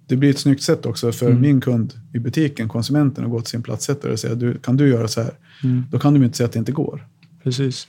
det 0.08 0.16
blir 0.16 0.30
ett 0.30 0.40
snyggt 0.40 0.64
sätt 0.64 0.86
också 0.86 1.12
för 1.12 1.26
Mm. 1.26 1.42
min 1.42 1.62
kund 1.62 1.94
i 2.14 2.20
butiken, 2.20 2.70
konsumenten, 2.70 3.24
att 3.26 3.32
gå 3.32 3.42
till 3.42 3.50
sin 3.50 3.64
platssättare 3.64 4.12
och 4.12 4.20
säga 4.20 4.36
du, 4.36 4.58
kan 4.58 4.78
du 4.78 4.90
göra 4.90 5.08
så 5.08 5.22
här? 5.22 5.32
Mm. 5.64 5.84
Då 5.92 6.00
kan 6.00 6.14
de 6.14 6.24
inte 6.24 6.38
säga 6.38 6.46
att 6.46 6.54
det 6.54 6.60
inte 6.60 6.72
går. 6.72 7.08
Precis. 7.44 7.88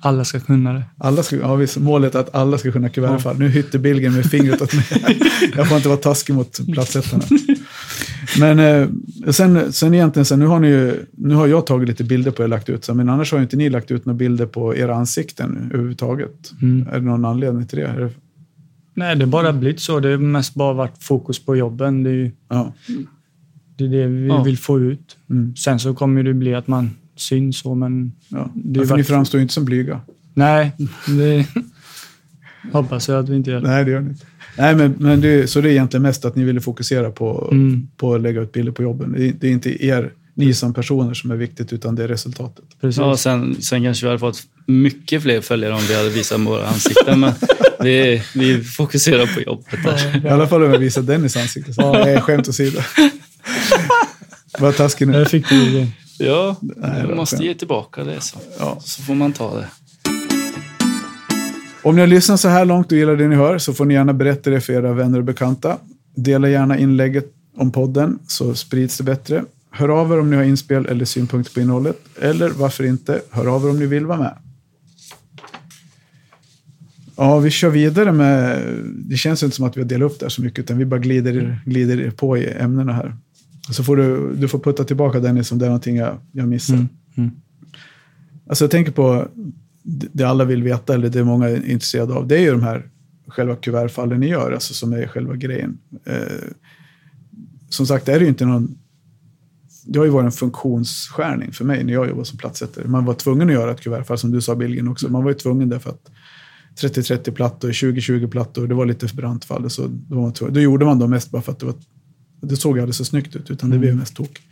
Alla 0.00 0.24
ska 0.24 0.40
kunna 0.40 0.72
det. 0.72 0.82
Alla 0.98 1.22
ska, 1.22 1.36
ja, 1.36 1.54
visst, 1.54 1.76
målet 1.76 2.14
är 2.14 2.18
att 2.18 2.34
alla 2.34 2.58
ska 2.58 2.72
kunna 2.72 2.88
kuvertfall. 2.88 3.38
Nu 3.38 3.48
hytter 3.48 3.78
Billgren 3.78 4.14
med 4.14 4.26
fingret 4.26 4.62
åt 4.62 4.74
mig. 4.74 4.84
Jag 5.56 5.68
får 5.68 5.76
inte 5.76 5.88
vara 5.88 5.98
taskig 5.98 6.34
mot 6.34 6.60
platssättarna. 6.72 7.24
Men 8.40 8.58
eh, 8.58 8.88
sen, 9.32 9.72
sen 9.72 9.94
egentligen, 9.94 10.24
sen, 10.24 10.38
nu, 10.38 10.46
har 10.46 10.60
ni 10.60 10.68
ju, 10.68 11.06
nu 11.12 11.34
har 11.34 11.46
jag 11.46 11.66
tagit 11.66 11.88
lite 11.88 12.04
bilder 12.04 12.30
på 12.30 12.42
er 12.44 12.48
lagt 12.48 12.68
ut. 12.68 12.84
Så, 12.84 12.94
men 12.94 13.08
annars 13.08 13.32
har 13.32 13.38
ju 13.38 13.42
inte 13.42 13.56
ni 13.56 13.70
lagt 13.70 13.90
ut 13.90 14.04
några 14.06 14.16
bilder 14.16 14.46
på 14.46 14.76
era 14.76 14.94
ansikten 14.94 15.70
överhuvudtaget. 15.72 16.52
Mm. 16.62 16.88
Är 16.88 16.92
det 17.00 17.06
någon 17.06 17.24
anledning 17.24 17.66
till 17.66 17.78
det? 17.78 18.10
Nej, 18.94 19.16
det 19.16 19.24
har 19.24 19.30
bara 19.30 19.52
blivit 19.52 19.80
så. 19.80 20.00
Det 20.00 20.08
har 20.10 20.18
mest 20.18 20.54
bara 20.54 20.72
varit 20.72 21.02
fokus 21.04 21.44
på 21.44 21.56
jobben. 21.56 22.02
Det 22.02 22.10
är, 22.10 22.14
ju- 22.14 22.30
ja. 22.48 22.72
det, 23.76 23.84
är 23.84 23.88
det 23.88 24.06
vi 24.06 24.26
Ja. 24.26 24.42
vill 24.42 24.58
få 24.58 24.80
ut. 24.80 25.16
Mm. 25.30 25.56
Sen 25.56 25.78
så 25.78 25.94
kommer 25.94 26.22
det 26.22 26.34
bli 26.34 26.54
att 26.54 26.66
man 26.68 26.90
syns 27.16 27.58
så, 27.58 27.74
men 27.74 28.12
Ja. 28.28 28.50
Det 28.54 28.80
är 28.80 28.82
Ja, 28.82 28.88
för 28.88 28.96
ni 28.96 29.02
vart- 29.02 29.06
framstår 29.08 29.38
ju 29.38 29.42
inte 29.42 29.54
som 29.54 29.64
blyga. 29.64 30.00
nej, 30.34 30.72
det 31.18 31.46
hoppas 32.72 33.08
jag 33.08 33.18
att 33.24 33.28
vi 33.28 33.36
inte 33.36 33.50
gör. 33.50 33.60
Nej, 33.60 33.84
det 33.84 33.90
gör 33.90 34.00
ni 34.00 34.08
inte. 34.10 34.26
Nej, 34.56 34.74
men, 34.76 34.94
men 34.98 35.20
det, 35.20 35.50
så 35.50 35.60
det 35.60 35.68
är 35.68 35.72
egentligen 35.72 36.02
mest 36.02 36.24
att 36.24 36.36
ni 36.36 36.44
ville 36.44 36.60
fokusera 36.60 37.10
på, 37.10 37.48
Mm. 37.52 37.88
på 37.96 38.14
att 38.14 38.20
lägga 38.20 38.40
ut 38.40 38.52
bilder 38.52 38.72
på 38.72 38.82
jobben. 38.82 39.12
Det 39.12 39.28
är, 39.28 39.32
det 39.40 39.46
är 39.46 39.50
inte 39.52 39.84
er, 39.86 40.12
ni 40.34 40.54
som 40.54 40.74
personer 40.74 41.14
som 41.14 41.30
är 41.30 41.36
viktigt, 41.36 41.72
utan 41.72 41.94
det 41.94 42.04
är 42.04 42.08
resultatet. 42.08 42.64
Precis. 42.80 42.98
Ja, 42.98 43.16
sen, 43.16 43.56
sen 43.62 43.82
kanske 43.82 44.06
vi 44.06 44.08
hade 44.08 44.18
fått 44.18 44.42
mycket 44.66 45.22
fler 45.22 45.40
följare 45.40 45.74
om 45.74 45.80
vi 45.88 45.94
hade 45.96 46.08
visat 46.10 46.40
våra 46.40 46.66
ansikten. 46.66 47.20
Men 47.20 47.32
vi, 47.80 48.22
vi 48.34 48.64
fokuserar 48.64 49.26
på 49.34 49.40
jobbet 49.40 49.78
där. 49.84 50.26
I 50.26 50.28
alla 50.28 50.48
fall 50.48 50.62
om 50.62 50.72
jag 50.72 50.78
visar 50.78 51.02
Dennis 51.02 51.36
ansikte. 51.36 51.72
Så, 51.74 51.92
nej, 51.92 52.20
skämt 52.20 52.48
åsido. 52.48 52.80
Vad 54.58 54.76
taskig 54.76 55.06
nu. 55.08 55.12
Där 55.12 55.24
fick 55.24 55.48
du 55.48 55.70
det. 55.72 55.88
Ja, 56.18 56.56
det 56.60 56.80
var 56.80 56.98
jag 57.08 57.16
måste 57.16 57.44
ge 57.44 57.54
tillbaka 57.54 58.04
det. 58.04 58.20
Så, 58.20 58.38
Ja. 58.58 58.78
så 58.84 59.02
får 59.02 59.14
man 59.14 59.32
ta 59.32 59.56
det. 59.56 59.66
Om 61.82 61.94
ni 61.94 62.00
har 62.00 62.08
lyssnat 62.08 62.40
så 62.40 62.48
här 62.48 62.64
långt 62.64 62.92
och 62.92 62.98
gillar 62.98 63.16
det 63.16 63.28
ni 63.28 63.36
hör 63.36 63.58
så 63.58 63.74
får 63.74 63.84
ni 63.84 63.94
gärna 63.94 64.12
berätta 64.12 64.50
det 64.50 64.60
för 64.60 64.72
era 64.72 64.92
vänner 64.92 65.18
och 65.18 65.24
bekanta. 65.24 65.78
Dela 66.14 66.48
gärna 66.48 66.78
inlägget 66.78 67.26
om 67.56 67.70
podden 67.70 68.18
så 68.26 68.54
sprids 68.54 68.98
det 68.98 69.04
bättre. 69.04 69.44
Hör 69.70 69.88
av 69.88 70.12
er 70.12 70.20
om 70.20 70.30
ni 70.30 70.36
har 70.36 70.42
inspel 70.42 70.86
eller 70.86 71.04
synpunkter 71.04 71.54
på 71.54 71.60
innehållet. 71.60 71.96
Eller 72.20 72.50
varför 72.50 72.84
inte, 72.84 73.20
hör 73.30 73.46
av 73.46 73.64
er 73.64 73.70
om 73.70 73.78
ni 73.78 73.86
vill 73.86 74.06
vara 74.06 74.18
med. 74.18 74.34
Ja, 77.16 77.38
vi 77.38 77.50
kör 77.50 77.70
vidare 77.70 78.12
med... 78.12 78.62
Det 78.94 79.16
känns 79.16 79.42
inte 79.42 79.56
som 79.56 79.64
att 79.64 79.76
vi 79.76 79.80
har 79.80 79.88
delat 79.88 80.12
upp 80.12 80.18
det 80.18 80.24
här 80.24 80.30
så 80.30 80.42
mycket, 80.42 80.58
utan 80.58 80.78
vi 80.78 80.84
bara 80.84 81.00
glider, 81.00 81.60
glider 81.66 82.10
på 82.10 82.38
i 82.38 82.52
ämnena 82.52 82.92
här. 82.92 83.16
Så 83.70 83.84
får 83.84 83.96
du, 83.96 84.34
du 84.34 84.48
får 84.48 84.58
putta 84.58 84.84
tillbaka 84.84 85.20
Dennis 85.20 85.52
om 85.52 85.58
det 85.58 85.64
är 85.64 85.68
någonting 85.68 85.96
jag, 85.96 86.18
jag 86.32 86.48
missar. 86.48 86.74
Mm. 86.74 86.88
Mm. 87.16 87.30
Alltså 88.46 88.64
jag 88.64 88.70
tänker 88.70 88.92
på 88.92 89.28
det 89.82 90.24
alla 90.24 90.44
vill 90.44 90.62
veta, 90.62 90.94
eller 90.94 91.08
det 91.08 91.24
många 91.24 91.48
är 91.48 91.70
intresserade 91.70 92.14
av. 92.14 92.26
Det 92.26 92.36
är 92.36 92.40
ju 92.40 92.50
de 92.50 92.62
här 92.62 92.88
själva 93.26 93.56
kuvertfallen 93.56 94.20
ni 94.20 94.28
gör, 94.28 94.52
alltså 94.52 94.74
som 94.74 94.92
är 94.92 95.06
själva 95.06 95.36
grejen. 95.36 95.78
Eh, 96.04 96.48
som 97.68 97.86
sagt, 97.86 98.06
det 98.06 98.12
är 98.12 98.20
ju 98.20 98.28
inte 98.28 98.46
någon... 98.46 98.78
Det 99.86 99.98
har 99.98 100.06
ju 100.06 100.10
varit 100.10 100.24
en 100.24 100.32
funktionsskärning 100.32 101.52
för 101.52 101.64
mig 101.64 101.84
när 101.84 101.92
jag 101.92 102.08
jobbade 102.08 102.26
som 102.26 102.38
plattsättare. 102.38 102.88
Man 102.88 103.04
var 103.04 103.14
tvungen 103.14 103.48
att 103.48 103.54
göra 103.54 103.70
ett 103.70 103.80
kuvertfall, 103.80 104.18
som 104.18 104.30
du 104.30 104.40
sa 104.40 104.54
Billgren 104.54 104.88
också. 104.88 105.08
Man 105.08 105.24
var 105.24 105.30
ju 105.30 105.38
tvungen 105.38 105.68
därför 105.68 105.90
att 105.90 106.10
30-30 106.80 107.30
plattor, 107.30 107.68
20-20 107.68 108.30
plattor, 108.30 108.66
det 108.66 108.74
var 108.74 108.86
lite 108.86 109.08
för 109.08 109.16
brant 109.16 109.44
fall. 109.44 109.70
Så 109.70 109.82
då, 109.82 110.14
var 110.14 110.22
man 110.22 110.32
tvungen. 110.32 110.54
då 110.54 110.60
gjorde 110.60 110.84
man 110.84 110.98
dem 110.98 111.10
mest 111.10 111.30
bara 111.30 111.42
för 111.42 111.52
att 111.52 111.58
det, 111.58 111.66
var, 111.66 111.74
det 112.40 112.56
såg 112.56 112.78
aldrig 112.78 112.94
så 112.94 113.04
snyggt 113.04 113.36
ut, 113.36 113.50
utan 113.50 113.70
det 113.70 113.78
blev 113.78 113.96
mest 113.96 114.16
tok. 114.16 114.42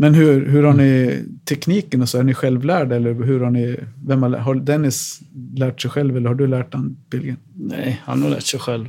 Men 0.00 0.14
hur, 0.14 0.46
hur 0.46 0.62
har 0.62 0.72
ni 0.72 1.22
tekniken 1.44 2.02
och 2.02 2.08
så? 2.08 2.18
Är 2.18 2.22
ni 2.22 2.34
självlärda 2.34 2.96
eller 2.96 3.14
hur 3.14 3.40
har 3.40 3.50
ni... 3.50 3.76
Vem 4.06 4.22
har, 4.22 4.30
har 4.30 4.54
Dennis 4.54 5.20
lärt 5.56 5.80
sig 5.80 5.90
själv 5.90 6.16
eller 6.16 6.28
har 6.28 6.34
du 6.34 6.46
lärt 6.46 6.74
han 6.74 6.96
Billgren? 7.10 7.36
Nej, 7.54 8.02
han 8.04 8.22
har 8.22 8.30
lärt 8.30 8.42
sig 8.42 8.60
själv. 8.60 8.88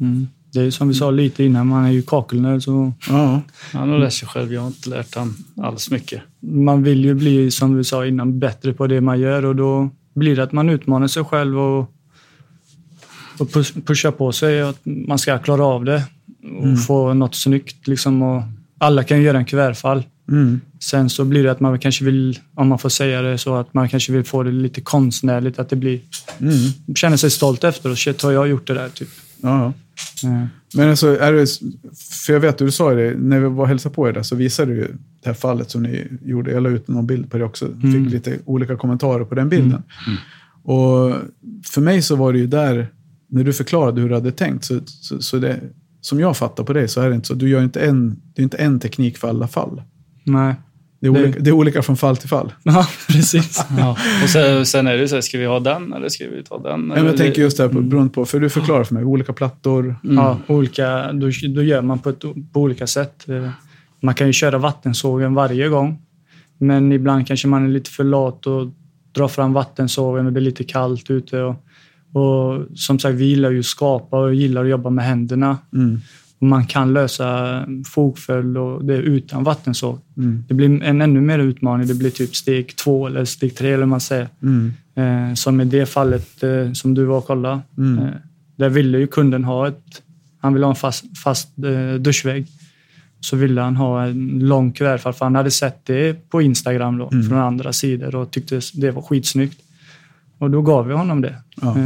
Mm. 0.00 0.26
Det 0.52 0.60
är 0.60 0.70
som 0.70 0.88
vi 0.88 0.94
sa 0.94 1.10
lite 1.10 1.44
innan, 1.44 1.66
man 1.66 1.84
är 1.84 1.90
ju 1.90 2.02
kakelnörd 2.02 2.62
så 2.62 2.92
Ja, 3.08 3.42
Han 3.72 3.90
har 3.90 3.98
lärt 3.98 4.12
sig 4.12 4.28
själv. 4.28 4.52
Jag 4.52 4.60
har 4.60 4.66
inte 4.66 4.90
lärt 4.90 5.14
han 5.14 5.34
alls 5.56 5.90
mycket. 5.90 6.22
man 6.40 6.82
vill 6.82 7.04
ju 7.04 7.14
bli, 7.14 7.50
som 7.50 7.76
vi 7.76 7.84
sa 7.84 8.06
innan, 8.06 8.38
bättre 8.38 8.72
på 8.72 8.86
det 8.86 9.00
man 9.00 9.20
gör 9.20 9.44
och 9.44 9.56
då 9.56 9.90
blir 10.14 10.36
det 10.36 10.42
att 10.42 10.52
man 10.52 10.68
utmanar 10.68 11.06
sig 11.06 11.24
själv 11.24 11.58
och, 11.58 11.92
och 13.38 13.52
push, 13.52 13.74
pushar 13.86 14.10
på 14.10 14.32
sig 14.32 14.62
att 14.62 14.80
man 14.84 15.18
ska 15.18 15.38
klara 15.38 15.64
av 15.64 15.84
det 15.84 16.02
och 16.60 16.84
få 16.86 17.14
något 17.14 17.34
snyggt. 17.34 17.86
Liksom, 17.86 18.22
och 18.22 18.42
alla 18.78 19.04
kan 19.04 19.18
ju 19.18 19.24
göra 19.24 19.38
en 19.38 19.44
kuvertfall. 19.44 20.02
Mm. 20.28 20.60
Sen 20.80 21.10
så 21.10 21.24
blir 21.24 21.42
det 21.44 21.50
att 21.50 21.60
man 21.60 21.78
kanske 21.78 22.04
vill, 22.04 22.38
om 22.54 22.68
man 22.68 22.78
får 22.78 22.88
säga 22.88 23.22
det 23.22 23.38
så, 23.38 23.54
att 23.54 23.74
man 23.74 23.88
kanske 23.88 24.12
vill 24.12 24.24
få 24.24 24.42
det 24.42 24.50
lite 24.50 24.80
konstnärligt. 24.80 25.58
Att 25.58 25.68
det 25.68 25.76
blir, 25.76 26.00
Mm. 26.38 26.54
känner 26.96 27.16
sig 27.16 27.30
stolt 27.30 27.64
efter 27.64 27.90
och 27.90 27.98
shit, 27.98 28.22
har 28.22 28.32
jag 28.32 28.48
gjort 28.48 28.66
det 28.66 28.74
där? 28.74 28.88
Typ. 28.88 29.08
ja. 29.42 29.72
Men 30.74 30.88
alltså, 30.90 31.18
är 31.20 31.32
det, 31.32 31.46
för 32.26 32.32
jag 32.32 32.40
vet 32.40 32.50
att 32.50 32.58
du 32.58 32.70
sa 32.70 32.94
det, 32.94 33.14
när 33.18 33.40
vi 33.40 33.48
var 33.48 33.62
och 33.62 33.68
hälsade 33.68 33.94
på 33.94 34.08
er 34.08 34.12
där 34.12 34.22
så 34.22 34.36
visade 34.36 34.74
du 34.74 34.80
det 35.22 35.28
här 35.28 35.34
fallet 35.34 35.70
som 35.70 35.82
ni 35.82 36.06
gjorde. 36.24 36.50
Jag 36.50 36.62
la 36.62 36.68
ut 36.68 36.88
någon 36.88 37.06
bild 37.06 37.30
på 37.30 37.38
det 37.38 37.44
också. 37.44 37.66
Fick 37.66 37.84
Mm. 37.84 38.06
lite 38.06 38.38
olika 38.44 38.76
kommentarer 38.76 39.24
på 39.24 39.34
den 39.34 39.48
bilden. 39.48 39.82
Och 40.62 41.14
för 41.66 41.80
mig 41.80 42.02
så 42.02 42.16
var 42.16 42.32
det 42.32 42.38
ju 42.38 42.46
där, 42.46 42.88
när 43.28 43.44
du 43.44 43.52
förklarade 43.52 44.00
hur 44.00 44.08
du 44.08 44.14
hade 44.14 44.32
tänkt, 44.32 44.64
så, 44.64 44.80
så, 44.86 45.22
så 45.22 45.38
det, 45.38 45.60
som 46.00 46.20
jag 46.20 46.36
fattar 46.36 46.64
på 46.64 46.72
det 46.72 46.88
så 46.88 47.00
är 47.00 47.08
det 47.08 47.14
inte 47.14 47.28
så. 47.28 47.34
Du 47.34 47.48
gör 47.48 47.62
inte 47.62 47.80
en, 47.80 48.16
det 48.34 48.42
är 48.42 48.44
inte 48.44 48.56
en 48.56 48.80
teknik 48.80 49.18
för 49.18 49.28
alla 49.28 49.48
fall. 49.48 49.82
Nej. 50.26 50.54
Det 51.00 51.06
är, 51.06 51.12
Det- 51.12 51.20
olika, 51.22 51.38
det 51.40 51.50
är 51.50 51.54
olika 51.54 51.82
från 51.82 51.96
fall 51.96 52.16
till 52.16 52.28
fall. 52.28 52.52
Ja, 52.62 52.86
precis. 53.08 53.64
Ja. 53.78 53.96
Och 54.22 54.28
sen, 54.28 54.66
sen 54.66 54.86
är 54.86 54.96
det 54.96 55.08
så 55.08 55.14
här, 55.14 55.20
ska 55.22 55.38
vi 55.38 55.44
ha 55.46 55.60
den 55.60 55.92
eller 55.92 56.08
ska 56.08 56.24
vi 56.28 56.42
ta 56.42 56.58
den? 56.58 56.80
Men 56.80 57.06
jag 57.06 57.16
tänker 57.16 57.42
just 57.42 57.56
det 57.56 57.62
här 57.62 57.70
på, 57.70 57.80
beroende 57.80 58.12
på, 58.12 58.24
för 58.26 58.40
du 58.40 58.50
förklarar 58.50 58.84
för 58.84 58.94
mig, 58.94 59.04
olika 59.04 59.32
plattor. 59.32 59.96
Ja, 60.02 60.38
olika, 60.46 61.12
då, 61.12 61.30
då 61.54 61.62
gör 61.62 61.82
man 61.82 61.98
på, 61.98 62.08
ett, 62.10 62.20
på 62.52 62.60
olika 62.60 62.86
sätt. 62.86 63.26
Man 64.02 64.14
kan 64.14 64.26
ju 64.26 64.32
köra 64.32 64.58
vattensågen 64.58 65.34
varje 65.34 65.68
gång. 65.68 66.02
Men 66.58 66.92
ibland 66.92 67.26
kanske 67.26 67.48
man 67.48 67.64
är 67.64 67.68
lite 67.68 67.90
för 67.90 68.04
lat 68.04 68.46
och 68.46 68.66
drar 69.12 69.28
fram 69.28 69.52
vattensågen 69.52 70.26
och 70.26 70.32
det 70.32 70.40
är 70.40 70.42
lite 70.42 70.64
kallt 70.64 71.10
ute. 71.10 71.40
Och, 71.42 71.54
och 72.12 72.66
som 72.74 72.98
sagt, 72.98 73.14
vi 73.14 73.24
gillar 73.24 73.50
ju 73.50 73.58
att 73.58 73.64
skapa 73.64 74.18
och 74.18 74.34
gillar 74.34 74.64
att 74.64 74.70
jobba 74.70 74.90
med 74.90 75.04
händerna. 75.04 75.58
Mm. 75.74 76.00
Man 76.38 76.66
kan 76.66 76.92
lösa 76.92 77.64
fogföljd 77.86 78.56
och 78.56 78.84
det 78.84 78.96
utan 78.96 79.44
vattensåg. 79.44 79.98
Mm. 80.16 80.44
Det 80.48 80.54
blir 80.54 80.82
en 80.82 81.00
ännu 81.02 81.20
mer 81.20 81.38
utmaning. 81.38 81.86
Det 81.86 81.94
blir 81.94 82.10
typ 82.10 82.36
steg 82.36 82.76
två 82.76 83.06
eller 83.06 83.24
steg 83.24 83.54
tre 83.56 83.72
eller 83.72 83.86
man 83.86 84.00
säger. 84.00 84.28
Mm. 84.42 84.72
Eh, 84.94 85.34
som 85.34 85.60
i 85.60 85.64
det 85.64 85.86
fallet 85.86 86.42
eh, 86.42 86.72
som 86.72 86.94
du 86.94 87.04
var 87.04 87.18
och 87.18 87.26
kollade. 87.26 87.60
Mm. 87.78 87.98
Eh, 88.04 88.10
där 88.56 88.68
ville 88.68 88.98
ju 88.98 89.06
kunden 89.06 89.44
ha 89.44 89.68
ett... 89.68 90.02
Han 90.40 90.54
ville 90.54 90.66
ha 90.66 90.70
en 90.70 90.76
fast, 90.76 91.18
fast 91.18 91.48
eh, 91.58 91.94
duschvägg. 92.00 92.46
Så 93.20 93.36
ville 93.36 93.60
han 93.60 93.76
ha 93.76 94.04
en 94.06 94.38
lång 94.38 94.72
kuvertfall, 94.72 95.12
för 95.12 95.24
han 95.24 95.34
hade 95.34 95.50
sett 95.50 95.84
det 95.84 96.30
på 96.30 96.42
Instagram 96.42 96.98
då, 96.98 97.08
Mm. 97.12 97.28
från 97.28 97.38
andra 97.38 97.72
sidor 97.72 98.14
och 98.14 98.30
tyckte 98.30 98.60
det 98.74 98.90
var 98.90 99.02
skitsnyggt. 99.02 99.60
Och 100.38 100.50
då 100.50 100.62
gav 100.62 100.86
vi 100.86 100.94
honom 100.94 101.20
det. 101.20 101.34
Ja. 101.62 101.76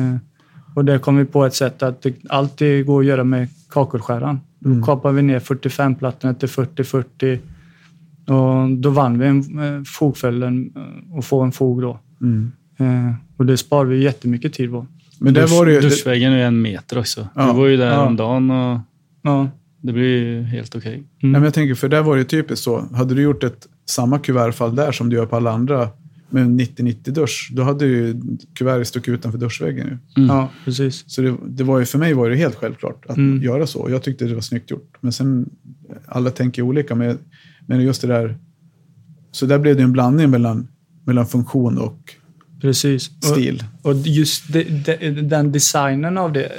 Eh, 0.70 0.76
och 0.76 0.84
där 0.84 0.98
kom 0.98 1.16
vi 1.16 1.24
på 1.24 1.44
ett 1.44 1.54
sätt 1.54 1.82
att 1.82 2.02
det, 2.02 2.14
allt 2.28 2.58
det 2.58 2.82
går 2.82 3.00
att 3.00 3.06
göra 3.06 3.24
med 3.24 3.48
kakelskäran. 3.70 4.40
Då 4.58 4.70
Mm. 4.70 4.82
kapar 4.82 5.12
vi 5.12 5.22
ner 5.22 5.40
45-plattorna 5.40 6.34
till 6.34 6.48
40-40. 6.48 7.38
Och 8.26 8.70
då 8.78 8.90
vann 8.90 9.18
vi 9.18 9.26
en, 9.26 9.38
eh, 9.58 9.82
fogföljden 9.86 10.72
eh, 10.76 11.16
och 11.16 11.24
få 11.24 11.40
en 11.42 11.52
fog 11.52 11.82
då. 11.82 11.98
Mm. 12.20 12.52
Eh, 12.78 13.14
och 13.36 13.46
det 13.46 13.56
sparar 13.56 13.84
vi 13.84 14.02
jättemycket 14.02 14.52
tid 14.52 14.70
på. 14.70 14.86
Men 15.18 15.34
där 15.34 15.42
Dusch, 15.42 15.50
var 15.58 15.66
det 15.66 15.72
ju... 15.72 15.80
Duschväggen 15.80 16.32
är 16.32 16.46
en 16.46 16.62
meter 16.62 16.98
också. 16.98 17.28
Ja. 17.34 17.46
Du 17.46 17.58
var 17.58 17.66
ju 17.66 17.76
där 17.76 17.90
Ja. 17.92 18.06
om 18.06 18.16
dagen 18.16 18.50
och 18.50 18.78
Ja. 19.22 19.48
det 19.80 19.92
blir 19.92 20.04
ju 20.24 20.42
helt 20.42 20.76
okej. 20.76 20.94
Mm. 20.94 21.06
Nej, 21.20 21.30
men 21.32 21.42
jag 21.42 21.54
tänker, 21.54 21.74
för 21.74 21.88
där 21.88 22.02
var 22.02 22.16
det 22.16 22.24
typiskt 22.24 22.64
så. 22.64 22.84
Hade 22.94 23.14
du 23.14 23.22
gjort 23.22 23.44
ett 23.44 23.66
samma 23.86 24.18
kuvertfall 24.18 24.74
där 24.76 24.92
som 24.92 25.08
du 25.08 25.16
gör 25.16 25.26
på 25.26 25.36
alla 25.36 25.50
andra 25.52 25.88
med 26.32 26.42
en 26.42 26.60
90-90 26.60 27.10
dusch, 27.10 27.50
då 27.52 27.62
hade 27.62 27.86
ju 27.86 28.20
kuvertet 28.54 28.88
stuckit 28.88 29.14
utanför 29.14 29.38
duschväggen. 29.38 29.86
Ju. 29.86 30.22
Mm. 30.22 30.36
ja, 30.36 30.50
precis. 30.64 31.04
Så 31.06 31.22
det, 31.22 31.34
det 31.48 31.64
var 31.64 31.78
ju, 31.78 31.84
för 31.84 31.98
mig 31.98 32.12
var 32.14 32.30
det 32.30 32.36
helt 32.36 32.54
självklart 32.54 33.06
att 33.08 33.16
Mm. 33.16 33.42
göra 33.42 33.66
så. 33.66 33.86
Jag 33.90 34.02
tyckte 34.02 34.24
det 34.24 34.34
var 34.34 34.40
snyggt 34.40 34.70
gjort. 34.70 34.96
Men 35.00 35.12
sen, 35.12 35.50
alla 36.06 36.30
tänker 36.30 36.62
olika. 36.62 36.94
Men, 36.94 37.18
men 37.66 37.80
just 37.80 38.02
det 38.02 38.08
där, 38.08 38.36
så 39.32 39.46
där 39.46 39.58
blev 39.58 39.76
det 39.76 39.82
en 39.82 39.92
blandning 39.92 40.30
mellan, 40.30 40.68
mellan 41.04 41.26
funktion 41.26 41.78
och 41.78 42.14
precis. 42.60 43.08
Och, 43.18 43.24
stil. 43.24 43.64
och 43.82 43.94
just 43.96 44.52
det, 44.52 44.62
det, 44.84 45.10
den 45.10 45.52
designen 45.52 46.18
av 46.18 46.32
det, 46.32 46.52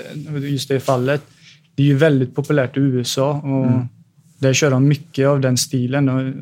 just 0.49 0.69
det 0.69 0.79
fallet, 0.79 1.21
det 1.75 1.83
är 1.83 1.87
ju 1.87 1.95
väldigt 1.95 2.35
populärt 2.35 2.77
i 2.77 2.79
USA. 2.79 3.31
Och 3.43 3.65
Mm. 3.67 3.87
Där 4.39 4.53
kör 4.53 4.71
de 4.71 4.87
mycket 4.87 5.27
av 5.27 5.41
den 5.41 5.57
stilen. 5.57 6.09
Och, 6.09 6.33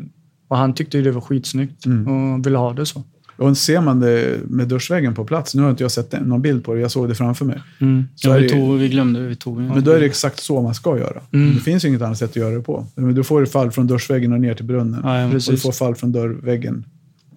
och 0.48 0.58
han 0.58 0.74
tyckte 0.74 0.98
ju 0.98 1.04
det 1.04 1.12
var 1.12 1.22
skitsnyggt 1.22 1.86
Mm. 1.86 2.08
och 2.08 2.46
ville 2.46 2.58
ha 2.58 2.74
det 2.74 2.86
så. 2.86 3.04
Och 3.40 3.58
ser 3.58 3.82
man 3.82 4.00
det 4.00 4.40
med 4.48 4.68
duschväggen 4.68 5.16
på 5.16 5.26
plats, 5.26 5.56
nu 5.56 5.62
har 5.62 5.70
inte 5.70 5.84
jag 5.84 5.92
sett 5.92 6.26
någon 6.26 6.42
bild 6.42 6.64
på 6.64 6.74
det, 6.74 6.80
jag 6.82 6.92
såg 6.92 7.08
det 7.08 7.16
framför 7.16 7.46
mig. 7.46 7.62
Mm. 7.80 8.04
Ja, 8.16 8.34
vi, 8.34 8.50
tog, 8.50 8.78
vi 8.78 8.90
glömde, 8.90 9.28
vi 9.28 9.36
tog 9.36 9.58
men 9.58 9.84
då 9.84 9.92
är 9.92 10.00
det 10.00 10.06
exakt 10.06 10.40
så 10.40 10.62
man 10.62 10.76
ska 10.76 10.98
göra. 10.98 11.22
Mm. 11.34 11.56
Det 11.56 11.62
finns 11.62 11.86
inget 11.86 12.02
annat 12.02 12.18
sätt 12.18 12.30
att 12.30 12.36
göra 12.36 12.56
det 12.56 12.62
på. 12.62 12.86
Du 12.96 13.24
får 13.24 13.46
fall 13.46 13.72
från 13.72 13.88
duschväggen 13.88 14.34
och 14.34 14.42
ner 14.42 14.54
till 14.54 14.66
brunnen. 14.66 15.02
Ja, 15.04 15.20
ja, 15.20 15.26
Och 15.28 15.34
du 15.34 15.58
får 15.58 15.72
fall 15.72 15.96
från 15.96 16.12
dörrväggen 16.12 16.86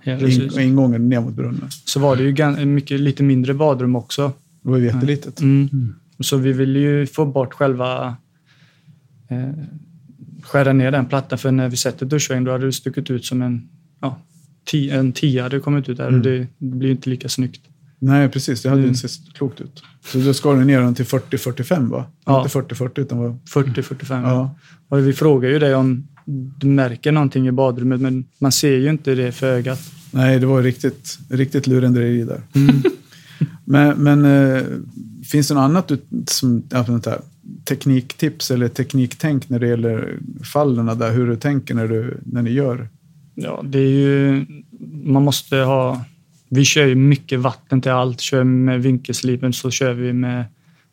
helt- 0.00 0.22
in, 0.22 0.60
ingången 0.60 1.08
ner 1.08 1.20
mot 1.20 1.34
brunnen. 1.34 1.68
Så 1.84 2.00
var 2.00 2.16
det 2.16 2.22
ju 2.22 2.66
mycket, 2.66 3.00
lite 3.00 3.22
mindre 3.22 3.54
badrum 3.54 3.96
också. 3.96 4.32
Det 4.62 4.70
var 4.70 4.78
ju 4.78 4.84
jättelitet. 4.84 5.40
Mm. 5.40 5.94
Så 6.20 6.36
vi 6.36 6.52
ville 6.52 6.78
ju 6.78 7.06
få 7.06 7.26
bort 7.26 7.54
själva... 7.54 8.16
Eh, 9.28 9.48
skära 10.42 10.72
ner 10.72 10.90
den 10.90 11.06
plattan, 11.06 11.38
för 11.38 11.50
när 11.50 11.68
vi 11.68 11.76
sätter 11.76 12.06
duschväggen 12.06 12.44
då 12.44 12.52
hade 12.52 12.66
det 12.66 12.72
stuckit 12.72 13.10
ut 13.10 13.24
som 13.24 13.42
en... 13.42 13.68
Ja, 14.00 14.18
en 14.90 15.12
tia 15.12 15.42
hade 15.42 15.60
kommit 15.60 15.88
ut 15.88 15.96
där 15.96 16.08
Mm. 16.08 16.20
och 16.20 16.26
det, 16.26 16.38
det 16.58 16.76
blir 16.76 16.90
inte 16.90 17.10
lika 17.10 17.28
snyggt. 17.28 17.60
Nej, 17.98 18.28
precis. 18.28 18.62
Det 18.62 18.68
hade 18.68 18.80
Mm. 18.80 18.88
inte 18.94 19.08
sett 19.08 19.34
klokt 19.34 19.60
ut. 19.60 19.82
Så 20.04 20.18
då 20.18 20.34
skar 20.34 20.56
du 20.56 20.64
ner 20.64 20.80
den 20.80 20.94
till 20.94 21.04
40-45 21.06 21.88
va? 21.90 22.04
Ja. 22.24 22.42
Inte 22.42 22.58
40-40 22.58 23.00
utan 23.00 23.18
var... 23.18 23.36
40-45. 23.48 24.22
Ja. 24.22 24.56
Och 24.88 24.98
vi 25.08 25.12
frågar 25.12 25.50
ju 25.50 25.58
dig 25.58 25.74
om 25.74 26.08
du 26.58 26.66
märker 26.66 27.12
någonting 27.12 27.48
i 27.48 27.52
badrummet, 27.52 28.00
men 28.00 28.24
man 28.38 28.52
ser 28.52 28.76
ju 28.76 28.90
inte 28.90 29.14
det 29.14 29.32
för 29.32 29.46
ögat. 29.46 29.80
Nej, 30.10 30.38
det 30.38 30.46
var 30.46 30.62
riktigt, 30.62 31.18
riktigt 31.28 31.66
lurendrejeri 31.66 32.24
där. 32.24 32.40
Mm. 32.54 32.82
Men, 33.64 34.02
men 34.02 34.24
eh, 34.24 34.62
finns 35.24 35.48
det 35.48 35.54
något 35.54 35.62
annat 35.62 35.92
som, 36.26 36.62
ja, 36.70 36.82
här, 36.82 37.20
tekniktips 37.68 38.50
eller 38.50 38.68
tekniktänk 38.68 39.48
när 39.48 39.58
det 39.58 39.66
gäller 39.68 40.18
fallen 40.52 40.98
där? 40.98 41.12
Hur 41.12 41.26
du 41.26 41.36
tänker 41.36 41.74
när, 41.74 41.88
du, 41.88 42.20
när 42.24 42.42
ni 42.42 42.50
gör? 42.50 42.88
Ja, 43.34 43.62
det 43.64 43.78
är 43.78 43.90
ju... 43.90 44.46
Man 45.04 45.22
måste 45.22 45.56
ha... 45.56 46.04
Vi 46.48 46.64
kör 46.64 46.86
ju 46.86 46.94
mycket 46.94 47.40
vatten 47.40 47.80
till 47.80 47.90
allt. 47.90 48.20
Kör 48.20 48.44
med 48.44 48.82
vinkelslipen 48.82 49.52
så 49.52 49.70
kör 49.70 49.92
vi 49.92 50.12
med 50.12 50.44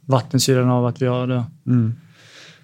vattensidan 0.06 0.70
av 0.70 0.86
att 0.86 1.02
vi 1.02 1.06
har 1.06 1.28
det. 1.28 1.44
Mm. 1.68 1.94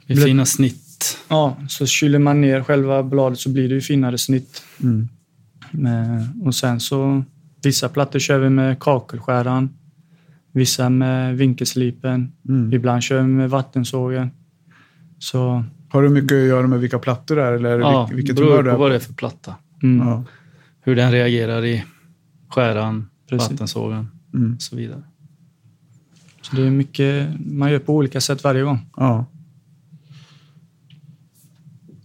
Med 0.07 0.23
fina 0.23 0.45
snitt. 0.45 1.17
Ja, 1.27 1.57
så 1.67 1.85
kyler 1.85 2.19
man 2.19 2.41
ner 2.41 2.63
själva 2.63 3.03
bladet 3.03 3.39
så 3.39 3.49
blir 3.49 3.69
det 3.69 3.75
ju 3.75 3.81
finare 3.81 4.17
snitt. 4.17 4.63
Mm. 4.83 5.09
Och 6.43 6.55
sen 6.55 6.79
så... 6.79 7.23
Vissa 7.63 7.89
plattor 7.89 8.19
kör 8.19 8.39
vi 8.39 8.49
med 8.49 8.79
kakelskäran. 8.79 9.69
Vissa 10.51 10.89
med 10.89 11.37
vinkelslipen. 11.37 12.31
Mm. 12.49 12.73
Ibland 12.73 13.03
kör 13.03 13.21
vi 13.21 13.27
med 13.27 13.49
vattensågen. 13.49 14.29
Så... 15.19 15.63
Har 15.89 16.03
du 16.03 16.09
mycket 16.09 16.31
att 16.31 16.43
göra 16.47 16.67
med 16.67 16.79
vilka 16.79 16.99
plattor 16.99 17.35
det 17.35 17.43
är? 17.43 17.51
Eller 17.51 17.79
Ja, 17.79 18.07
vil- 18.09 18.15
vilket 18.15 18.35
beror 18.35 18.63
på 18.63 18.69
är 18.69 18.75
vad 18.75 18.91
det 18.91 18.95
är 18.95 18.99
för 18.99 19.13
platta. 19.13 19.55
Mm, 19.93 20.07
Ja. 20.07 20.23
Hur 20.81 20.95
den 20.95 21.11
reagerar 21.11 21.65
i 21.65 21.83
skäran, 22.49 23.09
Precis. 23.29 23.49
vattensågen 23.51 24.07
Mm. 24.33 24.53
och 24.55 24.61
så 24.61 24.75
vidare. 24.75 25.03
Så 26.41 26.55
det 26.55 26.61
är 26.67 26.71
mycket 26.71 27.29
man 27.39 27.71
gör 27.71 27.79
på 27.79 27.95
olika 27.95 28.21
sätt 28.21 28.43
varje 28.43 28.61
gång. 28.63 28.79
Ja. 28.97 29.25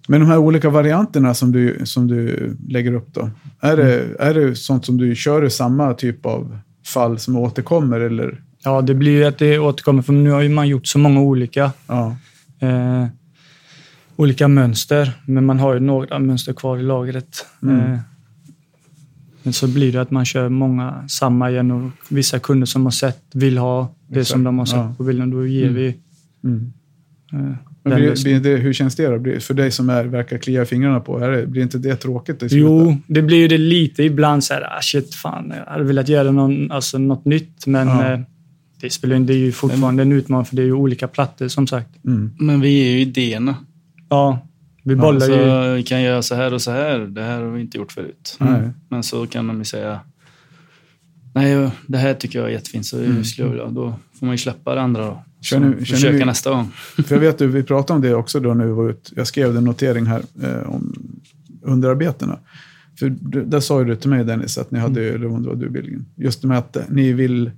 Men 0.09 0.21
de 0.21 0.27
här 0.27 0.39
olika 0.39 0.71
varianterna 0.71 1.35
som 1.35 1.53
du, 1.53 1.81
som 1.85 2.07
du 2.09 2.57
lägger 2.69 2.93
upp 2.95 3.15
då. 3.15 3.31
Är 3.61 3.77
det, 3.77 4.17
är 4.19 4.35
det 4.35 4.57
sånt 4.57 4.85
som 4.87 4.97
du 4.99 5.15
kör 5.17 5.45
i 5.45 5.51
samma 5.51 5.95
typ 5.95 6.27
av 6.27 6.59
fall 6.87 7.19
som 7.19 7.37
återkommer 7.37 8.01
eller 8.01 8.43
Ja, 8.65 8.83
det 8.83 8.95
blir 8.95 9.13
ju 9.13 9.25
att 9.25 9.39
det 9.39 9.59
återkommer, 9.59 10.03
för 10.03 10.13
nu 10.13 10.31
har 10.31 10.41
ju 10.41 10.49
man 10.49 10.69
gjort 10.69 10.87
så 10.87 10.99
många 10.99 11.21
olika. 11.21 11.73
Ja. 11.87 12.17
Eh, 12.61 13.07
olika 14.21 14.49
mönster, 14.49 15.13
men 15.27 15.47
man 15.47 15.59
har 15.59 15.75
ju 15.75 15.81
några 15.81 16.19
mönster 16.19 16.53
kvar 16.53 16.79
i 16.79 16.83
lagret. 16.83 17.47
Mm. 17.63 17.77
Eh, 17.93 17.99
men 19.43 19.53
så 19.53 19.69
blir 19.69 19.93
det 19.93 20.01
att 20.01 20.11
man 20.11 20.25
kör 20.25 20.49
många 20.49 21.09
samma 21.09 21.51
igen 21.51 21.71
och 21.71 21.91
vissa 22.09 22.39
kunder 22.39 22.67
som 22.67 22.85
har 22.85 22.91
sett 22.91 23.23
vill 23.35 23.59
ha 23.59 23.95
det 24.09 24.21
Exakt. 24.21 24.31
som 24.33 24.45
de 24.45 24.59
har 24.59 24.67
sett 24.67 24.77
Ja. 24.77 24.95
på 24.99 25.03
bilden. 25.05 25.31
Då 25.31 25.47
ger 25.47 25.63
Mm. 25.63 25.75
vi 25.75 25.97
Mm. 26.45 26.73
eh, 27.33 27.57
Men 27.83 27.95
blir, 27.95 28.41
det, 28.41 28.57
hur 28.57 28.73
känns 28.73 28.97
det 28.97 29.07
då? 29.35 29.41
För 29.41 29.55
dig 29.55 29.71
som 29.71 29.91
är, 29.91 30.05
verkar 30.05 30.39
klia 30.39 30.65
fingrarna 30.65 31.01
på, 31.01 31.19
är 31.19 31.31
det, 31.31 31.47
blir 31.47 31.63
inte 31.63 31.79
det 31.79 31.97
tråkigt? 31.97 32.39
slutet? 32.39 32.59
Jo, 32.59 32.97
det 33.07 33.23
blir 33.23 33.37
ju 33.39 33.49
det 33.49 33.59
lite 33.59 34.03
ibland 34.03 34.45
så 34.45 34.55
här, 34.55 34.63
ah, 34.79 34.81
shit, 34.83 35.15
fan, 35.15 35.53
jag 35.57 35.73
hade 35.73 35.85
velat 35.85 36.09
göra 36.09 36.31
någon, 36.31 36.71
alltså, 36.71 36.99
något 36.99 37.25
nytt, 37.25 37.67
men 37.67 37.89
Ja. 37.89 38.13
eh, 38.13 38.21
det 38.81 38.91
spelar 38.91 39.17
inte, 39.17 39.33
det 39.33 39.37
är 39.39 39.45
ju 39.45 39.53
fortfarande 39.53 40.03
en 40.03 40.13
utmaning 40.13 40.45
för 40.45 40.57
det 40.57 40.63
är 40.63 40.67
ju 40.67 40.73
olika 40.73 41.09
plattor 41.09 41.49
som 41.49 41.67
sagt. 41.67 42.05
Mm. 42.05 42.31
Men 42.39 42.61
vi 42.61 42.81
är 42.89 42.93
ju 42.93 43.01
idéerna. 43.01 43.55
Ja, 44.11 44.47
vi 44.85 44.97
bollar 44.97 45.21
så 45.21 45.33
ju. 45.33 45.75
vi 45.75 45.83
kan 45.83 46.03
göra 46.03 46.23
så 46.23 46.35
här 46.35 46.55
och 46.55 46.63
så 46.63 46.71
här. 46.71 46.99
Det 46.99 47.23
här 47.23 47.41
har 47.43 47.51
vi 47.51 47.61
inte 47.61 47.79
gjort 47.79 47.93
förut. 47.93 48.37
Nej. 48.41 48.71
Men 48.89 49.03
så 49.03 49.27
kan 49.27 49.47
de 49.47 49.59
ju 49.59 49.65
säga 49.65 50.01
Nej, 51.35 51.71
det 51.87 51.99
här 51.99 52.15
tycker 52.15 52.39
jag 52.39 52.49
är 52.49 52.53
jättefint, 52.53 52.87
så 52.87 52.99
Mm. 52.99 53.17
det 53.17 53.25
skulle 53.25 53.47
jag 53.49 53.53
vilja. 53.53 53.67
Då 53.71 53.95
får 54.19 54.27
man 54.27 54.35
ju 54.35 54.39
släppa 54.39 54.75
det 54.75 54.81
andra 54.81 55.07
då. 55.07 55.25
Känner- 55.41 55.79
Så 55.79 55.85
försöka 55.85 56.17
vi- 56.17 56.25
nästa 56.25 56.51
gång. 56.51 56.69
För 57.07 57.15
jag 57.15 57.21
vet 57.21 57.35
att 57.43 57.49
vi 57.49 57.63
pratade 57.63 57.97
om 57.97 58.03
det 58.03 58.15
också 58.15 58.41
då 58.41 58.55
när 58.55 58.65
vi 58.67 58.73
var 58.73 58.91
ute. 58.91 59.11
Jag 59.17 59.27
skrev 59.27 59.57
en 59.57 59.65
notering 59.65 60.07
här 60.07 60.23
eh, 60.43 60.71
om 60.75 60.95
underarbetena. 61.63 62.39
För 62.99 63.09
där 63.45 63.61
sa 63.61 63.79
ju 63.81 63.85
du 63.87 63.97
till 63.97 64.11
mig 64.11 64.25
Dennis 64.25 64.59
att 64.59 64.71
ni 64.71 64.79
hade, 64.79 65.09
eller 65.15 65.27
om 65.27 65.43
det 65.43 65.49
var 65.49 65.57
du 65.57 65.69
Billgren, 65.71 66.07
just 66.17 66.45
med 66.45 66.59
att 66.59 66.77
ni 66.89 67.13
vill, 67.13 67.51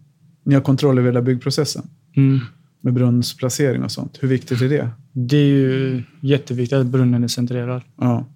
ni 0.45 0.55
har 0.55 0.61
kontroll 0.63 0.99
över 0.99 1.09
hela 1.09 1.23
byggprocessen 1.23 1.83
Mm. 2.17 2.41
Med 2.83 2.95
brunnsplacering 2.95 3.83
och 3.83 3.91
sånt. 3.93 4.19
Hur 4.21 4.29
viktigt 4.29 4.61
är 4.63 4.69
det? 4.69 4.89
Det 5.13 5.37
är 5.37 5.47
ju 5.47 6.03
jätteviktigt 6.21 6.79
att 6.79 6.87
brunnen 6.87 7.25
är 7.25 7.29
centrerad. 7.29 7.83
Ja, 8.01 8.27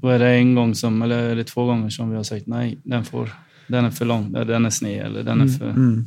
Då 0.00 0.08
är 0.08 0.18
det 0.18 0.28
en 0.28 0.54
gång 0.54 0.74
som, 0.74 1.02
eller 1.02 1.22
är 1.22 1.36
det 1.36 1.44
två 1.44 1.64
gånger 1.64 1.90
som 1.90 2.10
vi 2.10 2.16
har 2.16 2.22
sagt 2.22 2.46
nej, 2.46 2.78
den, 2.82 3.04
får, 3.04 3.28
den 3.66 3.84
är 3.84 3.90
för 3.90 4.04
lång, 4.04 4.34
eller 4.34 4.44
den 4.44 4.66
är 4.66 4.70
sned 4.70 5.06
eller 5.06 5.22
den 5.22 5.40
är 5.40 5.44
Mm. 5.44 5.58
för 5.58 5.70
mm, 5.70 6.06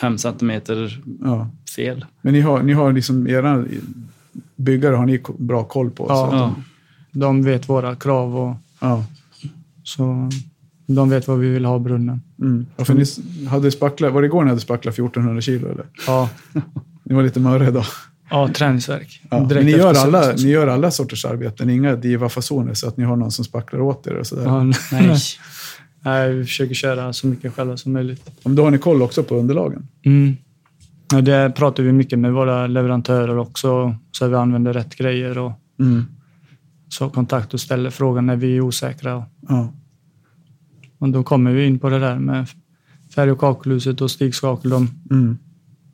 fem 0.00 0.18
centimeter 0.18 1.02
ja. 1.20 1.50
fel. 1.76 2.04
Men 2.22 2.32
ni 2.32 2.40
har, 2.40 2.62
ni 2.62 2.72
har 2.72 2.92
liksom, 2.92 3.26
era 3.28 3.64
byggare 4.56 4.94
har 4.96 5.06
ni 5.06 5.20
bra 5.38 5.64
koll 5.64 5.90
på? 5.90 6.06
Ja. 6.08 6.30
Så, 6.30 6.36
Ja. 6.36 6.54
De 7.12 7.42
vet 7.42 7.68
våra 7.68 7.96
krav 7.96 8.36
och 8.36 8.56
ja. 8.80 9.04
så 9.82 10.30
de 10.86 11.10
vet 11.10 11.28
vad 11.28 11.38
vi 11.38 11.48
vill 11.48 11.64
ha 11.64 11.78
brunnen. 11.78 12.22
Mm. 12.40 12.66
ja 12.76 12.84
för 12.84 12.94
ni 12.94 13.04
hade 13.46 13.70
spackla, 13.70 14.10
var 14.10 14.22
det 14.22 14.26
igår 14.26 14.42
ni 14.44 14.48
hade 14.48 14.60
spacklat 14.60 14.94
1400 14.94 15.40
kilo 15.40 15.68
eller? 15.68 15.86
Ja, 16.06 16.30
Ni 17.10 17.16
var 17.16 17.22
lite 17.22 17.40
mörriga 17.40 17.70
då. 17.70 17.84
ja 18.30 18.48
träningsverk. 18.54 19.20
Ja. 19.30 19.46
Men 19.48 19.64
ni 19.64 19.70
gör, 19.70 19.94
alla, 19.94 20.32
ni 20.32 20.48
gör 20.50 20.66
alla 20.66 20.90
sorters 20.90 21.24
arbeten, 21.24 21.70
inga 21.70 21.96
diva-fasoner 21.96 22.74
så 22.74 22.88
att 22.88 22.96
ni 22.96 23.04
har 23.04 23.16
någon 23.16 23.30
som 23.32 23.44
spacklar 23.44 23.80
åt 23.80 24.06
er 24.06 24.14
och 24.14 24.26
sådär. 24.26 24.42
Ja, 24.44 24.64
Nej. 24.92 25.16
Nej, 26.00 26.32
vi 26.34 26.44
försöker 26.44 26.74
köra 26.74 27.12
så 27.12 27.26
mycket 27.26 27.54
själva 27.54 27.76
som 27.76 27.92
möjligt. 27.92 28.30
Om 28.42 28.54
då 28.54 28.64
har 28.64 28.70
ni 28.70 28.78
koll 28.78 29.02
också 29.02 29.22
på 29.22 29.34
underlagen? 29.36 29.88
Mm. 30.04 30.36
Ja, 31.12 31.20
det 31.20 31.52
pratar 31.56 31.82
vi 31.82 31.92
mycket 31.92 32.18
med 32.18 32.32
våra 32.32 32.66
leverantörer 32.66 33.38
också, 33.38 33.94
så 34.12 34.24
att 34.24 34.30
vi 34.30 34.34
använder 34.34 34.72
rätt 34.72 34.94
grejer 34.96 35.38
och 35.38 35.52
Mm. 35.80 36.04
så 36.88 37.08
kontakt 37.10 37.54
och 37.54 37.60
ställer 37.60 37.90
frågan 37.90 38.26
när 38.26 38.36
vi 38.36 38.56
är 38.56 38.60
osäkra. 38.60 39.24
Ja. 39.48 39.72
Och 40.98 41.08
då 41.08 41.22
kommer 41.22 41.52
vi 41.52 41.66
in 41.66 41.78
på 41.78 41.90
det 41.90 41.98
där 41.98 42.18
med 42.18 42.46
färg 43.14 43.30
och 43.30 43.38
kakelhuset 43.38 44.00
och 44.00 44.10
stigskakel. 44.10 44.70
De, 44.70 44.88
Mm. 45.10 45.38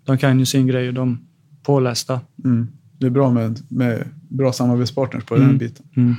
De 0.07 0.18
kan 0.18 0.38
ju 0.38 0.46
sin 0.46 0.66
grej 0.66 0.88
och 0.88 0.94
de 0.94 1.12
är 1.12 1.16
pålästa. 1.64 2.20
Mm. 2.44 2.68
Det 2.98 3.07
är 3.07 3.11
bra 3.11 3.30
med, 3.30 3.61
med 3.68 4.04
bra 4.28 4.52
samarbetspartners 4.52 5.24
på 5.24 5.34
den 5.34 5.44
Mm. 5.44 5.59
biten. 5.59 5.86
Mm. 5.96 6.14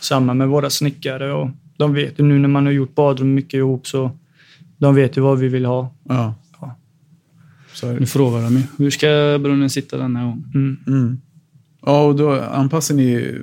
Samma 0.00 0.34
med 0.34 0.48
våra 0.48 0.70
snickare 0.70 1.32
och 1.32 1.50
de 1.76 1.94
vet 1.94 2.18
ju 2.20 2.24
nu 2.24 2.38
när 2.38 2.48
man 2.48 2.66
har 2.66 2.72
gjort 2.72 2.94
badrum 2.94 3.34
mycket 3.34 3.54
ihop 3.54 3.86
så 3.86 4.10
de 4.76 4.94
vet 4.94 5.16
ju 5.16 5.20
vad 5.20 5.38
vi 5.38 5.48
vill 5.48 5.64
ha. 5.64 5.94
Ja. 6.04 6.34
Ja. 6.60 6.76
Så 7.74 7.88
är 7.88 8.00
Nu 8.00 8.06
frågar 8.06 8.42
de 8.42 8.56
ju, 8.56 8.62
hur 8.78 8.90
ska 8.90 9.06
brunnen 9.42 9.70
sitta 9.70 9.96
denna 9.98 10.24
gång? 10.24 10.44
Mm. 10.54 10.76
Mm. 10.86 11.20
Ja, 11.86 12.04
och 12.04 12.16
då 12.16 12.40
anpassar 12.40 12.94
ni... 12.94 13.38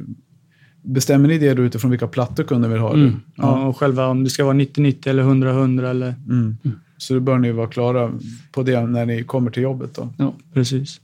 Bestämmer 0.82 1.28
ni 1.28 1.38
det 1.38 1.54
då 1.54 1.64
utifrån 1.64 1.92
vilka 1.92 2.08
plattor 2.08 2.44
kunden 2.44 2.72
vill 2.72 2.80
ha? 2.80 2.94
Mm. 2.94 3.14
Ja. 3.36 3.66
och 3.68 3.78
själva 3.78 4.08
om 4.08 4.24
det 4.24 4.30
ska 4.30 4.46
vara 4.46 4.54
90-90 4.58 5.10
eller 5.10 5.24
100-100 5.24 5.90
eller 5.90 6.16
Mm. 6.30 6.58
Så 6.98 7.14
då 7.14 7.20
bör 7.20 7.38
ni 7.38 7.52
vara 7.52 7.68
klara 7.68 8.12
på 8.52 8.64
det 8.64 8.82
när 8.88 9.06
ni 9.06 9.24
kommer 9.24 9.52
till 9.52 9.64
jobbet 9.64 9.96
då? 9.96 10.10
Ja. 10.18 10.34
precis. 10.54 11.02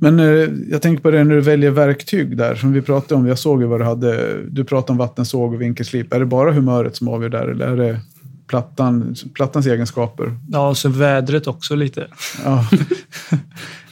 Men 0.00 0.20
eh, 0.20 0.48
jag 0.70 0.82
tänker 0.82 1.02
på 1.02 1.10
det 1.10 1.24
när 1.24 1.34
du 1.34 1.40
väljer 1.40 1.70
verktyg 1.70 2.36
där, 2.36 2.54
som 2.54 2.72
vi 2.72 2.82
pratade 2.82 3.14
om. 3.14 3.26
Jag 3.26 3.38
såg 3.38 3.60
ju 3.60 3.66
vad 3.66 3.80
du 3.80 3.84
hade. 3.84 4.42
Du 4.50 4.64
pratade 4.64 4.92
om 4.92 4.98
vattensåg 4.98 5.54
och 5.54 5.60
vinkelslip. 5.60 6.12
Är 6.12 6.20
det 6.20 6.26
bara 6.26 6.52
humöret 6.52 6.96
som 6.96 7.08
avgör 7.08 7.28
där, 7.28 7.46
eller 7.48 7.66
är 7.66 7.76
det 7.76 8.00
plattan, 8.46 9.14
plattans 9.34 9.66
egenskaper? 9.66 10.38
Ja, 10.48 10.68
och 10.68 10.76
så 10.76 10.88
vädret 10.88 11.46
också 11.46 11.74
lite. 11.74 12.06
Ja, 12.44 12.68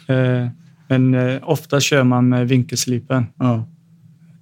Eh, 0.09 0.49
Men 0.89 1.15
eh, 1.15 1.39
ofta 1.43 1.81
kör 1.81 2.05
man 2.05 2.29
med 2.29 2.49
vinkelslipen. 2.49 3.27
ja. 3.39 3.65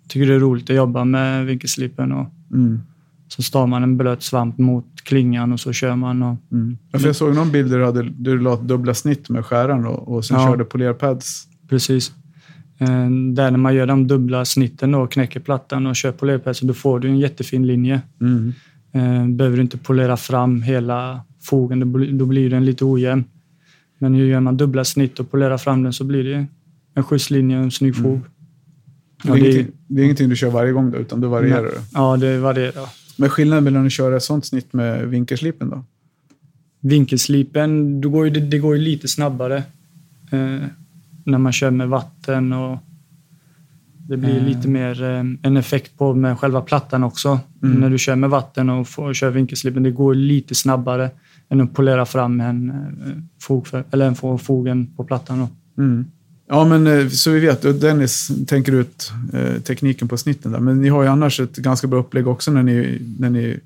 Tycker 0.08 0.26
det 0.26 0.34
är 0.34 0.38
roligt 0.40 0.70
att 0.70 0.76
jobba 0.76 1.04
med 1.04 1.46
vinkelslipen 1.46 2.12
och 2.12 2.26
Mm, 2.52 2.80
så 3.28 3.42
star 3.42 3.66
man 3.66 3.82
en 3.82 3.96
blöt 3.96 4.22
svamp 4.22 4.58
mot 4.58 4.86
klingan 5.04 5.52
och 5.52 5.60
så 5.60 5.72
kör 5.72 5.96
man. 5.96 6.22
Och, 6.22 6.36
mm. 6.52 6.78
Ja, 6.92 6.98
för 6.98 7.06
jag 7.06 7.16
såg 7.16 7.34
någon 7.34 7.52
bild 7.52 7.70
där 7.70 7.78
du, 7.78 7.84
hade, 7.84 8.02
du 8.02 8.38
la 8.40 8.56
dubbla 8.56 8.94
snitt 8.94 9.28
med 9.28 9.44
skäran 9.46 9.86
och, 9.86 10.08
och 10.14 10.24
sen 10.24 10.40
Ja. 10.40 10.46
körde 10.48 10.64
polerpads. 10.64 11.48
precis. 11.68 12.12
Eh, 12.78 12.88
Där 13.34 13.50
när 13.50 13.56
man 13.58 13.74
gör 13.74 13.86
de 13.86 14.06
dubbla 14.06 14.44
snitten 14.44 14.92
då, 14.92 15.06
knäcker 15.06 15.40
plattan 15.40 15.86
och 15.86 15.96
kör 15.96 16.12
polerpäls, 16.12 16.60
då 16.60 16.74
får 16.74 17.00
du 17.00 17.08
en 17.08 17.18
jättefin 17.18 17.66
linje. 17.66 18.00
Mm. 18.20 18.52
Eh, 18.92 19.26
Behöver 19.28 19.56
du 19.56 19.62
inte 19.62 19.78
polera 19.78 20.16
fram 20.16 20.62
hela 20.62 21.20
fogen, 21.42 21.80
då 22.18 22.26
blir- 22.26 22.50
den 22.50 22.64
lite 22.64 22.84
ojämn. 22.84 23.24
Men 23.98 24.14
hur 24.14 24.26
gör 24.26 24.40
man 24.40 24.56
dubbla 24.56 24.84
snitt 24.84 25.20
och 25.20 25.30
polerar 25.30 25.58
fram 25.58 25.82
den 25.82 25.92
så 25.92 26.04
blir 26.04 26.24
det 26.24 26.46
en 26.94 27.02
schysst 27.04 27.30
linje 27.30 27.56
och 27.58 27.64
en 27.64 27.70
snygg 27.70 27.96
fog. 27.96 28.20
Det, 29.24 29.28
Ja, 29.30 29.36
är 29.36 29.40
det 29.40 29.60
är- 29.60 29.66
det 29.88 30.00
är 30.00 30.04
ingenting 30.04 30.28
du 30.28 30.36
kör 30.36 30.50
varje 30.50 30.72
gång 30.72 30.90
då, 30.90 30.98
utan 30.98 31.20
du 31.20 31.26
varierar 31.28 31.62
det. 31.62 31.80
Ja, 31.94 32.16
det 32.16 32.38
varierar. 32.38 32.88
Men 33.18 33.28
skillnaden 33.30 33.64
mellan 33.64 33.86
att 33.86 33.92
köra 33.92 34.16
ett 34.16 34.22
sånt 34.22 34.46
snitt 34.46 34.72
med 34.72 35.08
vinkelslipen 35.08 35.70
då? 35.70 35.84
Vinkelslipen, 36.80 38.00
går 38.00 38.24
ju, 38.24 38.30
det, 38.30 38.40
det 38.40 38.58
går 38.58 38.76
ju 38.76 38.82
lite 38.82 39.08
snabbare 39.08 39.56
eh, 40.30 40.58
när 41.24 41.38
man 41.38 41.52
kör 41.52 41.70
med 41.70 41.88
vatten 41.88 42.52
och 42.52 42.78
det 44.08 44.16
blir 44.16 44.30
Mm. 44.36 44.44
lite 44.44 44.68
mer 44.68 45.02
eh, 45.02 45.18
en 45.42 45.56
effekt 45.56 45.98
på 45.98 46.14
med 46.14 46.38
själva 46.38 46.60
plattan 46.60 47.04
också. 47.04 47.40
Mm. 47.62 47.80
När 47.80 47.90
du 47.90 47.98
kör 47.98 48.16
med 48.16 48.30
vatten 48.30 48.70
och 48.70 48.88
får, 48.88 49.14
kör 49.14 49.30
vinkelslipen, 49.30 49.82
det 49.82 49.90
går 49.90 50.14
lite 50.14 50.54
snabbare 50.54 51.10
än 51.48 51.60
att 51.60 51.74
polera 51.74 52.06
fram 52.06 52.40
en, 52.40 52.70
eh, 52.70 52.76
fog 53.40 53.66
för, 53.66 53.84
eller 53.90 54.06
en 54.06 54.38
fogen 54.38 54.86
på 54.96 55.04
plattan. 55.04 55.38
Då. 55.38 55.82
Mm. 55.82 56.04
Ja, 56.48 56.64
men 56.64 56.86
eh, 56.86 57.08
så 57.08 57.30
vi 57.30 57.40
vet, 57.40 57.80
Dennis 57.80 58.30
tänker 58.46 58.72
ut 58.72 59.12
eh, 59.32 59.60
tekniken 59.62 60.08
på 60.08 60.16
snitten 60.16 60.52
där. 60.52 60.60
Men 60.60 60.80
ni 60.80 60.88
har 60.88 61.02
ju 61.02 61.08
annars 61.08 61.40
ett 61.40 61.56
ganska 61.56 61.86
bra 61.86 62.00
upplägg 62.00 62.28
också 62.28 62.50
när 62.50 62.62
ni, 62.62 62.98
när 63.18 63.30
ni 63.30 63.60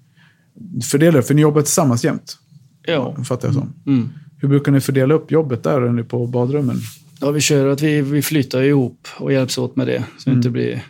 fördelar, 0.90 1.22
för 1.22 1.34
ni 1.34 1.42
jobbar 1.42 1.62
tillsammans 1.62 2.04
jämt, 2.04 2.38
Ja. 2.86 3.16
fattar 3.24 3.48
jag 3.48 3.54
som. 3.54 3.72
Mm. 3.86 4.08
Hur 4.40 4.48
brukar 4.48 4.72
ni 4.72 4.80
fördela 4.80 5.14
upp 5.14 5.30
jobbet 5.30 5.62
där 5.62 5.80
när 5.80 5.92
ni 5.92 6.02
på 6.02 6.26
badrummen? 6.26 6.76
Ja, 7.20 7.30
vi 7.30 7.40
kör 7.40 7.66
att 7.68 7.82
vi, 7.82 8.00
vi 8.02 8.22
flyttar 8.22 8.62
ihop 8.62 9.08
och 9.18 9.32
hjälps 9.32 9.58
åt 9.58 9.76
med 9.76 9.86
det. 9.86 10.04
Så 10.18 10.24
det 10.24 10.30
Mm. 10.30 10.38
inte 10.38 10.50
blir 10.50 10.84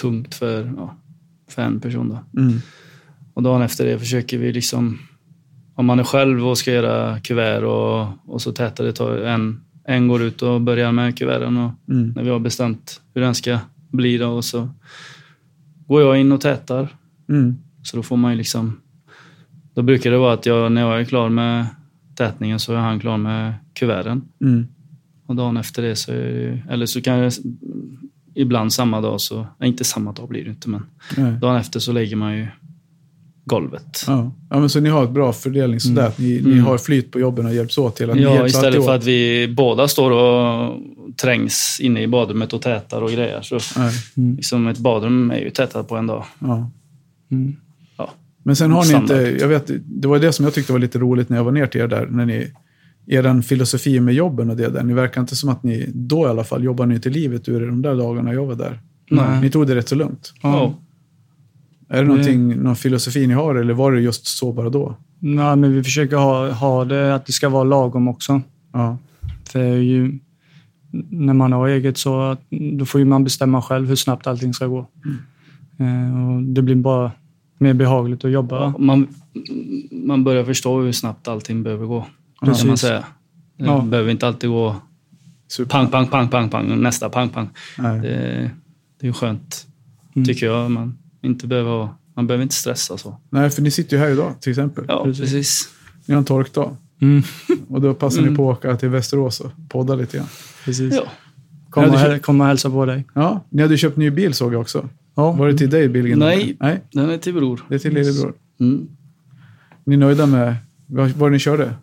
tungt 0.00 0.34
för, 0.34 0.72
ja, 0.76 0.96
för 1.48 1.62
en 1.62 1.80
person. 1.80 2.08
Då. 2.08 2.40
Mm. 2.40 2.58
Och 3.34 3.42
dagen 3.42 3.62
efter 3.62 3.86
det 3.86 3.98
försöker 3.98 4.38
vi 4.38 4.52
liksom, 4.52 4.98
om 5.74 5.86
man 5.86 5.98
är 5.98 6.04
själv 6.04 6.46
och 6.48 6.58
ska 6.58 6.72
göra 6.72 7.20
kuvert 7.20 7.62
och, 7.62 8.08
och 8.34 8.42
så 8.42 8.52
tätar 8.52 8.84
det, 8.84 8.92
tar 8.92 9.16
en, 9.18 9.60
en 9.84 10.08
går 10.08 10.22
ut 10.22 10.42
och 10.42 10.60
börjar 10.60 10.92
med 10.92 11.18
kuverten 11.18 11.56
och 11.56 11.70
Mm. 11.88 12.12
när 12.16 12.22
vi 12.22 12.30
har 12.30 12.38
bestämt 12.38 13.00
hur 13.14 13.22
den 13.22 13.34
ska 13.34 13.58
bli 13.90 14.18
då 14.18 14.28
och 14.28 14.44
så 14.44 14.68
går 15.86 16.02
jag 16.02 16.20
in 16.20 16.32
och 16.32 16.40
tätar. 16.40 16.88
Mm. 17.28 17.56
Så 17.82 17.96
då 17.96 18.02
får 18.02 18.16
man 18.16 18.30
ju 18.32 18.38
liksom, 18.38 18.80
då 19.74 19.82
brukar 19.82 20.10
det 20.10 20.18
vara 20.18 20.32
att 20.32 20.46
jag, 20.46 20.72
när 20.72 20.80
jag 20.80 21.00
är 21.00 21.04
klar 21.04 21.28
med 21.28 21.66
tätningen 22.14 22.58
så 22.60 22.72
är 22.72 22.76
han 22.78 23.00
klar 23.00 23.16
med 23.16 23.54
kuverten. 23.74 24.22
Mm. 24.40 24.66
Och 25.26 25.36
dagen 25.36 25.56
efter 25.56 25.82
det 25.82 25.96
så 25.96 26.12
är 26.12 26.16
det, 26.16 26.30
ju- 26.30 26.58
eller 26.70 26.86
så 26.86 27.00
kan 27.02 27.18
jag 27.18 27.32
ibland 28.34 28.72
samma 28.72 29.00
dag 29.00 29.20
så, 29.20 29.46
nej 29.58 29.68
inte 29.68 29.84
samma 29.84 30.12
dag 30.12 30.28
blir 30.28 30.44
det 30.44 30.50
inte 30.50 30.68
men 30.68 30.82
Nej. 31.16 31.32
dagen 31.32 31.56
efter 31.56 31.80
så 31.80 31.92
lägger 31.92 32.16
man 32.16 32.36
ju 32.36 32.46
golvet. 33.50 34.04
Ja. 34.06 34.32
ja, 34.50 34.60
men 34.60 34.68
så 34.70 34.80
ni 34.80 34.88
har 34.88 35.04
ett 35.04 35.10
bra 35.10 35.32
fördelning 35.32 35.80
sådär. 35.80 36.06
att 36.06 36.18
Ni, 36.18 36.28
ni 36.44 36.52
Mm. 36.52 36.64
har 36.64 36.78
flyt 36.78 37.10
på 37.12 37.20
jobben 37.20 37.46
och 37.46 37.54
hjälps 37.54 37.78
åt 37.78 38.00
hela 38.00 38.14
ni 38.14 38.22
Ja, 38.22 38.34
hjälps 38.34 38.54
istället 38.54 38.84
för 38.84 38.94
att 38.94 39.04
vi 39.04 39.48
båda 39.56 39.88
står 39.88 40.10
och 40.10 40.76
trängs 41.22 41.78
inne 41.82 42.02
i 42.02 42.06
badrummet 42.06 42.52
och 42.52 42.62
tätar 42.62 43.02
och 43.02 43.10
grejer. 43.10 43.42
Så 43.42 43.58
Nej. 43.78 43.92
liksom 44.36 44.66
ett 44.66 44.78
badrum 44.78 45.30
är 45.30 45.38
ju 45.38 45.50
tätat 45.50 45.88
på 45.88 45.96
en 45.96 46.06
dag. 46.06 46.24
Ja. 46.38 46.70
Mm. 47.30 47.56
Ja. 47.96 48.10
Men 48.42 48.56
sen 48.56 48.70
har 48.72 48.82
ni 48.82 48.88
Standard. 48.88 49.18
inte, 49.20 49.36
jag 49.40 49.48
vet, 49.48 49.70
det 49.84 50.08
var 50.08 50.18
det 50.18 50.32
som 50.32 50.44
jag 50.44 50.54
tyckte 50.54 50.72
var 50.72 50.78
lite 50.78 50.98
roligt 50.98 51.28
när 51.28 51.36
jag 51.36 51.44
var 51.44 51.52
ner 51.52 51.66
till 51.66 51.80
er 51.80 51.86
där, 51.88 52.06
när 52.10 52.26
ni, 52.26 52.52
er 53.06 53.42
filosofi 53.42 54.00
med 54.00 54.14
jobben 54.14 54.50
och 54.50 54.56
det 54.56 54.68
där. 54.68 54.82
Ni 54.82 54.94
verkar 54.94 55.20
inte 55.20 55.36
som 55.36 55.48
att 55.48 55.62
ni, 55.62 55.90
då 55.94 56.26
i 56.26 56.28
alla 56.28 56.44
fall, 56.44 56.64
jobbar 56.64 56.86
ni 56.86 56.94
inte 56.94 57.10
livet 57.10 57.48
ur 57.48 57.62
er 57.62 57.66
de 57.66 57.82
där 57.82 57.94
dagarna 57.94 58.32
jag 58.34 58.46
var 58.46 58.54
där. 58.54 58.80
Nej. 59.10 59.40
Ni 59.40 59.50
tog 59.50 59.66
det 59.66 59.74
rätt 59.74 59.88
så 59.88 59.94
lugnt. 59.94 60.32
Ja. 60.42 60.74
Är 61.92 62.02
det 62.02 62.08
någonting, 62.08 62.62
någon 62.62 62.76
filosofi 62.76 63.26
ni 63.26 63.34
har 63.34 63.54
eller 63.54 63.74
var 63.74 63.92
det 63.92 64.00
just 64.00 64.26
så 64.26 64.52
bara 64.52 64.70
då? 64.70 64.96
Nej, 65.18 65.56
men 65.56 65.72
vi 65.72 65.82
försöker 65.84 66.16
ha, 66.16 66.50
ha 66.50 66.84
det 66.84 67.14
att 67.14 67.26
det 67.26 67.32
ska 67.32 67.48
vara 67.48 67.64
lagom 67.64 68.08
också. 68.08 68.42
Ja, 68.72 68.98
För 69.44 69.64
ju, 69.76 70.18
när 71.10 71.34
man 71.34 71.52
har 71.52 71.68
eget 71.68 71.98
så 71.98 72.36
då 72.78 72.84
får 72.84 72.98
ju 72.98 73.04
man 73.04 73.24
bestämma 73.24 73.62
själv 73.62 73.88
hur 73.88 73.96
snabbt 73.96 74.26
allting 74.26 74.54
ska 74.54 74.66
gå. 74.66 74.86
Eh, 75.78 76.28
och 76.36 76.42
det 76.42 76.62
blir 76.62 76.74
bara 76.74 77.12
mer 77.58 77.74
behagligt 77.74 78.24
att 78.24 78.30
jobba. 78.30 78.74
Man, 78.78 79.06
man 79.92 80.24
börjar 80.24 80.44
förstå 80.44 80.80
hur 80.80 80.92
snabbt 80.92 81.28
allting 81.28 81.62
behöver 81.62 81.86
gå. 81.86 82.06
Precis. 82.40 82.60
Kan 82.62 82.68
man 82.68 82.76
säga. 82.78 83.04
Det 83.56 83.64
Ja. 83.64 83.80
behöver 83.80 84.10
inte 84.10 84.26
alltid 84.26 84.50
gå 84.50 84.76
super. 85.48 85.70
pang, 85.70 85.86
pang, 85.90 86.06
pang, 86.06 86.28
pang, 86.28 86.48
pang, 86.48 86.82
nästa 86.82 87.08
pang, 87.08 87.28
pang. 87.28 87.48
Det, 87.76 88.00
det 89.00 89.06
är 89.06 89.06
ju 89.06 89.12
skönt, 89.12 89.66
Mm. 90.16 90.26
tycker 90.26 90.46
jag. 90.46 90.70
Man, 90.70 90.98
inte 91.22 91.46
behöver, 91.46 91.70
ha- 91.70 91.96
man 92.16 92.26
behöver 92.26 92.42
inte 92.42 92.54
stressa 92.54 92.98
så. 92.98 93.16
Nej, 93.30 93.50
för 93.50 93.62
ni 93.62 93.70
sitter 93.70 93.96
ju 93.96 94.02
här 94.02 94.10
idag 94.10 94.40
till 94.40 94.50
exempel. 94.50 94.84
Ja, 94.88 95.04
Precis. 95.04 95.20
precis. 95.24 95.68
Ni 96.06 96.14
har 96.14 96.18
en 96.18 96.24
torkdag. 96.24 96.76
Mm. 97.00 97.22
Och 97.68 97.80
då 97.80 97.94
passar 97.94 98.16
ni 98.20 98.22
Mm. 98.26 98.36
på 98.36 98.50
att 98.50 98.58
åka 98.58 98.76
till 98.76 98.88
Västerås 98.88 99.40
och 99.40 99.50
podda 99.68 99.94
lite 99.94 100.16
grann. 100.16 100.26
Precis. 100.64 100.94
Ja. 100.94 101.02
Kom, 101.70 101.82
Ja, 101.82 101.88
och, 101.88 101.94
du 101.94 101.98
häl- 102.00 102.18
kom 102.20 102.40
och 102.40 102.46
hälsa 102.46 102.70
på 102.70 102.86
dig. 102.86 103.04
Ja, 103.14 103.44
ni 103.50 103.62
hade 103.62 103.76
köpt 103.78 103.96
ny 103.96 104.10
bil 104.10 104.34
såg 104.34 104.54
jag 104.54 104.60
också. 104.60 104.88
Ja. 105.14 105.32
Var 105.32 105.48
det 105.48 105.58
till 105.58 105.70
dig 105.70 105.88
bilden? 105.88 106.18
Nej. 106.18 106.56
Nej, 106.60 106.80
Den 106.92 107.10
är 107.10 107.18
till 107.18 107.34
bror. 107.34 107.60
det 107.68 107.74
är 107.74 107.78
till 107.78 107.94
lillebror. 107.94 108.34
Mm. 108.60 108.88
Ni 109.84 109.94
är 109.94 109.98
nöjda 109.98 110.26
med 110.26 110.56
vad 110.86 111.10
vad 111.10 111.32
ni 111.32 111.38
körde? 111.38 111.74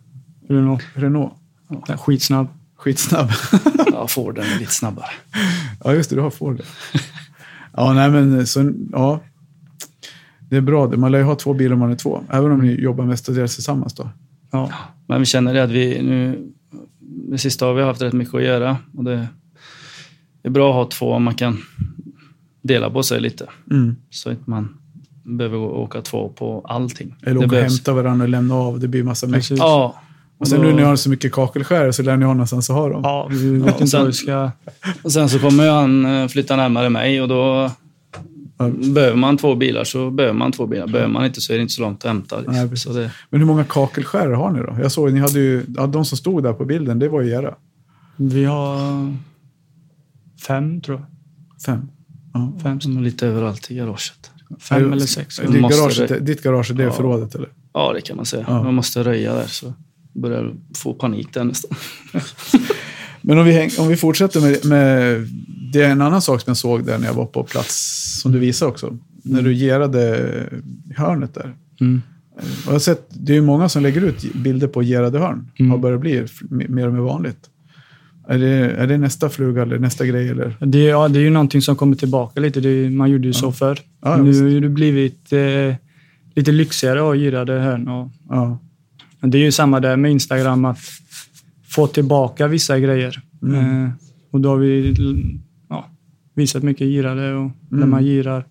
Nog? 0.48 0.80
Renault? 0.94 1.32
Den 1.68 1.82
är 1.88 1.96
Skitsnabb. 1.96 2.46
Skitsnabb. 2.76 3.30
Ja, 3.92 4.06
Forden 4.08 4.44
är 4.44 4.58
lite 4.58 4.72
snabbare. 4.74 5.06
ja, 5.84 5.94
just 5.94 6.10
det, 6.10 6.16
du 6.16 6.22
har 6.22 6.30
Ford. 6.30 6.60
Ja, 7.76 7.92
nej 7.92 8.10
men 8.10 8.46
så, 8.46 8.72
ja. 8.92 9.20
Det 10.48 10.56
är 10.56 10.60
bra. 10.60 10.86
det. 10.86 10.96
Man 10.96 11.12
lär 11.12 11.18
ju 11.18 11.24
ha 11.24 11.34
två 11.34 11.54
bilar 11.54 11.72
om 11.72 11.78
man 11.78 11.90
är 11.90 11.96
två. 11.96 12.20
Även 12.30 12.50
om 12.52 12.60
ni 12.60 12.80
jobbar 12.80 13.04
mestadels 13.04 13.54
tillsammans 13.54 13.94
då. 13.94 14.10
Ja. 14.50 14.70
Men 15.06 15.20
vi 15.20 15.26
känner 15.26 15.54
det 15.54 15.62
att 15.62 15.70
vi 15.70 16.02
nu, 16.02 16.48
det 17.30 17.38
sista 17.38 17.66
har 17.66 17.74
vi 17.74 17.82
haft 17.82 18.02
rätt 18.02 18.12
mycket 18.12 18.34
att 18.34 18.42
göra. 18.42 18.76
Och 18.96 19.04
det 19.04 19.28
är 20.42 20.50
bra 20.50 20.70
att 20.70 20.74
ha 20.74 20.84
två 20.98 21.12
om 21.12 21.22
man 21.22 21.34
kan 21.34 21.58
dela 22.62 22.90
på 22.90 23.02
sig 23.02 23.20
lite. 23.20 23.46
Mm. 23.70 23.96
Så 24.10 24.30
att 24.30 24.46
man 24.46 24.78
behöver 25.24 25.58
åka 25.58 26.02
två 26.02 26.28
på 26.28 26.60
allting. 26.68 27.14
Eller 27.22 27.40
det 27.40 27.46
åka 27.46 27.56
och 27.56 27.62
hämta 27.62 27.92
varandra 27.92 28.24
och 28.24 28.28
lämna 28.28 28.54
av. 28.54 28.80
Det 28.80 28.88
blir 28.88 29.02
massa. 29.02 29.28
Precis. 29.28 29.58
Ja. 29.58 30.00
Och 30.38 30.48
sen 30.48 30.60
nu 30.60 30.66
när 30.66 30.74
ni 30.74 30.82
har 30.82 30.96
så 30.96 31.10
mycket 31.10 31.32
kakelskär 31.32 31.92
så 31.92 32.02
lär 32.02 32.16
ni 32.16 32.24
ha 32.24 32.32
någonstans 32.32 32.70
att 32.70 32.76
ha 32.76 32.88
dem. 32.88 33.00
Ja, 33.04 33.28
Ja, 33.66 33.78
inte 33.80 33.86
sen-. 33.86 34.50
Och 35.02 35.12
sen 35.12 35.28
så 35.28 35.38
kommer 35.38 35.70
han 35.70 36.06
eh, 36.06 36.28
flytta 36.28 36.56
närmare 36.56 36.90
mig 36.90 37.22
och 37.22 37.28
då. 37.28 37.70
Behöver 38.94 39.16
man 39.16 39.36
två 39.36 39.54
bilar 39.54 39.84
så 39.84 40.10
behöver 40.10 40.34
man 40.38 40.52
två 40.52 40.66
bilar. 40.66 40.86
Behöver 40.86 41.12
man 41.12 41.24
inte 41.26 41.40
så 41.40 41.52
är 41.52 41.56
det 41.56 41.62
inte 41.62 41.74
så 41.74 41.82
långt 41.82 42.04
att 42.04 42.08
hämta. 42.08 42.36
Liksom. 42.40 42.54
Nej, 42.94 43.02
det, 43.04 43.10
Men 43.30 43.40
hur 43.40 43.46
många 43.46 43.64
kakelskär 43.64 44.28
har 44.30 44.50
ni 44.50 44.58
då? 44.60 44.76
Jag 44.82 44.92
såg 44.92 45.12
ni 45.12 45.20
hade 45.20 45.38
ju, 45.40 45.62
de 45.66 46.04
som 46.04 46.18
stod 46.18 46.42
där 46.42 46.52
på 46.52 46.64
bilden, 46.64 46.98
det 46.98 47.08
var 47.08 47.22
ju 47.22 47.30
era. 47.30 47.54
Vi 48.16 48.44
har 48.44 48.78
fem, 50.46 50.80
tror 50.80 50.98
jag. 50.98 51.06
Fem. 51.66 51.88
Ja. 52.34 52.52
Fem, 52.62 52.80
som 52.80 52.96
är 52.96 53.00
lite 53.02 53.26
överallt 53.26 53.70
i 53.70 53.74
garaget. 53.74 54.30
fem 54.60 54.78
Är 54.84 54.86
det- 54.86 54.92
eller 54.92 55.06
sex. 55.06 55.36
Ditt 55.36 55.60
Måste 55.60 55.78
garage, 55.80 56.08
det- 56.08 56.18
ditt 56.20 56.42
garage, 56.42 56.72
det 56.74 56.82
är 56.82 56.86
Ja. 56.86 56.92
förrådet 56.92 57.34
eller? 57.34 57.48
Ja, 57.72 57.92
det 57.92 58.00
kan 58.00 58.16
man 58.16 58.26
säga. 58.26 58.44
Ja. 58.48 58.62
Man 58.62 58.74
måste 58.74 59.02
röja 59.04 59.34
där 59.34 59.46
så 59.46 59.72
börjar 60.12 60.54
få 60.76 60.94
panik 60.94 61.34
där 61.34 61.44
nästan. 61.44 61.76
Men 63.22 63.38
om 63.38 63.44
vi, 63.44 63.52
häng, 63.52 63.70
om 63.78 63.88
vi 63.88 63.96
fortsätter 63.96 64.40
med, 64.40 64.64
med... 64.64 65.26
Det 65.72 65.82
är 65.82 65.88
en 65.90 66.00
annan 66.00 66.22
sak 66.22 66.40
som 66.40 66.50
jag 66.50 66.56
såg 66.56 66.84
där 66.86 66.98
när 66.98 67.06
jag 67.06 67.14
var 67.14 67.26
på 67.26 67.44
plats, 67.44 67.97
som 68.18 68.32
du 68.32 68.38
visade 68.38 68.70
också. 68.70 68.98
När 69.22 69.42
du 69.42 69.54
gerade 69.54 70.16
hörnet 70.96 71.34
där. 71.34 71.54
Mm. 71.80 72.02
Och 72.36 72.66
jag 72.66 72.72
har 72.72 72.78
sett, 72.78 73.06
det 73.10 73.32
är 73.32 73.34
ju 73.34 73.42
många 73.42 73.68
som 73.68 73.82
lägger 73.82 74.00
ut 74.00 74.34
bilder 74.34 74.68
på 74.68 74.80
gerade 74.80 75.18
hörn. 75.18 75.50
Mm. 75.58 75.70
Har 75.70 75.78
börjat 75.78 76.00
bli 76.00 76.26
mer 76.50 76.86
och 76.86 76.92
mer 76.92 77.00
vanligt. 77.00 77.38
Är 78.28 78.38
det, 78.38 78.48
är 78.48 78.86
det 78.86 78.98
nästa 78.98 79.28
fluga 79.28 79.62
eller 79.62 79.78
nästa 79.78 80.06
grej? 80.06 80.28
Eller? 80.28 80.56
Det, 80.60 80.82
ja, 80.82 81.08
det 81.08 81.18
är 81.18 81.22
ju 81.22 81.30
någonting 81.30 81.62
som 81.62 81.76
kommer 81.76 81.96
tillbaka 81.96 82.40
lite. 82.40 82.60
Det, 82.60 82.90
man 82.90 83.10
gjorde 83.10 83.26
ju 83.26 83.32
så 83.32 83.52
förr. 83.52 83.78
Ja, 84.02 84.16
nu 84.16 84.54
har 84.54 84.60
det 84.60 84.68
blivit 84.68 85.32
eh, 85.32 85.74
lite 86.34 86.52
lyxigare 86.52 86.98
att 86.98 87.04
ha 87.04 87.14
girade 87.14 87.52
hörn. 87.52 87.88
Och, 87.88 88.10
Ja. 88.28 88.58
det 89.20 89.38
är 89.38 89.42
ju 89.42 89.52
samma 89.52 89.80
där 89.80 89.96
med 89.96 90.10
Instagram, 90.10 90.64
att 90.64 90.78
få 91.68 91.86
tillbaka 91.86 92.46
vissa 92.46 92.78
grejer. 92.78 93.22
Mm. 93.42 93.84
Eh, 93.84 93.90
och 94.30 94.40
då 94.40 94.48
har 94.48 94.56
vi 94.56 94.94
ja, 94.98 95.14
visat 96.38 96.62
mycket 96.62 96.86
girade 96.86 97.34
och 97.34 97.50
när 97.68 97.78
Mm. 97.78 97.90
man 97.90 98.04
girar. 98.04 98.46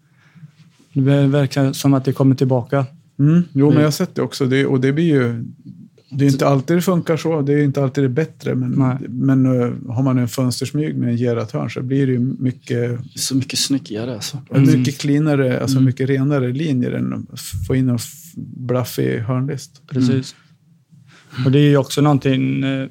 Det 0.93 1.27
verkar 1.27 1.73
som 1.73 1.93
att 1.93 2.05
det 2.05 2.13
kommer 2.13 2.35
tillbaka. 2.35 2.85
Mm. 3.19 3.43
Jo, 3.53 3.67
men 3.69 3.77
jag 3.77 3.83
har 3.85 3.91
sett 3.91 4.15
det 4.15 4.21
också. 4.21 4.45
Det, 4.45 4.65
och 4.65 4.81
det 4.81 4.93
blir 4.93 5.05
ju... 5.05 5.45
Det 6.11 6.25
är 6.25 6.29
inte 6.29 6.47
alltid 6.47 6.77
det 6.77 6.81
funkar 6.81 7.17
så. 7.17 7.41
Det 7.41 7.53
är 7.53 7.63
inte 7.63 7.83
alltid 7.83 8.03
det 8.03 8.09
bättre. 8.09 8.55
Men, 8.55 8.71
Nej. 8.71 8.97
men 9.09 9.45
eh, 9.45 9.93
har 9.93 10.03
man 10.03 10.17
en 10.17 10.27
fönstersmyg 10.27 10.95
med 10.97 11.09
en 11.09 11.17
gerat 11.17 11.51
hörn 11.51 11.69
så 11.69 11.81
blir 11.81 12.07
det 12.07 12.13
ju 12.13 12.19
mycket, 12.19 12.99
Så 13.15 13.35
mycket 13.35 13.59
snyggare 13.59 14.13
alltså. 14.13 14.38
Mm. 14.51 14.79
mycket 14.79 14.97
cleanare, 14.97 15.61
alltså 15.61 15.77
Mm. 15.77 15.85
mycket 15.85 16.09
renare 16.09 16.53
linjer 16.53 16.91
än 16.91 17.13
att 17.13 17.39
få 17.67 17.75
in 17.75 17.89
en 17.89 17.99
blaffig 18.57 19.19
hörnlist. 19.19 19.81
Precis. 19.88 20.35
Och 21.45 21.51
det 21.51 21.59
är 21.59 21.69
ju 21.69 21.77
också 21.77 22.01
någonting 22.01 22.63
eh, 22.63 22.88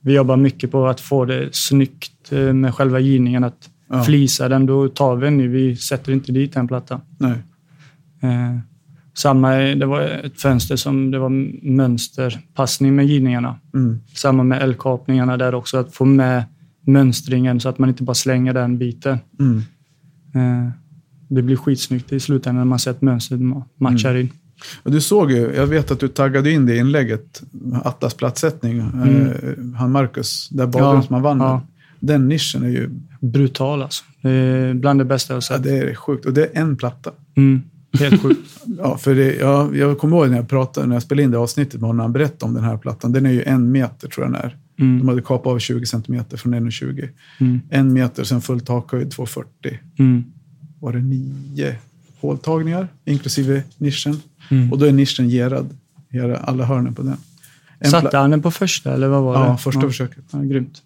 vi 0.00 0.12
jobbar 0.14 0.36
mycket 0.36 0.70
på, 0.70 0.86
att 0.86 1.00
få 1.00 1.24
det 1.24 1.48
snyggt 1.52 2.32
eh, 2.32 2.52
med 2.52 2.74
själva 2.74 3.00
givningen. 3.00 3.44
Att 3.44 3.70
Ja. 3.90 4.02
flisa 4.04 4.48
den, 4.48 4.66
då 4.66 4.88
tar 4.88 5.16
vi 5.16 5.26
en 5.26 5.36
ny. 5.36 5.48
Vi 5.48 5.76
sätter 5.76 6.12
inte 6.12 6.32
dit 6.32 6.56
en 6.56 6.68
platta. 6.68 7.00
Nej. 7.18 7.32
Eh, 8.22 8.58
samma, 9.14 9.50
det 9.54 9.86
var 9.86 10.00
ett 10.00 10.40
fönster 10.40 10.76
som 10.76 11.10
det 11.10 11.18
var 11.18 11.28
mönsterpassning 11.70 12.96
med 12.96 13.06
givningarna. 13.06 13.56
Mm. 13.74 14.00
Samma 14.14 14.42
med 14.42 14.62
eldkapningarna 14.62 15.36
där 15.36 15.54
också, 15.54 15.76
att 15.78 15.94
få 15.94 16.04
med 16.04 16.44
mönstringen 16.86 17.60
så 17.60 17.68
att 17.68 17.78
man 17.78 17.88
inte 17.88 18.02
bara 18.02 18.14
slänger 18.14 18.54
den 18.54 18.78
biten. 18.78 19.18
Mm. 19.40 19.58
Eh, 20.34 20.70
det 21.28 21.42
blir 21.42 21.56
skitsnyggt 21.56 22.12
i 22.12 22.20
slutändan 22.20 22.56
när 22.60 22.64
man 22.64 22.78
ser 22.78 22.90
att 22.90 23.02
mönstret 23.02 23.40
ma- 23.40 23.64
matchar 23.76 24.10
Mm. 24.10 24.20
in. 24.22 24.28
Och 24.82 24.90
du 24.92 25.00
såg 25.00 25.30
ju, 25.32 25.52
jag 25.56 25.66
vet 25.66 25.90
att 25.90 26.00
du 26.00 26.08
taggade 26.08 26.50
in 26.50 26.66
det 26.66 26.74
i 26.74 26.78
inlägget, 26.78 27.42
Atlas 27.84 28.14
platssättning, 28.14 28.78
eh, 28.78 29.74
han 29.76 29.92
Marcus, 29.92 30.48
där 30.48 30.66
badrumsman 30.66 31.22
vann. 31.22 31.36
Mm. 31.40 31.46
ja. 31.46 31.62
Den 32.00 32.28
nischen 32.28 32.62
är 32.62 32.68
ju, 32.68 32.90
Brutal 33.20 33.82
alltså. 33.82 34.04
Det 34.22 34.30
är 34.30 34.74
bland 34.74 35.00
det 35.00 35.04
bästa 35.04 35.32
jag 35.32 35.36
har 35.36 35.44
ja, 35.50 35.56
sett. 35.56 35.62
det 35.62 35.78
är 35.78 35.94
sjukt. 35.94 36.26
Och 36.26 36.32
det 36.32 36.44
är 36.44 36.60
en 36.60 36.76
platta. 36.76 37.10
Mm, 37.36 37.62
helt 37.98 38.22
sjukt. 38.22 38.40
Ja, 38.78 38.98
för 38.98 39.14
det, 39.14 39.34
ja, 39.34 39.74
jag 39.74 39.98
kommer 39.98 40.16
ihåg 40.16 40.30
när 40.30 40.36
jag 40.36 40.48
pratade, 40.48 40.86
när 40.86 40.94
jag 40.94 41.02
spelade 41.02 41.22
in 41.22 41.30
det 41.30 41.38
avsnittet 41.38 41.80
med 41.80 41.88
honom, 41.88 42.00
han 42.00 42.12
berättade 42.12 42.44
om 42.44 42.54
den 42.54 42.64
här 42.64 42.76
plattan. 42.76 43.12
Den 43.12 43.26
är 43.26 43.30
ju 43.30 43.42
en 43.42 43.72
meter 43.72 44.08
tror 44.08 44.26
jag 44.26 44.34
den 44.34 44.42
är. 44.42 44.56
Mm. 44.78 44.98
De 44.98 45.08
hade 45.08 45.22
kapat 45.22 45.46
av 45.46 45.58
20 45.58 45.86
centimeter 45.86 46.36
från 46.36 46.54
1,20. 46.54 47.08
Mm. 47.40 47.60
En 47.70 47.92
meter, 47.92 48.24
sen 48.24 48.40
full 48.40 48.60
takhöjd 48.60 49.12
2,40. 49.12 49.44
Mm. 49.98 50.24
Var 50.80 50.92
det 50.92 50.98
nio 50.98 51.76
håltagningar, 52.20 52.88
inklusive 53.04 53.62
nischen. 53.78 54.20
Mm. 54.50 54.72
Och 54.72 54.78
då 54.78 54.86
är 54.86 54.92
nischen 54.92 55.28
gerad, 55.28 55.76
gera 56.10 56.36
alla 56.36 56.64
hörnen 56.64 56.94
på 56.94 57.02
den. 57.02 57.16
En 57.78 57.90
Satte 57.90 58.18
han 58.18 58.30
den 58.30 58.42
på 58.42 58.50
första 58.50 58.94
eller 58.94 59.08
vad 59.08 59.22
var 59.22 59.38
det? 59.38 59.46
Ja, 59.46 59.56
första 59.56 59.80
ja. 59.80 59.88
försöket. 59.88 60.24
Ja, 60.30 60.38
grymt. 60.38 60.82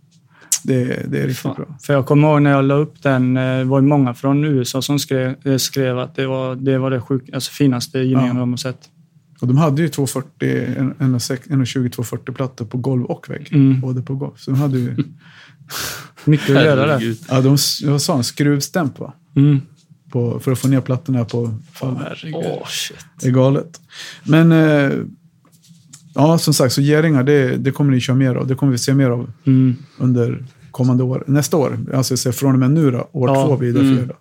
Det, 0.62 0.84
det 0.84 1.18
är 1.18 1.26
riktigt 1.26 1.38
Fan. 1.38 1.54
bra. 1.56 1.66
För 1.82 1.92
jag 1.92 2.06
kommer 2.06 2.28
ihåg 2.28 2.42
när 2.42 2.50
jag 2.50 2.64
la 2.64 2.74
upp 2.74 3.02
den, 3.02 3.36
eh, 3.36 3.58
det 3.58 3.64
var 3.64 3.80
ju 3.80 3.86
många 3.86 4.14
från 4.14 4.44
USA 4.44 4.82
som 4.82 4.98
skrev, 4.98 5.34
eh, 5.44 5.56
skrev 5.56 5.98
att 5.98 6.14
det 6.16 6.26
var 6.26 6.56
det, 6.56 6.78
var 6.78 6.90
det 6.90 7.00
sjuk, 7.00 7.30
alltså 7.34 7.52
finaste 7.52 7.98
givningen 7.98 8.34
Ja. 8.36 8.40
de 8.40 8.50
har 8.50 8.56
sett. 8.56 8.78
Och 9.40 9.48
de 9.48 9.56
hade 9.56 9.82
ju 9.82 9.88
240, 9.88 10.74
en- 10.78 10.94
1,20 10.98 11.88
240 11.90 12.32
plattor 12.34 12.64
på 12.64 12.78
golv 12.78 13.04
och 13.04 13.30
vägg. 13.30 13.48
Mm. 13.52 13.80
Både 13.80 14.02
på 14.02 14.14
golv. 14.14 14.32
Så 14.36 14.50
de 14.50 14.60
hade 14.60 14.78
ju, 14.78 14.96
Mycket 16.24 16.56
att 16.56 16.64
göra 16.64 16.86
där. 16.86 17.14
Ja, 17.28 17.40
de, 17.40 17.56
jag 17.82 18.00
sa 18.00 18.16
en 18.16 18.24
skruvstämp 18.24 18.98
va? 18.98 19.12
Mm. 19.36 19.60
På, 20.12 20.40
för 20.40 20.52
att 20.52 20.58
få 20.58 20.68
ner 20.68 20.80
plattorna 20.80 21.24
på. 21.24 21.54
Herregud. 21.80 22.34
Åh, 22.36 22.66
shit. 22.66 22.96
Det 23.20 23.26
är 23.28 23.30
galet. 23.32 23.80
Men 24.24 24.52
eh, 24.52 24.90
ja, 26.14 26.38
som 26.38 26.54
sagt, 26.54 26.74
så 26.74 26.80
geringar, 26.82 27.22
det, 27.24 27.56
det 27.56 27.70
kommer 27.70 27.92
ni 27.92 28.00
köra 28.00 28.16
mer 28.16 28.34
av. 28.34 28.46
Det 28.46 28.54
kommer 28.54 28.72
vi 28.72 28.78
se 28.78 28.94
mer 28.94 29.10
av 29.10 29.30
Mm. 29.46 29.74
under 29.98 30.44
kommande 30.70 31.02
år. 31.04 31.24
Nästa 31.26 31.56
år, 31.56 31.78
alltså 31.94 32.28
jag 32.28 32.34
från 32.34 32.52
och 32.52 32.58
med 32.58 32.70
nu 32.70 32.90
då, 32.90 33.08
år 33.12 33.28
Ja, 33.28 33.46
två 33.46 33.56
det 33.56 33.68
mm. 33.80 34.06
Då. 34.08 34.14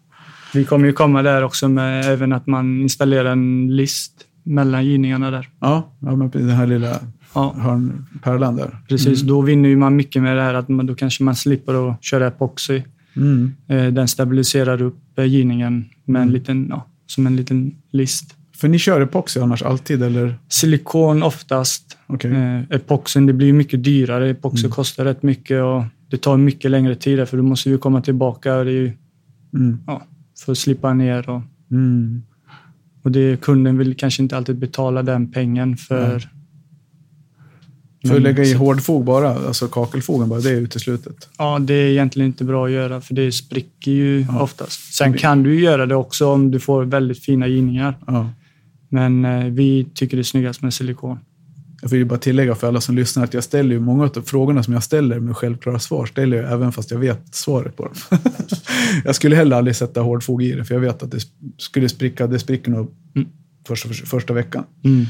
Vi 0.53 0.63
kommer 0.65 0.85
ju 0.87 0.93
komma 0.93 1.21
där 1.21 1.43
också 1.43 1.67
med 1.69 2.05
även 2.05 2.33
att 2.33 2.47
man 2.47 2.81
installerar 2.81 3.31
en 3.31 3.75
list 3.75 4.13
mellan 4.43 4.85
givningarna 4.85 5.31
där. 5.31 5.49
Ja, 5.59 5.91
ja, 5.99 6.15
men 6.15 6.29
den 6.29 6.49
här 6.49 6.67
lilla 6.67 6.99
Ja, 7.33 7.55
hörnpärlan 7.57 8.55
där. 8.55 8.77
precis. 8.89 9.21
Då 9.21 9.41
vinner 9.41 9.69
ju 9.69 9.77
man 9.77 9.95
mycket 9.95 10.21
med 10.21 10.35
det 10.37 10.41
här 10.43 10.53
att 10.53 10.69
man, 10.69 10.85
då 10.85 10.95
kanske 10.95 11.23
man 11.23 11.35
slipper 11.35 11.89
att 11.91 12.03
köra 12.03 12.27
epoxy. 12.27 12.81
Mm. 13.15 13.51
Eh, 13.67 13.87
Den 13.87 14.07
stabiliserar 14.07 14.81
upp 14.81 14.99
eh, 15.19 15.25
givningen 15.25 15.85
med 16.05 16.21
en 16.21 16.27
Mm. 16.27 16.33
liten, 16.33 16.67
ja, 16.69 16.87
som 17.05 17.27
en 17.27 17.35
liten 17.35 17.75
list. 17.91 18.35
För 18.61 18.67
ni 18.67 18.79
kör 18.79 19.01
epoxy 19.01 19.39
annars 19.39 19.61
alltid, 19.63 20.03
eller? 20.03 20.35
Silikon 20.49 21.23
oftast. 21.23 21.97
Okej. 22.07 22.31
Eh, 22.31 22.61
epoxen, 22.69 23.25
det 23.25 23.33
blir 23.33 23.53
mycket 23.53 23.83
dyrare. 23.83 24.29
Epoxy 24.29 24.59
Mm. 24.65 24.71
kostar 24.71 25.05
rätt 25.05 25.23
mycket 25.23 25.61
och 25.63 25.83
det 26.09 26.17
tar 26.17 26.37
mycket 26.37 26.71
längre 26.71 26.95
tid 26.95 27.27
för 27.29 27.37
då 27.37 27.43
måste 27.43 27.69
vi 27.69 27.77
komma 27.77 28.01
tillbaka 28.01 28.55
och 28.55 28.65
ju, 28.71 28.91
Mm. 29.53 29.77
ja, 29.87 30.01
för 30.45 30.51
att 30.51 30.57
slippa 30.57 30.93
ner. 30.93 31.29
Och, 31.29 31.41
Mm. 31.71 32.23
och 33.03 33.11
det, 33.11 33.41
kunden 33.41 33.77
vill 33.77 33.95
kanske 33.95 34.23
inte 34.23 34.37
alltid 34.37 34.57
betala 34.57 35.03
den 35.03 35.31
pengen 35.31 35.77
för... 35.77 36.29
För 38.07 38.15
att 38.15 38.21
lägga 38.21 38.43
i 38.43 38.53
hårdfog 38.53 39.03
bara, 39.05 39.29
alltså 39.47 39.67
kakelfogen 39.67 40.29
bara, 40.29 40.39
det 40.39 40.49
är 40.49 40.55
uteslutet. 40.61 41.29
Ja, 41.37 41.59
det 41.59 41.73
är 41.73 41.87
egentligen 41.91 42.27
inte 42.27 42.43
bra 42.43 42.65
att 42.65 42.71
göra 42.71 43.01
för 43.01 43.13
det 43.13 43.31
spricker 43.31 43.91
ju 43.91 44.21
Ja. 44.29 44.39
oftast. 44.41 44.93
Sen 44.93 45.13
kan 45.13 45.43
du 45.43 45.55
ju 45.55 45.61
göra 45.61 45.85
det 45.85 45.95
också 45.95 46.27
om 46.27 46.51
du 46.51 46.59
får 46.59 46.83
väldigt 46.85 47.19
fina 47.19 47.47
givningar. 47.47 47.97
Ja. 48.07 48.29
Men 48.91 49.25
eh, 49.25 49.45
vi 49.45 49.87
tycker 49.93 50.17
det 50.17 50.21
är 50.21 50.23
snyggast 50.23 50.61
med 50.61 50.73
silikon. 50.73 51.19
Jag 51.81 51.89
vill 51.89 52.05
bara 52.05 52.19
tillägga 52.19 52.55
för 52.55 52.67
alla 52.67 52.81
som 52.81 52.95
lyssnar 52.95 53.23
att 53.23 53.33
jag 53.33 53.43
ställer 53.43 53.75
ju 53.75 53.79
många 53.79 54.03
av 54.03 54.21
frågorna 54.25 54.63
som 54.63 54.73
jag 54.73 54.83
ställer 54.83 55.19
med 55.19 55.37
självklara 55.37 55.79
svar, 55.79 56.05
ställer 56.05 56.37
jag 56.37 56.51
även 56.51 56.71
fast 56.71 56.91
jag 56.91 56.99
vet 56.99 57.35
svaret 57.35 57.77
på 57.77 57.83
dem. 57.83 58.19
jag 59.05 59.15
skulle 59.15 59.35
heller 59.35 59.57
aldrig 59.57 59.75
sätta 59.75 60.01
hårdfog 60.01 60.43
i 60.43 60.51
det, 60.51 60.65
för 60.65 60.75
jag 60.75 60.81
vet 60.81 61.03
att 61.03 61.11
det 61.11 61.19
skulle 61.57 61.89
spricka, 61.89 62.27
det 62.27 62.39
spricker 62.39 62.71
nog 62.71 62.91
Mm. 63.15 63.27
första, 63.67 63.89
första 63.89 64.33
veckan. 64.33 64.63
Mm. 64.83 65.05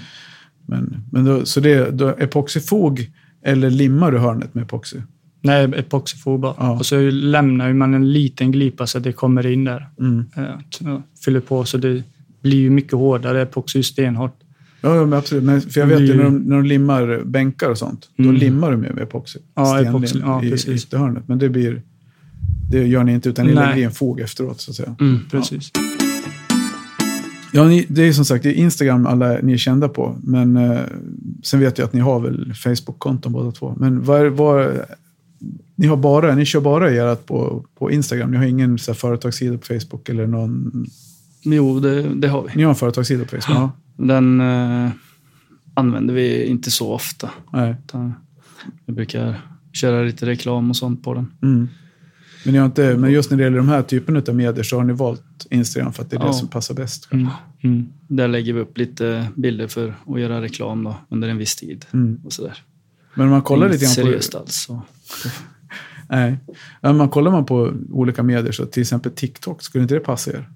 Men, 0.66 1.04
men 1.12 1.26
då, 1.26 1.46
så 1.46 1.60
det 1.60 1.72
är 1.72 1.92
då 1.92 2.10
epoxifog 2.10 3.10
eller 3.44 3.70
limmar 3.70 4.12
du 4.12 4.18
hörnet 4.18 4.54
med 4.54 4.64
epoxy? 4.64 4.98
Nej, 5.42 5.64
epoxifog 5.64 6.40
bara. 6.40 6.56
Ja. 6.58 6.72
Och 6.72 6.86
så 6.86 7.00
lämnar 7.10 7.74
man 7.74 7.94
en 7.94 8.14
liten 8.14 8.52
glipa 8.52 8.88
så 8.88 8.98
att 8.98 9.04
det 9.04 9.14
kommer 9.14 9.46
in 9.46 9.64
där. 9.64 9.90
Mm. 10.00 10.26
Eh, 10.36 10.44
ja, 10.80 11.02
Fyller 11.26 11.40
på 11.40 11.66
så 11.66 11.78
det 11.78 12.04
blir 12.42 12.58
ju 12.58 12.70
mycket 12.70 12.94
hårdare. 12.94 13.42
Epoxy 13.42 13.80
är 13.80 13.84
stenhårt. 13.84 14.36
Ja, 14.82 14.96
ja 14.96 15.06
men 15.06 15.20
absolut. 15.20 15.44
Men, 15.44 15.62
för 15.62 15.80
jag 15.80 15.88
vet 15.88 16.02
ju 16.02 16.16
när 16.16 16.24
de, 16.24 16.38
när 16.38 16.56
de 16.56 16.66
limmar 16.66 17.22
bänkar 17.26 17.70
och 17.70 17.78
sånt, 17.78 18.10
då 18.16 18.24
Mm. 18.24 18.36
limmar 18.36 18.72
de 18.72 18.84
ju 18.84 18.94
med 18.94 19.04
epoxy. 19.04 19.40
Ja, 19.56 19.82
epoxy, 19.82 20.20
ja, 20.20 20.44
i 20.44 20.54
ytterhörnet. 20.54 21.28
Men 21.28 21.40
det 21.40 21.50
blir... 21.50 21.82
Det 22.70 22.88
gör 22.88 23.04
ni 23.04 23.14
inte, 23.14 23.30
utan 23.30 23.46
ni 23.46 23.54
Nej. 23.54 23.66
lägger 23.68 23.82
i 23.82 23.84
en 23.84 23.92
fog 23.92 24.20
efteråt, 24.20 24.62
så 24.62 24.72
att 24.72 24.76
säga. 24.76 24.96
Mm, 25.00 25.20
precis. 25.32 25.72
Ja, 27.54 27.66
ni, 27.66 27.86
det 27.90 28.02
är 28.08 28.14
som 28.14 28.26
sagt 28.26 28.44
det 28.44 28.50
är 28.50 28.54
Instagram 28.54 29.06
alla 29.06 29.38
ni 29.44 29.54
är 29.54 29.58
kända 29.58 29.90
på. 29.90 30.16
Men 30.24 30.58
eh, 30.58 30.80
sen 31.44 31.60
vet 31.60 31.78
jag 31.78 31.86
att 31.86 31.94
ni 31.94 32.00
har 32.00 32.20
väl 32.20 32.54
Facebook-konton 32.54 33.32
båda 33.32 33.52
två. 33.52 33.76
Men 33.80 34.04
vad, 34.04 34.32
vad, 34.32 34.72
ni, 35.76 35.88
har 35.88 35.98
bara, 35.98 36.36
ni 36.36 36.46
kör 36.46 36.62
bara 36.62 36.90
ert 36.92 37.26
på, 37.26 37.66
på 37.80 37.92
Instagram? 37.92 38.32
Ni 38.32 38.38
har 38.38 38.46
ingen 38.46 38.80
så 38.80 38.92
här, 38.92 38.96
företagssida 38.96 39.58
på 39.58 39.66
Facebook? 39.66 40.10
eller 40.10 40.28
någon... 40.28 40.86
Jo, 41.42 41.80
det, 41.80 42.02
det 42.02 42.28
har 42.28 42.44
vi. 42.44 42.50
Ni 42.56 42.64
har 42.64 42.70
en 42.70 42.76
företagssida 42.76 43.26
på 43.26 43.42
Facebook? 43.42 43.58
Ja. 43.58 43.72
Den 43.98 44.42
eh, 44.42 44.90
använder 45.74 46.14
vi 46.14 46.46
inte 46.46 46.72
så 46.72 46.94
ofta. 46.94 47.30
Nej. 47.54 47.76
Utan 47.86 48.14
vi 48.86 48.94
brukar 48.94 49.42
köra 49.74 50.04
lite 50.04 50.26
reklam 50.26 50.70
och 50.70 50.76
sånt 50.78 51.04
på 51.04 51.14
den. 51.14 51.34
Mm. 51.42 51.68
Men, 52.46 52.56
har 52.56 52.66
inte, 52.66 52.98
men 52.98 53.12
just 53.12 53.30
när 53.32 53.38
det 53.38 53.44
gäller 53.44 53.58
de 53.58 53.70
här 53.70 53.82
typen 53.82 54.18
av 54.18 54.36
medier 54.36 54.64
så 54.64 54.78
har 54.78 54.84
ni 54.84 54.94
valt 54.94 55.48
Instagram 55.50 55.94
för 55.94 56.04
att 56.04 56.10
det 56.10 56.16
är 56.16 56.20
det 56.20 56.26
Ja. 56.26 56.34
som 56.34 56.48
passar 56.48 56.76
bäst. 56.76 57.08
Mm. 57.12 57.28
Mm. 57.64 57.88
Där 58.08 58.28
lägger 58.28 58.54
vi 58.54 58.60
upp 58.60 58.78
lite 58.78 59.28
bilder 59.36 59.68
för 59.68 59.94
att 60.08 60.20
göra 60.20 60.42
reklam 60.42 60.84
då, 60.84 60.96
under 61.10 61.30
en 61.30 61.38
viss 61.38 61.56
tid. 61.56 61.86
Mm. 61.92 62.22
Och 62.26 62.34
sådär. 62.34 62.58
Men 63.14 63.30
man 63.30 63.42
kollar 63.42 63.70
lite 63.70 63.86
grann 63.86 63.90
på... 63.90 64.02
seriöst 64.02 64.36
alls. 64.36 64.56
Så. 64.56 64.82
Nej. 66.10 66.38
Ja, 66.82 66.94
man 66.94 67.10
kollar 67.10 67.32
man 67.32 67.46
på 67.46 67.74
olika 67.92 68.24
medier, 68.24 68.52
så 68.52 68.66
till 68.66 68.82
exempel 68.82 69.12
TikTok, 69.12 69.62
skulle 69.62 69.82
inte 69.82 69.94
det 69.94 70.00
passa 70.00 70.32
er? 70.32 70.50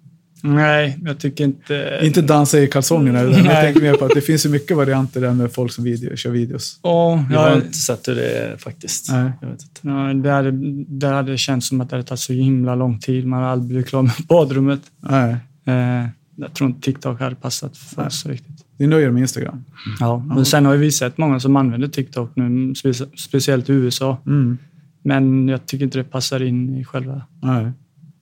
Nej, 0.54 0.98
jag 1.06 1.20
tycker 1.20 1.44
inte... 1.44 2.00
Inte 2.04 2.22
dansa 2.22 2.60
i 2.60 2.68
kalsongerna, 2.68 3.22
utan 3.22 3.46
jag 3.46 3.62
tänker 3.62 3.82
mer 3.82 3.94
på 3.94 4.06
att 4.06 4.12
det 4.14 4.22
finns 4.22 4.42
så 4.42 4.50
mycket 4.50 4.78
varianter 4.78 5.22
där 5.22 5.34
med 5.34 5.52
folk 5.54 5.72
som 5.72 5.84
video, 5.84 6.16
kör 6.16 6.30
videos. 6.32 6.80
Ja, 6.84 7.26
Jag 7.32 7.40
har 7.40 7.50
jag, 7.50 7.58
inte 7.58 7.74
sett 7.78 8.08
hur 8.08 8.16
det 8.16 8.30
är 8.30 8.58
faktiskt. 8.58 9.12
Nej. 9.12 9.32
Jag 9.42 9.48
vet 9.48 9.62
inte. 9.62 9.80
ja, 9.82 10.14
det, 10.14 10.32
hade, 10.32 10.52
det 10.88 11.08
hade 11.08 11.38
känts 11.38 11.68
som 11.68 11.82
att 11.82 11.90
det 11.90 11.96
hade 11.96 12.08
tagit 12.08 12.20
så 12.20 12.34
himla 12.34 12.76
lång 12.76 13.00
tid. 13.00 13.28
Man 13.28 13.40
hade 13.40 13.52
aldrig 13.52 13.68
blivit 13.70 13.88
klar 13.88 14.02
med 14.02 14.12
badrummet. 14.28 14.82
Nej, 15.00 15.36
Eh, 15.68 16.08
jag 16.36 16.54
tror 16.54 16.70
inte 16.70 16.82
TikTok 16.82 17.20
hade 17.20 17.36
passat 17.36 17.78
för 17.78 17.98
Nej. 17.98 18.08
oss 18.08 18.26
riktigt. 18.26 18.66
ni 18.78 18.88
nöjer 18.88 19.08
er 19.08 19.12
med 19.12 19.22
Instagram. 19.22 19.64
Ja, 20.00 20.18
men 20.36 20.46
sen 20.46 20.66
har 20.66 20.76
vi 20.76 20.92
sett 20.92 21.18
många 21.18 21.40
som 21.40 21.56
använder 21.56 21.88
TikTok 21.88 22.32
nu, 22.36 22.44
spe- 22.74 23.08
speciellt 23.18 23.70
i 23.70 23.74
USA. 23.74 24.18
Mm. 24.26 24.58
Men 25.04 25.48
jag 25.48 25.66
tycker 25.66 25.86
inte 25.86 25.98
det 25.98 26.04
passar 26.04 26.42
in 26.44 26.78
i 26.78 26.86
själva 26.86 27.22
Nej, 27.42 27.72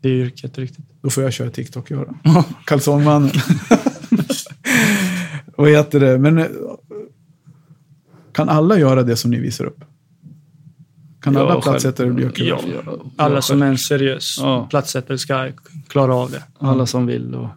det 0.03 0.09
yrket 0.09 0.57
riktigt. 0.57 0.85
då 1.01 1.09
får 1.09 1.23
jag 1.23 1.33
köra 1.33 1.49
TikTok, 1.49 1.91
göra. 1.91 2.13
Kalsongmannen. 2.65 3.31
Vad 5.57 5.69
heter 5.69 5.99
det? 5.99 6.17
Men 6.17 6.37
eh, 6.37 6.45
kan 8.33 8.49
alla 8.49 8.79
göra 8.79 9.03
det 9.03 9.15
som 9.15 9.31
ni 9.31 9.39
visar 9.39 9.65
upp? 9.65 9.83
Kan 11.21 11.33
Ja, 11.33 11.39
alla 11.39 11.51
själv- 11.51 11.61
plattsättare 11.61 12.11
bli 12.11 12.23
Ja. 12.23 12.31
kul? 12.31 12.73
Alla 13.15 13.41
som 13.41 13.61
är 13.61 13.65
en 13.67 13.77
seriös 13.77 14.37
Ja. 14.41 14.67
platssättare 14.69 15.17
ska 15.17 15.49
klara 15.87 16.15
av 16.15 16.31
det. 16.31 16.43
Alla 16.59 16.85
som 16.85 17.05
vill. 17.05 17.35
Och, 17.35 17.47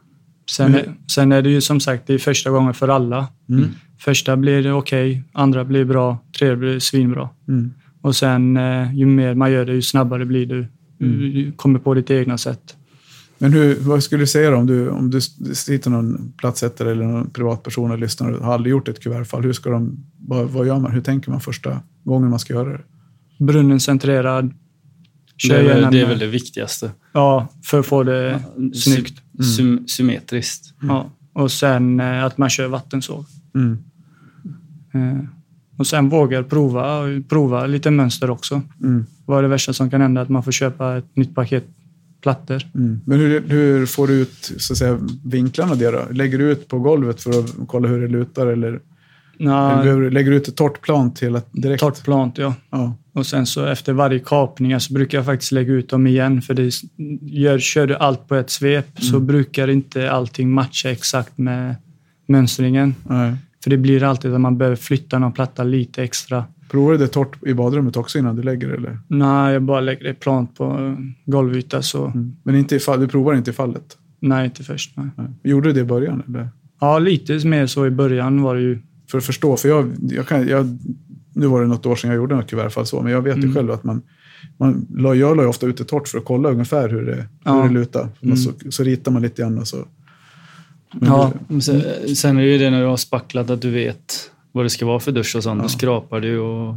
Sen, 0.51 0.75
är, 0.75 0.95
sen 1.15 1.33
är 1.33 1.43
det 1.43 1.51
ju 1.51 1.61
som 1.61 1.81
sagt, 1.81 2.07
det 2.07 2.15
är 2.15 2.19
första 2.19 2.51
gången 2.51 2.75
för 2.75 2.89
alla. 2.89 3.27
Mm. 3.49 3.69
Första 3.99 4.37
blir 4.37 4.63
det 4.63 4.73
okej, 4.73 5.23
andra 5.33 5.65
blir 5.65 5.85
bra, 5.85 6.19
tredje 6.39 6.57
blir 6.57 6.79
svinbra. 6.79 7.29
Mm. 7.49 7.75
Och 8.03 8.17
sen 8.17 8.57
eh, 8.57 8.95
ju 8.95 9.07
mer 9.07 9.35
man 9.35 9.53
gör 9.53 9.65
det, 9.65 9.73
ju 9.73 9.83
snabbare 9.83 10.25
blir 10.25 10.47
du. 10.47 10.67
Mm. 11.01 11.19
Du 11.21 11.53
kommer 11.53 11.79
på 11.79 11.95
ditt 11.95 12.11
egna 12.11 12.39
sätt. 12.39 12.77
Men 13.39 13.53
hur, 13.53 13.77
vad 13.81 14.03
skulle 14.05 14.23
du 14.23 14.27
säga 14.27 14.51
då, 14.51 14.57
om 14.57 14.67
du, 14.67 14.89
om 14.89 15.11
du 15.11 15.21
sitter 15.55 15.91
någon 15.91 16.33
plattsättare 16.37 16.91
eller 16.91 17.05
någon 17.05 17.31
privatperson 17.31 17.91
och 17.91 17.99
lyssnar 17.99 18.33
och 18.33 18.45
har 18.47 18.55
aldrig 18.55 18.71
gjort 18.71 18.89
ett 18.89 19.01
kuvertfall? 19.01 19.43
Hur 19.43 19.53
ska 19.53 19.71
de, 19.71 20.05
vad, 20.19 20.49
vad 20.51 20.67
gör 20.67 20.79
man? 20.81 20.93
Hur 20.93 21.01
tänker 21.01 21.31
man 21.31 21.41
första 21.41 21.81
gången 22.05 22.31
man 22.31 22.39
ska 22.39 22.53
göra 22.55 22.69
det? 22.73 22.81
Brunnen 23.45 23.81
centrerad. 23.81 24.55
det, 25.49 25.55
är, 25.57 25.63
väl- 25.65 25.93
det 25.93 26.01
är 26.01 26.07
väl 26.07 26.19
det 26.19 26.27
viktigaste. 26.27 26.91
Ja, 27.13 27.49
för 27.65 27.81
att 27.81 27.87
få 27.87 28.03
det 28.03 28.43
snyggt. 28.75 29.23
Sy- 29.39 29.43
sym- 29.63 29.87
symmetriskt. 29.87 30.75
Ja. 30.83 31.11
Och 31.33 31.53
sen 31.53 32.01
eh, 32.01 32.25
att 32.25 32.39
man 32.39 32.51
kör 32.51 32.69
vattensåg. 32.69 33.25
Mm. 33.55 33.79
Och 35.77 35.87
sen 35.87 36.09
vågar 36.09 36.43
prova, 36.43 37.03
prova 37.29 37.67
lite 37.67 37.91
mönster 37.91 38.31
också. 38.31 38.63
Mm. 38.83 39.07
Vad 39.27 39.39
är 39.39 39.43
det 39.43 39.49
värsta 39.49 39.73
som 39.73 39.91
kan 39.91 40.01
hända? 40.01 40.21
Att 40.21 40.29
man 40.29 40.43
får 40.43 40.53
köpa 40.53 40.97
ett 40.97 41.17
nytt 41.17 41.35
paket 41.35 41.65
plattor. 42.23 42.63
Mm. 42.75 43.01
Men 43.05 43.19
hur, 43.19 43.43
hur 43.49 43.87
får 43.87 44.07
du 44.07 44.15
ut 44.15 44.53
så 44.59 44.73
att 44.73 44.77
säga, 44.79 44.99
vinklarna 45.25 45.75
det 45.75 45.91
då? 45.91 46.03
Lägger 46.11 46.39
du 46.39 46.51
ut 46.51 46.69
på 46.69 46.79
golvet 46.79 47.23
för 47.23 47.31
att 47.41 47.55
kolla 47.67 47.89
hur 47.89 48.01
det 48.01 48.09
lutar 48.09 48.47
eller, 48.47 48.81
behöver 49.39 50.01
du- 50.01 50.11
lägger 50.11 50.31
du 50.31 50.37
ut 50.37 50.49
ett 50.49 50.57
torrt 50.57 50.81
plan 50.81 51.15
till 51.15 51.37
att 51.37 51.49
direkt? 51.53 51.81
torrt 51.81 52.05
plant, 52.05 52.39
ja. 52.39 52.55
Ja. 52.71 52.95
Och 53.13 53.27
sen 53.27 53.47
så 53.47 53.65
efter 53.67 53.93
varje 53.93 54.19
kapning 54.19 54.81
så 54.81 54.93
brukar 54.95 55.19
jag 55.19 55.25
faktiskt 55.25 55.53
lägga 55.53 55.73
ut 55.73 55.89
dem 55.89 56.07
igen. 56.07 56.43
För 56.43 56.55
det 56.55 56.71
gör, 57.23 57.59
kör 57.59 57.87
du 57.87 57.97
allt 57.97 58.29
på 58.29 58.35
ett 58.35 58.51
svep 58.51 58.87
så 59.01 59.21
brukar 59.21 59.69
inte 59.69 60.11
allting 60.11 60.51
matcha 60.51 60.91
exakt 60.91 61.39
med 61.39 61.75
mönstringen. 62.29 62.95
Nej. 63.09 63.37
För 63.67 63.71
det 63.71 63.77
blir 63.77 64.03
alltid 64.03 64.35
att 64.35 64.41
man 64.41 64.59
behöver 64.59 64.77
flytta 64.77 65.19
någon 65.19 65.33
platta 65.33 65.65
lite 65.65 66.03
extra. 66.03 66.45
Provar 66.71 66.93
du 66.93 66.99
det 66.99 67.09
torrt 67.09 67.47
i 67.47 67.55
badrummet 67.55 67.97
också 67.97 68.19
innan 68.19 68.37
du 68.37 68.43
lägger 68.43 68.69
det? 68.69 68.75
Eller? 68.75 68.99
Nej, 69.09 69.53
jag 69.53 69.63
bara 69.63 69.81
lägger 69.81 70.05
det 70.05 70.15
plant 70.15 70.55
på 70.57 70.97
golvyta 71.25 71.83
så 71.83 72.13
Men 72.43 72.55
inte 72.57 72.77
i 72.77 72.79
fall, 72.79 73.01
du 73.01 73.09
provar 73.09 73.35
inte 73.35 73.51
i 73.51 73.55
fallet? 73.55 73.97
nej, 74.21 74.45
inte 74.45 74.63
först. 74.65 74.97
Nej. 74.97 75.07
Nej. 75.17 75.27
Gjorde 75.45 75.69
du 75.69 75.73
det 75.73 75.81
i 75.81 75.85
början? 75.85 76.23
Eller? 76.29 76.49
Ja, 76.81 76.99
lite 76.99 77.47
mer 77.47 77.67
så 77.67 77.87
i 77.87 77.91
början 77.91 78.43
var 78.43 78.55
det 78.55 78.61
ju. 78.61 78.79
För 79.11 79.19
att 79.19 79.25
förstå, 79.25 79.57
för 79.57 79.69
jag, 79.69 79.93
jag 80.01 80.27
kan, 80.27 80.49
jag, 80.49 80.79
nu 81.35 81.47
var 81.47 81.61
det 81.61 81.67
något 81.67 81.87
år 81.87 81.97
sedan 81.97 82.11
jag 82.11 82.17
gjorde 82.17 82.37
något 82.37 82.51
kuvertfall 82.51 82.87
så, 82.87 83.03
men 83.03 83.13
jag 83.13 83.23
vet 83.23 83.37
ju 83.37 83.43
Mm. 83.43 83.55
själv 83.55 83.71
att 83.71 83.85
man, 83.85 84.03
man 84.59 84.87
jag 84.91 85.37
la 85.37 85.43
ju 85.43 85.49
ofta 85.49 85.67
ut 85.67 85.77
det 85.77 85.85
torrt 85.85 86.09
för 86.09 86.19
att 86.19 86.25
kolla 86.25 86.51
ungefär 86.51 86.89
hur 86.89 87.07
det, 87.07 87.27
Ja. 87.45 87.63
hur 87.63 87.69
det 87.69 87.75
lutar. 87.75 88.09
Mm. 88.21 88.37
Så, 88.37 88.51
så 88.71 88.83
ritar 88.83 89.13
man 89.13 89.23
lite 89.23 89.43
grann 89.43 89.59
och 89.59 89.69
så. 89.69 89.77
Men 90.93 91.09
Ja. 91.09 91.33
Sen, 91.61 91.83
sen 92.17 92.37
är 92.37 92.43
det 92.43 92.49
ju 92.53 92.59
det 92.59 92.71
när 92.71 92.81
du 92.81 92.87
har 92.87 92.97
spacklat 92.97 93.51
att 93.51 93.63
du 93.63 93.71
vet 93.71 94.31
vad 94.53 94.65
det 94.65 94.71
ska 94.71 94.87
vara 94.87 95.01
för 95.01 95.13
dusch 95.13 95.37
och 95.37 95.43
sånt. 95.43 95.59
Ja. 95.59 95.63
Då 95.63 95.69
skrapar 95.69 96.21
du 96.21 96.39
och 96.39 96.75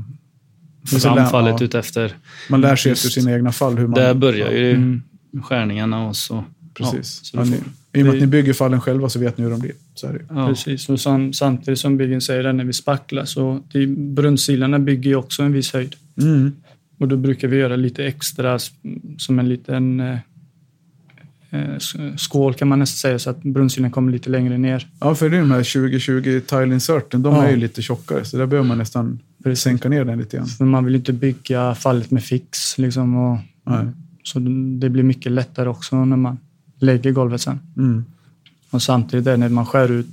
så 0.87 0.99
fram 0.99 1.15
lär- 1.17 1.25
fallet 1.29 1.55
ja. 1.59 1.65
ut 1.65 1.75
efter. 1.75 2.13
Man 2.49 2.61
lär 2.61 2.75
sig 2.75 2.91
efter 2.91 3.09
sina 3.09 3.31
egna 3.33 3.51
fall 3.51 3.77
hur 3.77 3.87
man... 3.87 3.99
Där 3.99 4.13
börjar 4.13 4.51
ju 4.51 4.71
Mm. 4.71 5.01
skärningarna 5.43 6.07
och 6.07 6.15
så. 6.15 6.43
Precis. 6.73 7.19
så 7.25 7.37
Ja, 7.37 7.43
ni, 7.43 7.51
får- 7.51 7.57
I 7.93 8.01
och 8.01 8.05
med 8.05 8.13
att 8.15 8.21
ni 8.21 8.27
bygger 8.27 8.53
fallen 8.53 8.81
själva 8.81 9.09
så 9.09 9.19
vet 9.19 9.37
ni 9.37 9.43
hur 9.43 9.51
de 9.51 9.59
blir. 9.59 9.71
Så 9.95 10.07
är 10.07 10.13
det. 10.13 10.25
Ja. 10.29 10.47
Precis, 10.47 10.89
och 10.89 10.99
sam, 10.99 11.33
samtidigt 11.33 11.79
som 11.79 11.97
byggen 11.97 12.21
säger 12.21 12.43
det 12.43 12.53
när 12.53 12.63
vi 12.63 12.73
spacklar 12.73 13.25
så 13.25 13.63
det, 13.71 13.87
brunnsilarna 13.87 14.79
bygger 14.79 15.09
ju 15.09 15.15
också 15.15 15.43
en 15.43 15.51
viss 15.53 15.73
höjd. 15.73 15.95
Mm. 16.21 16.51
Och 16.99 17.07
då 17.07 17.17
brukar 17.17 17.47
vi 17.47 17.57
göra 17.57 17.75
lite 17.75 18.05
extra 18.05 18.59
som 19.17 19.39
en 19.39 19.49
liten 19.49 19.99
eh, 19.99 20.17
skål 22.17 22.53
kan 22.53 22.67
man 22.67 22.79
nästan 22.79 22.97
säga 22.97 23.19
så 23.19 23.29
att 23.29 23.43
brunnsilen 23.43 23.91
kommer 23.91 24.11
lite 24.11 24.29
längre 24.29 24.57
ner. 24.57 24.87
Ja, 24.99 25.15
för 25.15 25.29
det 25.29 25.37
är 25.37 25.41
de 25.41 25.51
här 25.51 25.73
2020 25.73 26.41
tile 26.47 26.73
inserten, 26.73 27.21
de 27.23 27.35
Ja. 27.35 27.43
är 27.43 27.51
ju 27.51 27.57
lite 27.57 27.81
tjockare, 27.81 28.25
så 28.25 28.37
där 28.37 28.45
behöver 28.45 28.67
man 28.67 28.77
nästan 28.77 29.19
sänka 29.55 29.89
ner 29.89 30.05
den 30.05 30.19
lite 30.19 30.37
grann. 30.37 30.69
Man 30.69 30.85
vill 30.85 30.95
inte 30.95 31.13
bygga 31.13 31.75
fallet 31.75 32.11
med 32.11 32.23
fix 32.23 32.77
liksom. 32.77 33.17
Och, 33.17 33.37
Nej. 33.63 33.85
så 34.23 34.39
det 34.79 34.89
blir 34.89 35.03
mycket 35.03 35.31
lättare 35.31 35.69
också 35.69 36.05
när 36.05 36.17
man 36.17 36.37
lägger 36.79 37.11
golvet 37.11 37.41
sen. 37.41 37.59
Mm. 37.77 38.05
Och 38.69 38.81
samtidigt 38.81 39.27
är 39.27 39.31
det 39.31 39.37
när 39.37 39.49
man 39.49 39.65
skär 39.65 39.91
ut 39.91 40.07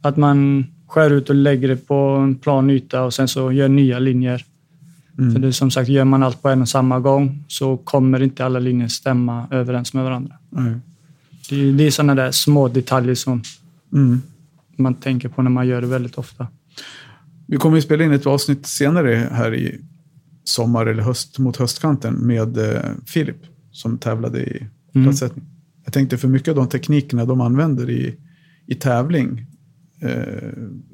Att 0.00 0.16
man 0.16 0.66
skär 0.86 1.10
ut 1.10 1.28
och 1.30 1.34
lägger 1.34 1.68
det 1.68 1.76
på 1.76 1.94
en 1.94 2.34
plan 2.34 2.70
yta 2.70 3.02
och 3.02 3.14
sen 3.14 3.28
så 3.28 3.52
gör 3.52 3.68
nya 3.68 3.98
linjer. 3.98 4.44
Mm. 5.18 5.32
För 5.32 5.40
det 5.40 5.46
är 5.48 5.52
som 5.52 5.70
sagt, 5.70 5.88
gör 5.88 6.04
man 6.04 6.22
allt 6.22 6.42
på 6.42 6.48
en 6.48 6.62
och 6.62 6.68
samma 6.68 7.00
gång 7.00 7.44
så 7.48 7.76
kommer 7.76 8.22
inte 8.22 8.44
alla 8.44 8.58
linjer 8.58 8.88
stämma 8.88 9.46
överens 9.50 9.94
med 9.94 10.04
varandra. 10.04 10.34
Nej. 10.50 10.74
Det 11.50 11.72
det 11.72 11.84
är 11.86 11.90
sådana 11.90 12.14
där 12.14 12.30
små 12.30 12.68
detaljer 12.68 13.14
som 13.14 13.42
Mm. 13.92 14.20
man 14.76 14.94
tänker 14.94 15.28
på 15.28 15.42
när 15.42 15.50
man 15.50 15.66
gör 15.68 15.80
det 15.80 15.86
väldigt 15.86 16.18
ofta. 16.18 16.46
Vi 17.46 17.56
kommer 17.56 17.76
ju 17.76 17.82
spela 17.82 18.04
in 18.04 18.12
ett 18.12 18.26
avsnitt 18.26 18.66
senare 18.66 19.28
här 19.32 19.54
i 19.54 19.80
sommar 20.44 20.86
eller 20.86 21.02
höst 21.02 21.38
mot 21.38 21.56
höstkanten 21.56 22.14
med 22.14 22.58
eh, 22.58 22.80
Filip 23.06 23.36
som 23.70 23.98
tävlade 23.98 24.40
i 24.40 24.66
Mm. 24.94 25.06
platssättning. 25.06 25.44
Jag 25.84 25.92
tänkte 25.92 26.18
för 26.18 26.28
mycket 26.28 26.48
av 26.48 26.54
de 26.54 26.68
teknikerna 26.68 27.24
de 27.24 27.40
använder 27.40 27.90
i, 27.90 28.14
i 28.66 28.74
tävling 28.74 29.46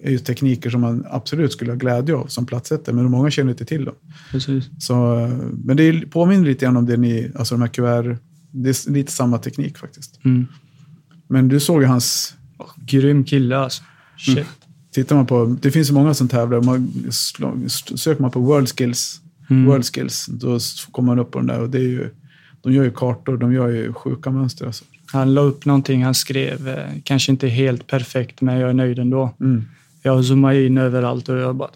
är 0.03 0.11
ju 0.11 0.19
tekniker 0.19 0.71
som 0.71 0.81
man 0.81 1.05
absolut 1.11 1.53
skulle 1.53 1.71
ha 1.73 1.77
glädje 1.77 2.15
av 2.15 2.27
som 2.27 2.47
platssättare, 2.47 2.95
men 2.95 3.11
många 3.11 3.31
känner 3.31 3.51
inte 3.51 3.65
till 3.65 3.85
dem. 3.85 3.95
Precis. 4.31 4.65
Så, 4.79 5.19
eh, 5.21 5.29
men 5.65 5.77
det 5.77 5.83
är- 5.83 6.07
påminner 6.07 6.45
lite 6.45 6.65
grann 6.65 6.77
om 6.77 6.87
det 6.87 6.97
ni, 6.97 7.31
alltså 7.35 7.55
de 7.55 7.61
här 7.61 7.69
kuvert, 7.69 8.17
det 8.51 8.69
är 8.69 8.91
lite 8.91 9.13
samma 9.13 9.39
teknik 9.39 9.79
faktiskt. 9.79 10.21
Mm. 10.25 10.47
Men 11.29 11.49
du 11.49 11.61
såg 11.61 11.83
ju 11.83 11.87
hans 11.89 12.35
Grym 12.77 13.25
kille 13.25 13.57
alltså. 13.59 13.83
Shit. 14.19 14.37
Mm. 14.37 14.49
Tittar 14.95 15.17
man 15.17 15.27
på, 15.27 15.57
det 15.63 15.71
finns 15.71 15.91
ju 15.91 15.95
många 15.95 16.15
som 16.15 16.29
tävlar. 16.29 16.61
Man, 16.63 16.93
söker 17.95 18.23
man 18.23 18.31
på 18.31 18.41
World 18.41 18.69
Skills, 18.79 19.21
Mm. 19.51 19.65
World 19.65 19.85
Skills, 19.85 20.27
då 20.27 20.59
kommer 20.93 21.07
man 21.07 21.19
upp 21.19 21.31
på 21.31 21.39
den 21.39 21.47
där. 21.47 21.61
Och 21.61 21.71
det 21.71 21.79
är 21.79 21.83
ju, 21.89 22.11
de 22.63 22.73
gör 22.73 22.85
ju 22.85 22.91
kartor, 22.91 23.37
de 23.37 23.53
gör 23.53 23.69
ju 23.69 23.93
sjuka 23.93 24.31
mönster. 24.31 24.67
Alltså. 24.67 24.85
Han 25.15 25.35
la 25.35 25.41
upp 25.41 25.65
någonting 25.65 26.05
han 26.05 26.15
skrev, 26.15 26.69
eh, 26.69 26.85
kanske 27.05 27.33
inte 27.33 27.49
helt 27.49 27.87
perfekt, 27.87 28.41
men 28.41 28.59
jag 28.59 28.71
är 28.71 28.75
nöjd 28.75 28.99
ändå. 28.99 29.35
Mm. 29.41 29.65
Jag 30.03 30.25
zoomade 30.25 30.67
in 30.67 30.79
överallt 30.79 31.29
och 31.29 31.37
jag 31.37 31.57
bara, 31.57 31.71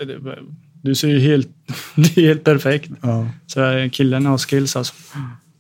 du 0.82 0.94
ser 0.94 1.08
ju 1.08 1.18
helt, 1.18 1.48
det 1.96 2.18
är 2.18 2.26
helt 2.26 2.44
perfekt. 2.44 2.90
Ja. 3.02 3.28
Så 3.46 3.88
killen 3.92 4.26
har 4.26 4.38
skills 4.38 4.76
alltså. 4.76 4.94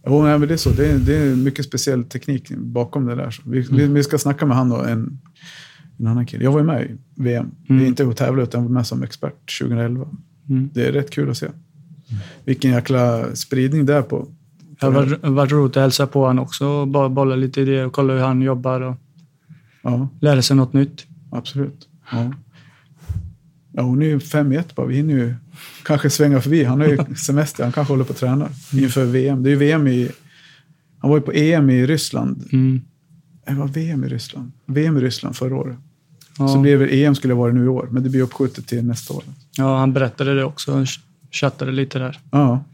Jo, 0.06 0.22
nej, 0.22 0.38
men 0.38 0.48
det 0.48 0.54
är 0.54 0.58
så. 0.58 0.70
Det 0.70 0.86
är, 0.86 0.98
det 0.98 1.16
är 1.16 1.36
mycket 1.36 1.64
speciell 1.64 2.04
teknik 2.04 2.50
bakom 2.50 3.06
det 3.06 3.14
där. 3.14 3.36
Vi, 3.44 3.60
vi, 3.70 3.86
vi 3.86 4.02
ska 4.02 4.18
snacka 4.18 4.46
med 4.46 4.56
han 4.56 4.72
och 4.72 4.88
en, 4.88 5.20
en 5.98 6.06
annan 6.06 6.26
kille. 6.26 6.44
Jag 6.44 6.52
var 6.52 6.60
ju 6.60 6.66
med 6.66 6.82
i 6.82 6.96
VM. 7.14 7.50
Mm. 7.68 7.86
inte 7.86 8.08
att 8.08 8.16
tävla 8.16 8.42
utan 8.42 8.62
var 8.62 8.70
med 8.70 8.86
som 8.86 9.02
expert 9.02 9.58
2011. 9.60 10.08
Mm. 10.48 10.70
Det 10.74 10.86
är 10.86 10.92
rätt 10.92 11.10
kul 11.10 11.30
att 11.30 11.38
se. 11.38 11.46
Vilken 12.44 12.70
jäkla 12.70 13.34
spridning 13.36 13.86
det 13.86 13.94
är 13.94 14.02
på. 14.02 14.28
Det 14.80 14.86
har 14.86 15.30
varit, 15.30 15.52
roligt 15.52 15.76
att 15.76 15.80
hälsa 15.82 16.06
på 16.06 16.26
honom 16.26 16.44
också 16.44 16.66
och 16.66 16.88
bara 16.88 17.08
bolla 17.08 17.36
lite 17.36 17.60
idéer 17.60 17.86
och 17.86 17.92
kolla 17.92 18.12
hur 18.12 18.20
han 18.20 18.42
jobbar 18.42 18.80
och 18.80 18.96
Ja. 19.82 20.08
lära 20.20 20.42
sig 20.42 20.56
något 20.56 20.72
nytt. 20.72 21.06
Absolut. 21.30 21.88
Ja. 22.12 22.32
Ja, 23.72 23.82
hon 23.82 24.02
är 24.02 24.06
ju 24.06 24.20
fem 24.20 24.52
i 24.52 24.56
ett 24.56 24.74
bara. 24.74 24.86
Vi 24.86 24.94
hinner 24.96 25.14
ju 25.14 25.34
kanske 25.84 26.10
svänga 26.10 26.40
förbi. 26.40 26.64
Han 26.64 26.80
har 26.80 26.88
ju 26.88 26.98
semester. 27.16 27.62
Han 27.62 27.72
kanske 27.72 27.92
håller 27.92 28.04
på 28.04 28.12
att 28.12 28.18
träna 28.18 28.48
inför 28.72 29.04
VM. 29.04 29.42
Det 29.42 29.48
är 29.48 29.50
ju 29.50 29.56
VM 29.56 29.86
i... 29.86 30.10
Han 30.98 31.10
var 31.10 31.16
ju 31.18 31.22
på 31.22 31.32
EM 31.32 31.70
i 31.70 31.86
Ryssland. 31.86 32.48
Mm. 32.52 32.80
Det 33.46 33.54
var 33.54 33.66
VM 33.68 34.04
i 34.04 34.08
Ryssland. 34.08 34.52
VM 34.66 34.96
i 34.96 35.00
Ryssland 35.00 35.36
förra 35.36 35.56
året. 35.56 35.76
Ja. 36.38 36.48
Så 36.48 36.58
blev 36.60 36.78
det 36.78 37.04
EM 37.04 37.14
skulle 37.14 37.34
vara 37.34 37.52
nu 37.52 37.64
i 37.64 37.68
år. 37.68 37.88
Men 37.90 38.02
det 38.02 38.10
blir 38.10 38.22
uppskjutet 38.22 38.66
till 38.66 38.84
nästa 38.84 39.14
år. 39.14 39.22
ja, 39.56 39.78
han 39.78 39.92
berättade 39.92 40.34
det 40.34 40.44
också. 40.44 40.84
Chattade 41.30 41.72
lite 41.72 41.98
där. 41.98 42.20
Ja, 42.30 42.64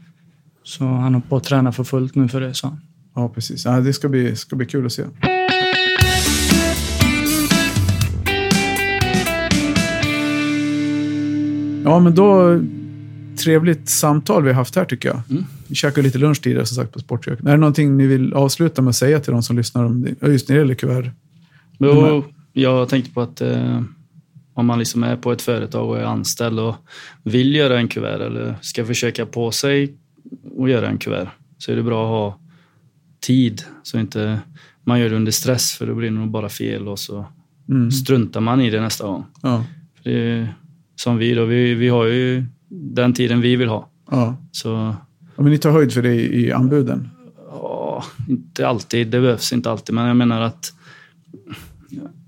Så 0.67 0.85
han 0.85 1.13
har 1.13 1.21
på 1.21 1.37
att 1.37 1.43
träna 1.43 1.71
för 1.71 1.83
fullt 1.83 2.15
nu 2.15 2.27
för 2.27 2.41
det, 2.41 2.53
han. 2.63 2.81
ja 3.15 3.29
precis. 3.29 3.65
Ja, 3.65 3.81
det 3.81 3.93
ska 3.93 4.09
bli, 4.09 4.35
ska 4.35 4.55
bli 4.55 4.65
kul 4.65 4.85
att 4.85 4.91
se. 4.91 5.03
Ja, 11.83 11.99
men 11.99 12.15
då... 12.15 12.59
Trevligt 13.43 13.89
samtal 13.89 14.43
vi 14.43 14.49
har 14.49 14.55
haft 14.55 14.75
här 14.75 14.85
tycker 14.85 15.09
jag. 15.09 15.21
Mm. 15.29 15.43
Vi 15.67 15.75
käkade 15.75 16.01
lite 16.01 16.17
lunch 16.17 16.41
tidigare 16.41 16.65
som 16.65 16.75
sagt 16.75 16.93
på 16.93 16.99
Sportköket. 16.99 17.45
Är 17.45 17.51
det 17.51 17.57
någonting 17.57 17.97
ni 17.97 18.07
vill 18.07 18.33
avsluta 18.33 18.81
med 18.81 18.89
att 18.89 18.95
säga 18.95 19.19
till 19.19 19.33
de 19.33 19.43
som 19.43 19.57
lyssnar 19.57 19.85
om 19.85 20.01
det? 20.01 20.27
Just 20.27 20.49
när 20.49 20.55
det 20.55 20.61
gäller 20.61 20.75
kuvert. 20.75 21.11
Jo, 21.77 22.23
jag 22.53 22.89
tänkte 22.89 23.11
på 23.11 23.21
att 23.21 23.41
eh, 23.41 23.81
om 24.53 24.65
man 24.65 24.79
liksom 24.79 25.03
är 25.03 25.15
på 25.15 25.31
ett 25.31 25.41
företag 25.41 25.89
och 25.89 25.99
är 25.99 26.03
anställd 26.03 26.59
och 26.59 26.75
vill 27.23 27.55
göra 27.55 27.79
en 27.79 27.87
kuvert 27.87 28.19
eller 28.19 28.55
ska 28.61 28.85
försöka 28.85 29.25
på 29.25 29.51
sig 29.51 29.97
att 30.59 30.69
göra 30.69 30.87
en 30.89 30.97
kuvert 30.97 31.27
så 31.57 31.71
är 31.71 31.75
det 31.75 31.83
bra 31.83 32.03
att 32.03 32.09
ha 32.09 32.39
tid 33.19 33.61
så 33.83 33.99
inte 33.99 34.39
man 34.83 34.99
gör 34.99 35.09
det 35.09 35.15
under 35.15 35.31
stress 35.31 35.73
för 35.73 35.87
då 35.87 35.95
blir 35.95 36.09
det 36.09 36.15
nog 36.15 36.29
bara 36.31 36.49
fel 36.49 36.87
och 36.87 36.99
så 36.99 37.25
Mm. 37.69 37.91
struntar 37.91 38.41
man 38.41 38.61
i 38.61 38.69
det 38.69 38.81
nästa 38.81 39.07
gång. 39.07 39.25
Ja, 39.41 39.63
För 39.95 40.09
det 40.09 40.19
är, 40.31 40.55
som 40.95 41.17
vi 41.17 41.33
då, 41.33 41.45
vi, 41.45 41.73
vi 41.73 41.87
har 41.89 42.05
ju 42.05 42.45
den 42.69 43.13
tiden 43.13 43.41
vi 43.41 43.55
vill 43.55 43.69
ha. 43.69 43.89
ja. 44.11 44.35
Så 44.51 44.69
ja. 44.69 44.95
Men 45.35 45.51
ni 45.51 45.57
tar 45.57 45.71
höjd 45.71 45.93
för 45.93 46.01
det 46.01 46.13
i, 46.15 46.51
anbuden? 46.51 47.09
Ja, 47.49 48.03
inte 48.29 48.67
alltid. 48.67 49.07
Det 49.07 49.19
behövs 49.21 49.53
inte 49.53 49.71
alltid. 49.71 49.95
Men 49.95 50.07
jag 50.07 50.17
menar 50.17 50.41
att 50.41 50.73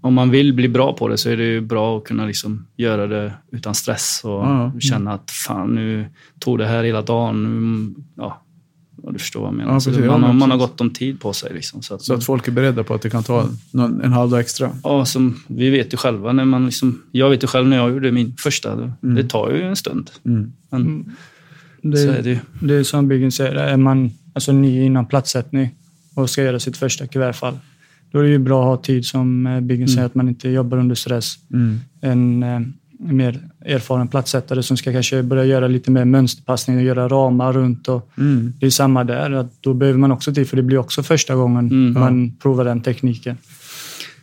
om 0.02 0.14
man 0.14 0.30
vill 0.30 0.54
bli 0.54 0.68
bra 0.68 0.94
på 0.94 1.08
det 1.08 1.18
så 1.18 1.30
är 1.30 1.38
det 1.38 1.44
ju 1.44 1.62
bra 1.62 1.98
att 1.98 2.04
kunna 2.04 2.26
liksom 2.26 2.68
göra 2.78 3.08
det 3.08 3.34
utan 3.52 3.76
stress 3.76 4.22
och 4.24 4.32
Ja. 4.32 4.72
känna 4.80 5.14
att 5.14 5.32
fan 5.32 5.76
nu 5.76 6.06
tog 6.40 6.58
det 6.58 6.66
här 6.68 6.84
hela 6.84 7.02
dagen. 7.02 7.44
Nu, 7.44 7.94
ja, 8.16 8.42
du 9.12 9.20
förstår 9.20 9.40
vad 9.40 9.50
jag 9.50 9.56
menar. 9.58 9.70
Ja, 9.72 9.76
precis. 9.76 9.96
det, 9.98 10.06
Ja, 10.06 10.12
man, 10.18 10.24
har- 10.42 10.48
man 10.48 10.58
gott 10.60 10.82
om 10.82 10.90
tid 10.90 11.20
på 11.20 11.34
sig. 11.34 11.54
Liksom, 11.54 11.82
så 11.82 11.94
att, 11.96 12.02
Så 12.02 12.14
att 12.14 12.24
folk 12.24 12.48
är 12.48 12.52
beredda 12.52 12.84
på 12.84 12.94
att 12.94 13.02
det 13.02 13.10
kan 13.10 13.24
ta 13.24 13.50
någon, 13.72 14.02
en 14.02 14.14
halv 14.14 14.32
dag 14.32 14.40
extra? 14.40 14.72
ja, 14.84 15.06
som, 15.06 15.36
vi 15.48 15.70
vet 15.70 15.94
ju 15.94 15.98
själva 15.98 16.34
när 16.34 16.46
man 16.46 16.66
liksom, 16.66 17.02
jag 17.12 17.30
vet 17.30 17.44
ju 17.44 17.48
själv 17.48 17.68
när 17.68 17.78
jag 17.78 17.90
gjorde 17.92 18.12
min 18.12 18.36
första. 18.40 18.76
Det, 18.76 18.92
Mm. 19.04 19.16
det 19.16 19.24
tar 19.24 19.52
ju 19.52 19.62
en 19.62 19.76
stund. 19.76 20.12
Mm. 20.26 20.52
Men 20.70 20.82
Mm. 20.82 21.98
så 21.98 22.08
är 22.12 22.14
Det, 22.16 22.22
det 22.22 22.30
ju. 22.30 22.40
det 22.62 22.76
är 22.76 22.84
som 22.84 23.08
Byggen 23.08 23.32
säger, 23.32 23.56
är 23.56 23.78
man 23.78 24.12
alltså, 24.34 24.52
ny 24.52 24.82
innan 24.86 25.06
platssättning 25.06 25.70
och 26.16 26.30
ska 26.30 26.44
göra 26.44 26.60
sitt 26.60 26.78
första 26.78 27.08
kuvertfall, 27.08 27.58
då 28.12 28.20
är 28.20 28.24
det 28.24 28.30
ju 28.30 28.38
bra 28.40 28.62
att 28.62 28.80
ha 28.80 28.84
tid 28.86 29.06
som 29.06 29.48
eh, 29.48 29.60
Byggen 29.62 29.88
säger, 29.88 30.06
att 30.06 30.16
man 30.16 30.28
inte 30.28 30.50
jobbar 30.50 30.78
under 30.78 30.96
stress. 30.96 31.36
Mm. 31.54 31.80
En 32.02 32.44
eh, 32.44 32.60
mer 33.00 33.40
erfaren 33.66 34.08
platssättare 34.08 34.64
som 34.64 34.78
ska 34.78 34.92
kanske 34.92 35.24
börja 35.24 35.46
göra 35.46 35.68
lite 35.68 35.92
mer 35.92 36.06
mönsterpassning 36.06 36.78
och 36.78 36.84
göra 36.84 37.08
ramar 37.08 37.54
runt. 37.54 37.88
Och 37.88 38.10
Mm. 38.18 38.54
det 38.60 38.66
är 38.66 38.70
samma 38.70 39.04
där, 39.04 39.32
att 39.32 39.52
då 39.62 39.74
behöver 39.74 40.00
man 40.00 40.12
också 40.12 40.34
tid 40.34 40.50
för 40.50 40.58
det 40.58 40.64
blir 40.64 40.78
också 40.78 41.04
första 41.04 41.36
gången 41.36 41.68
Mm. 41.68 41.94
man 41.94 42.32
provar 42.42 42.66
den 42.66 42.82
tekniken. 42.82 43.38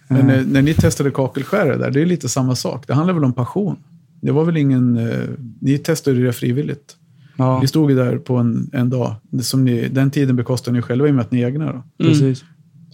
Men 0.08 0.18
Eh, 0.20 0.26
när, 0.26 0.44
när 0.44 0.62
ni 0.62 0.74
testade 0.74 1.10
kakelskärare 1.10 1.76
där, 1.78 1.90
det 1.90 2.02
är 2.02 2.06
lite 2.06 2.28
samma 2.28 2.54
sak. 2.56 2.84
Det 2.86 2.94
handlar 2.94 3.14
väl 3.14 3.24
om 3.24 3.32
passion? 3.32 3.76
Det 4.20 4.32
var 4.32 4.44
väl 4.44 4.56
ingen... 4.56 4.96
Eh, 4.96 5.18
ni 5.60 5.78
testade 5.78 6.22
det 6.24 6.32
frivilligt. 6.32 6.96
ja, 7.36 7.60
Ni 7.60 7.66
stod 7.68 7.90
ju 7.90 7.96
där 7.96 8.16
på 8.18 8.36
en, 8.36 8.70
en 8.72 8.90
dag. 8.90 9.14
Som 9.42 9.64
ni, 9.64 9.88
den 9.88 10.10
tiden 10.10 10.36
bekostar 10.36 10.72
ni 10.72 10.82
själva 10.82 11.08
i 11.08 11.10
och 11.10 11.14
med 11.14 11.22
att 11.24 11.30
ni 11.30 11.40
är 11.42 11.46
egna. 11.46 11.64
Då. 11.64 11.70
Mm. 11.72 11.82
precis. 11.96 12.44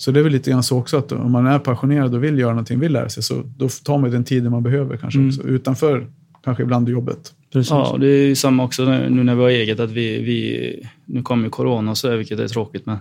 Så 0.00 0.10
det 0.10 0.20
är 0.20 0.24
väl 0.24 0.32
lite 0.32 0.50
grann 0.50 0.62
så 0.62 0.78
också 0.78 0.96
att 0.96 1.12
om 1.12 1.32
man 1.32 1.46
är 1.46 1.58
passionerad 1.58 2.14
och 2.14 2.24
vill 2.24 2.38
göra 2.38 2.50
någonting, 2.50 2.78
vill 2.80 2.92
lära 2.92 3.08
sig, 3.08 3.22
så 3.22 3.42
då 3.56 3.68
tar 3.84 3.98
man 3.98 4.10
den 4.10 4.24
tiden 4.24 4.50
man 4.52 4.62
behöver 4.62 4.96
kanske 4.96 5.18
Mm. 5.18 5.28
också. 5.28 5.42
Utanför 5.42 6.06
kanske 6.44 6.62
ibland 6.62 6.88
jobbet. 6.88 7.32
precis. 7.52 7.70
Ja, 7.70 7.96
det 8.00 8.06
är 8.08 8.26
ju 8.26 8.34
samma 8.34 8.64
också 8.64 8.84
nu 8.84 9.24
när 9.24 9.34
vi 9.34 9.42
har 9.42 9.48
eget. 9.48 9.80
Att 9.80 9.90
vi, 9.90 10.22
vi, 10.22 10.88
nu 11.04 11.22
kommer 11.22 11.44
ju 11.44 11.50
corona 11.50 11.94
så, 11.94 12.08
där, 12.08 12.16
vilket 12.16 12.40
är 12.40 12.48
tråkigt, 12.48 12.86
men 12.86 12.96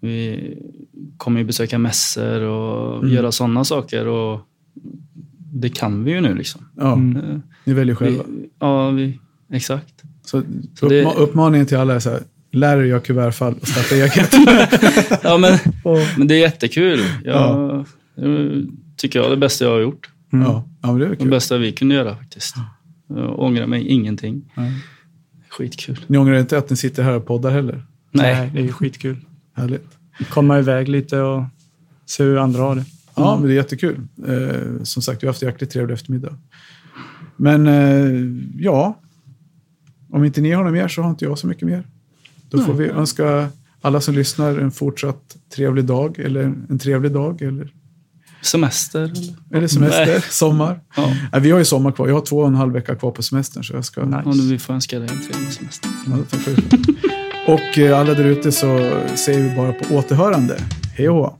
vi 0.00 0.40
kommer 1.16 1.40
ju 1.40 1.46
besöka 1.46 1.78
mässor 1.78 2.40
och 2.40 2.98
Mm. 3.02 3.14
göra 3.14 3.32
sådana 3.32 3.64
saker. 3.64 4.08
Och 4.08 4.40
det 5.54 5.68
kan 5.68 6.04
vi 6.04 6.10
ju 6.10 6.20
nu 6.20 6.34
liksom. 6.34 6.60
Ja, 6.76 6.92
Mm. 6.92 7.42
Ni 7.64 7.72
väljer 7.72 7.94
själva. 7.94 8.24
Vi, 8.28 8.48
ja, 8.58 8.90
vi, 8.90 9.18
exakt. 9.52 10.02
Så, 10.24 10.42
Så 10.80 10.88
det- 10.88 11.00
uppma- 11.04 11.14
uppmaningen 11.14 11.66
till 11.66 11.76
alla 11.76 11.94
är 11.94 11.98
så 11.98 12.10
här, 12.10 12.20
lär 12.52 12.76
er 12.76 12.82
göra 12.84 13.00
kuvertfall 13.00 13.54
och 13.60 13.68
starta 13.68 13.94
eget. 13.94 14.32
Ja, 15.22 15.38
men, 15.38 15.58
men 16.18 16.28
det 16.28 16.34
är 16.34 16.38
jättekul. 16.38 17.00
Jag, 17.24 17.34
Ja. 17.34 17.84
det 18.16 18.66
tycker 18.96 19.18
jag 19.18 19.26
är 19.26 19.30
det 19.30 19.36
bästa 19.36 19.64
jag 19.64 19.72
har 19.72 19.80
gjort. 19.80 20.10
mm. 20.32 20.46
ja. 20.46 20.68
ja, 20.82 20.92
men 20.92 21.00
det 21.00 21.14
Det 21.16 21.24
bästa 21.24 21.58
vi 21.58 21.72
kunde 21.72 21.94
göra 21.94 22.16
faktiskt. 22.16 22.54
Jag 23.08 23.38
ångrar 23.38 23.66
mig 23.66 23.86
ingenting. 23.88 24.52
Ja. 24.54 24.62
Skitkul. 25.48 25.98
Ni 26.06 26.18
ångrar 26.18 26.38
inte 26.38 26.58
att 26.58 26.70
ni 26.70 26.76
sitter 26.76 27.02
här 27.02 27.12
och 27.12 27.26
poddar 27.26 27.50
heller? 27.50 27.82
Nej. 28.10 28.50
det 28.54 28.58
är 28.60 28.62
ju 28.64 28.72
skitkul. 28.72 29.16
Härligt. 29.54 29.88
Komma 30.30 30.58
iväg 30.58 30.88
lite 30.88 31.20
och 31.20 31.42
se 32.06 32.24
hur 32.24 32.38
andra 32.38 32.62
har 32.62 32.74
det. 32.74 32.84
Ja, 33.14 33.36
men 33.38 33.48
det 33.48 33.54
är 33.54 33.56
jättekul. 33.56 34.00
Eh, 34.28 34.82
som 34.82 35.02
sagt, 35.02 35.22
vi 35.22 35.26
har 35.26 35.32
haft 35.32 35.42
en 35.42 35.48
jäkligt 35.48 35.70
trevlig 35.70 35.94
eftermiddag. 35.94 36.38
Men 37.36 37.66
eh, 37.66 38.42
ja, 38.64 38.98
om 40.10 40.24
inte 40.24 40.40
ni 40.40 40.50
har 40.50 40.64
något 40.64 40.72
mer 40.72 40.88
så 40.88 41.02
har 41.02 41.10
inte 41.10 41.24
jag 41.24 41.38
så 41.38 41.46
mycket 41.46 41.68
mer. 41.68 41.86
Då 42.52 42.62
får 42.62 42.72
vi 42.72 42.88
önska 42.88 43.48
alla 43.80 44.00
som 44.00 44.14
lyssnar 44.14 44.58
en 44.58 44.70
fortsatt 44.70 45.36
trevlig 45.54 45.84
dag 45.84 46.18
eller 46.18 46.42
en 46.42 46.78
trevlig 46.78 47.12
dag 47.12 47.42
eller, 47.42 47.72
Semester 48.42 49.00
eller? 49.02 49.34
eller 49.54 49.66
semester, 49.68 50.06
Nej. 50.06 50.22
sommar. 50.30 50.80
Ja. 50.96 51.14
Nej, 51.32 51.40
vi 51.40 51.50
har 51.50 51.58
ju 51.58 51.64
sommar 51.64 51.92
kvar. 51.92 52.08
Jag 52.08 52.14
har 52.14 52.20
två 52.20 52.38
och 52.38 52.46
en 52.46 52.54
halv 52.54 52.72
vecka 52.72 52.94
kvar 52.94 53.10
på 53.10 53.22
semestern 53.22 53.64
så 53.64 53.74
jag 53.74 53.84
ska... 53.84 54.04
Nice. 54.04 54.22
Ja, 54.24 54.32
vi 54.50 54.58
får 54.58 54.74
önska 54.74 54.98
dig 54.98 55.08
en 55.12 55.32
trevlig 55.32 55.52
semester. 55.52 55.90
Ja, 56.06 56.12
tack 56.30 56.40
för 56.40 56.50
det. 56.50 56.92
Och 57.52 57.78
eh, 57.78 58.00
alla 58.00 58.14
där 58.14 58.24
ute 58.24 58.52
så 58.52 58.66
säger 59.14 59.48
vi 59.48 59.56
bara 59.56 59.72
på 59.72 59.94
återhörande. 59.94 60.58
Hej 60.96 61.08
och 61.08 61.16
hå! 61.16 61.36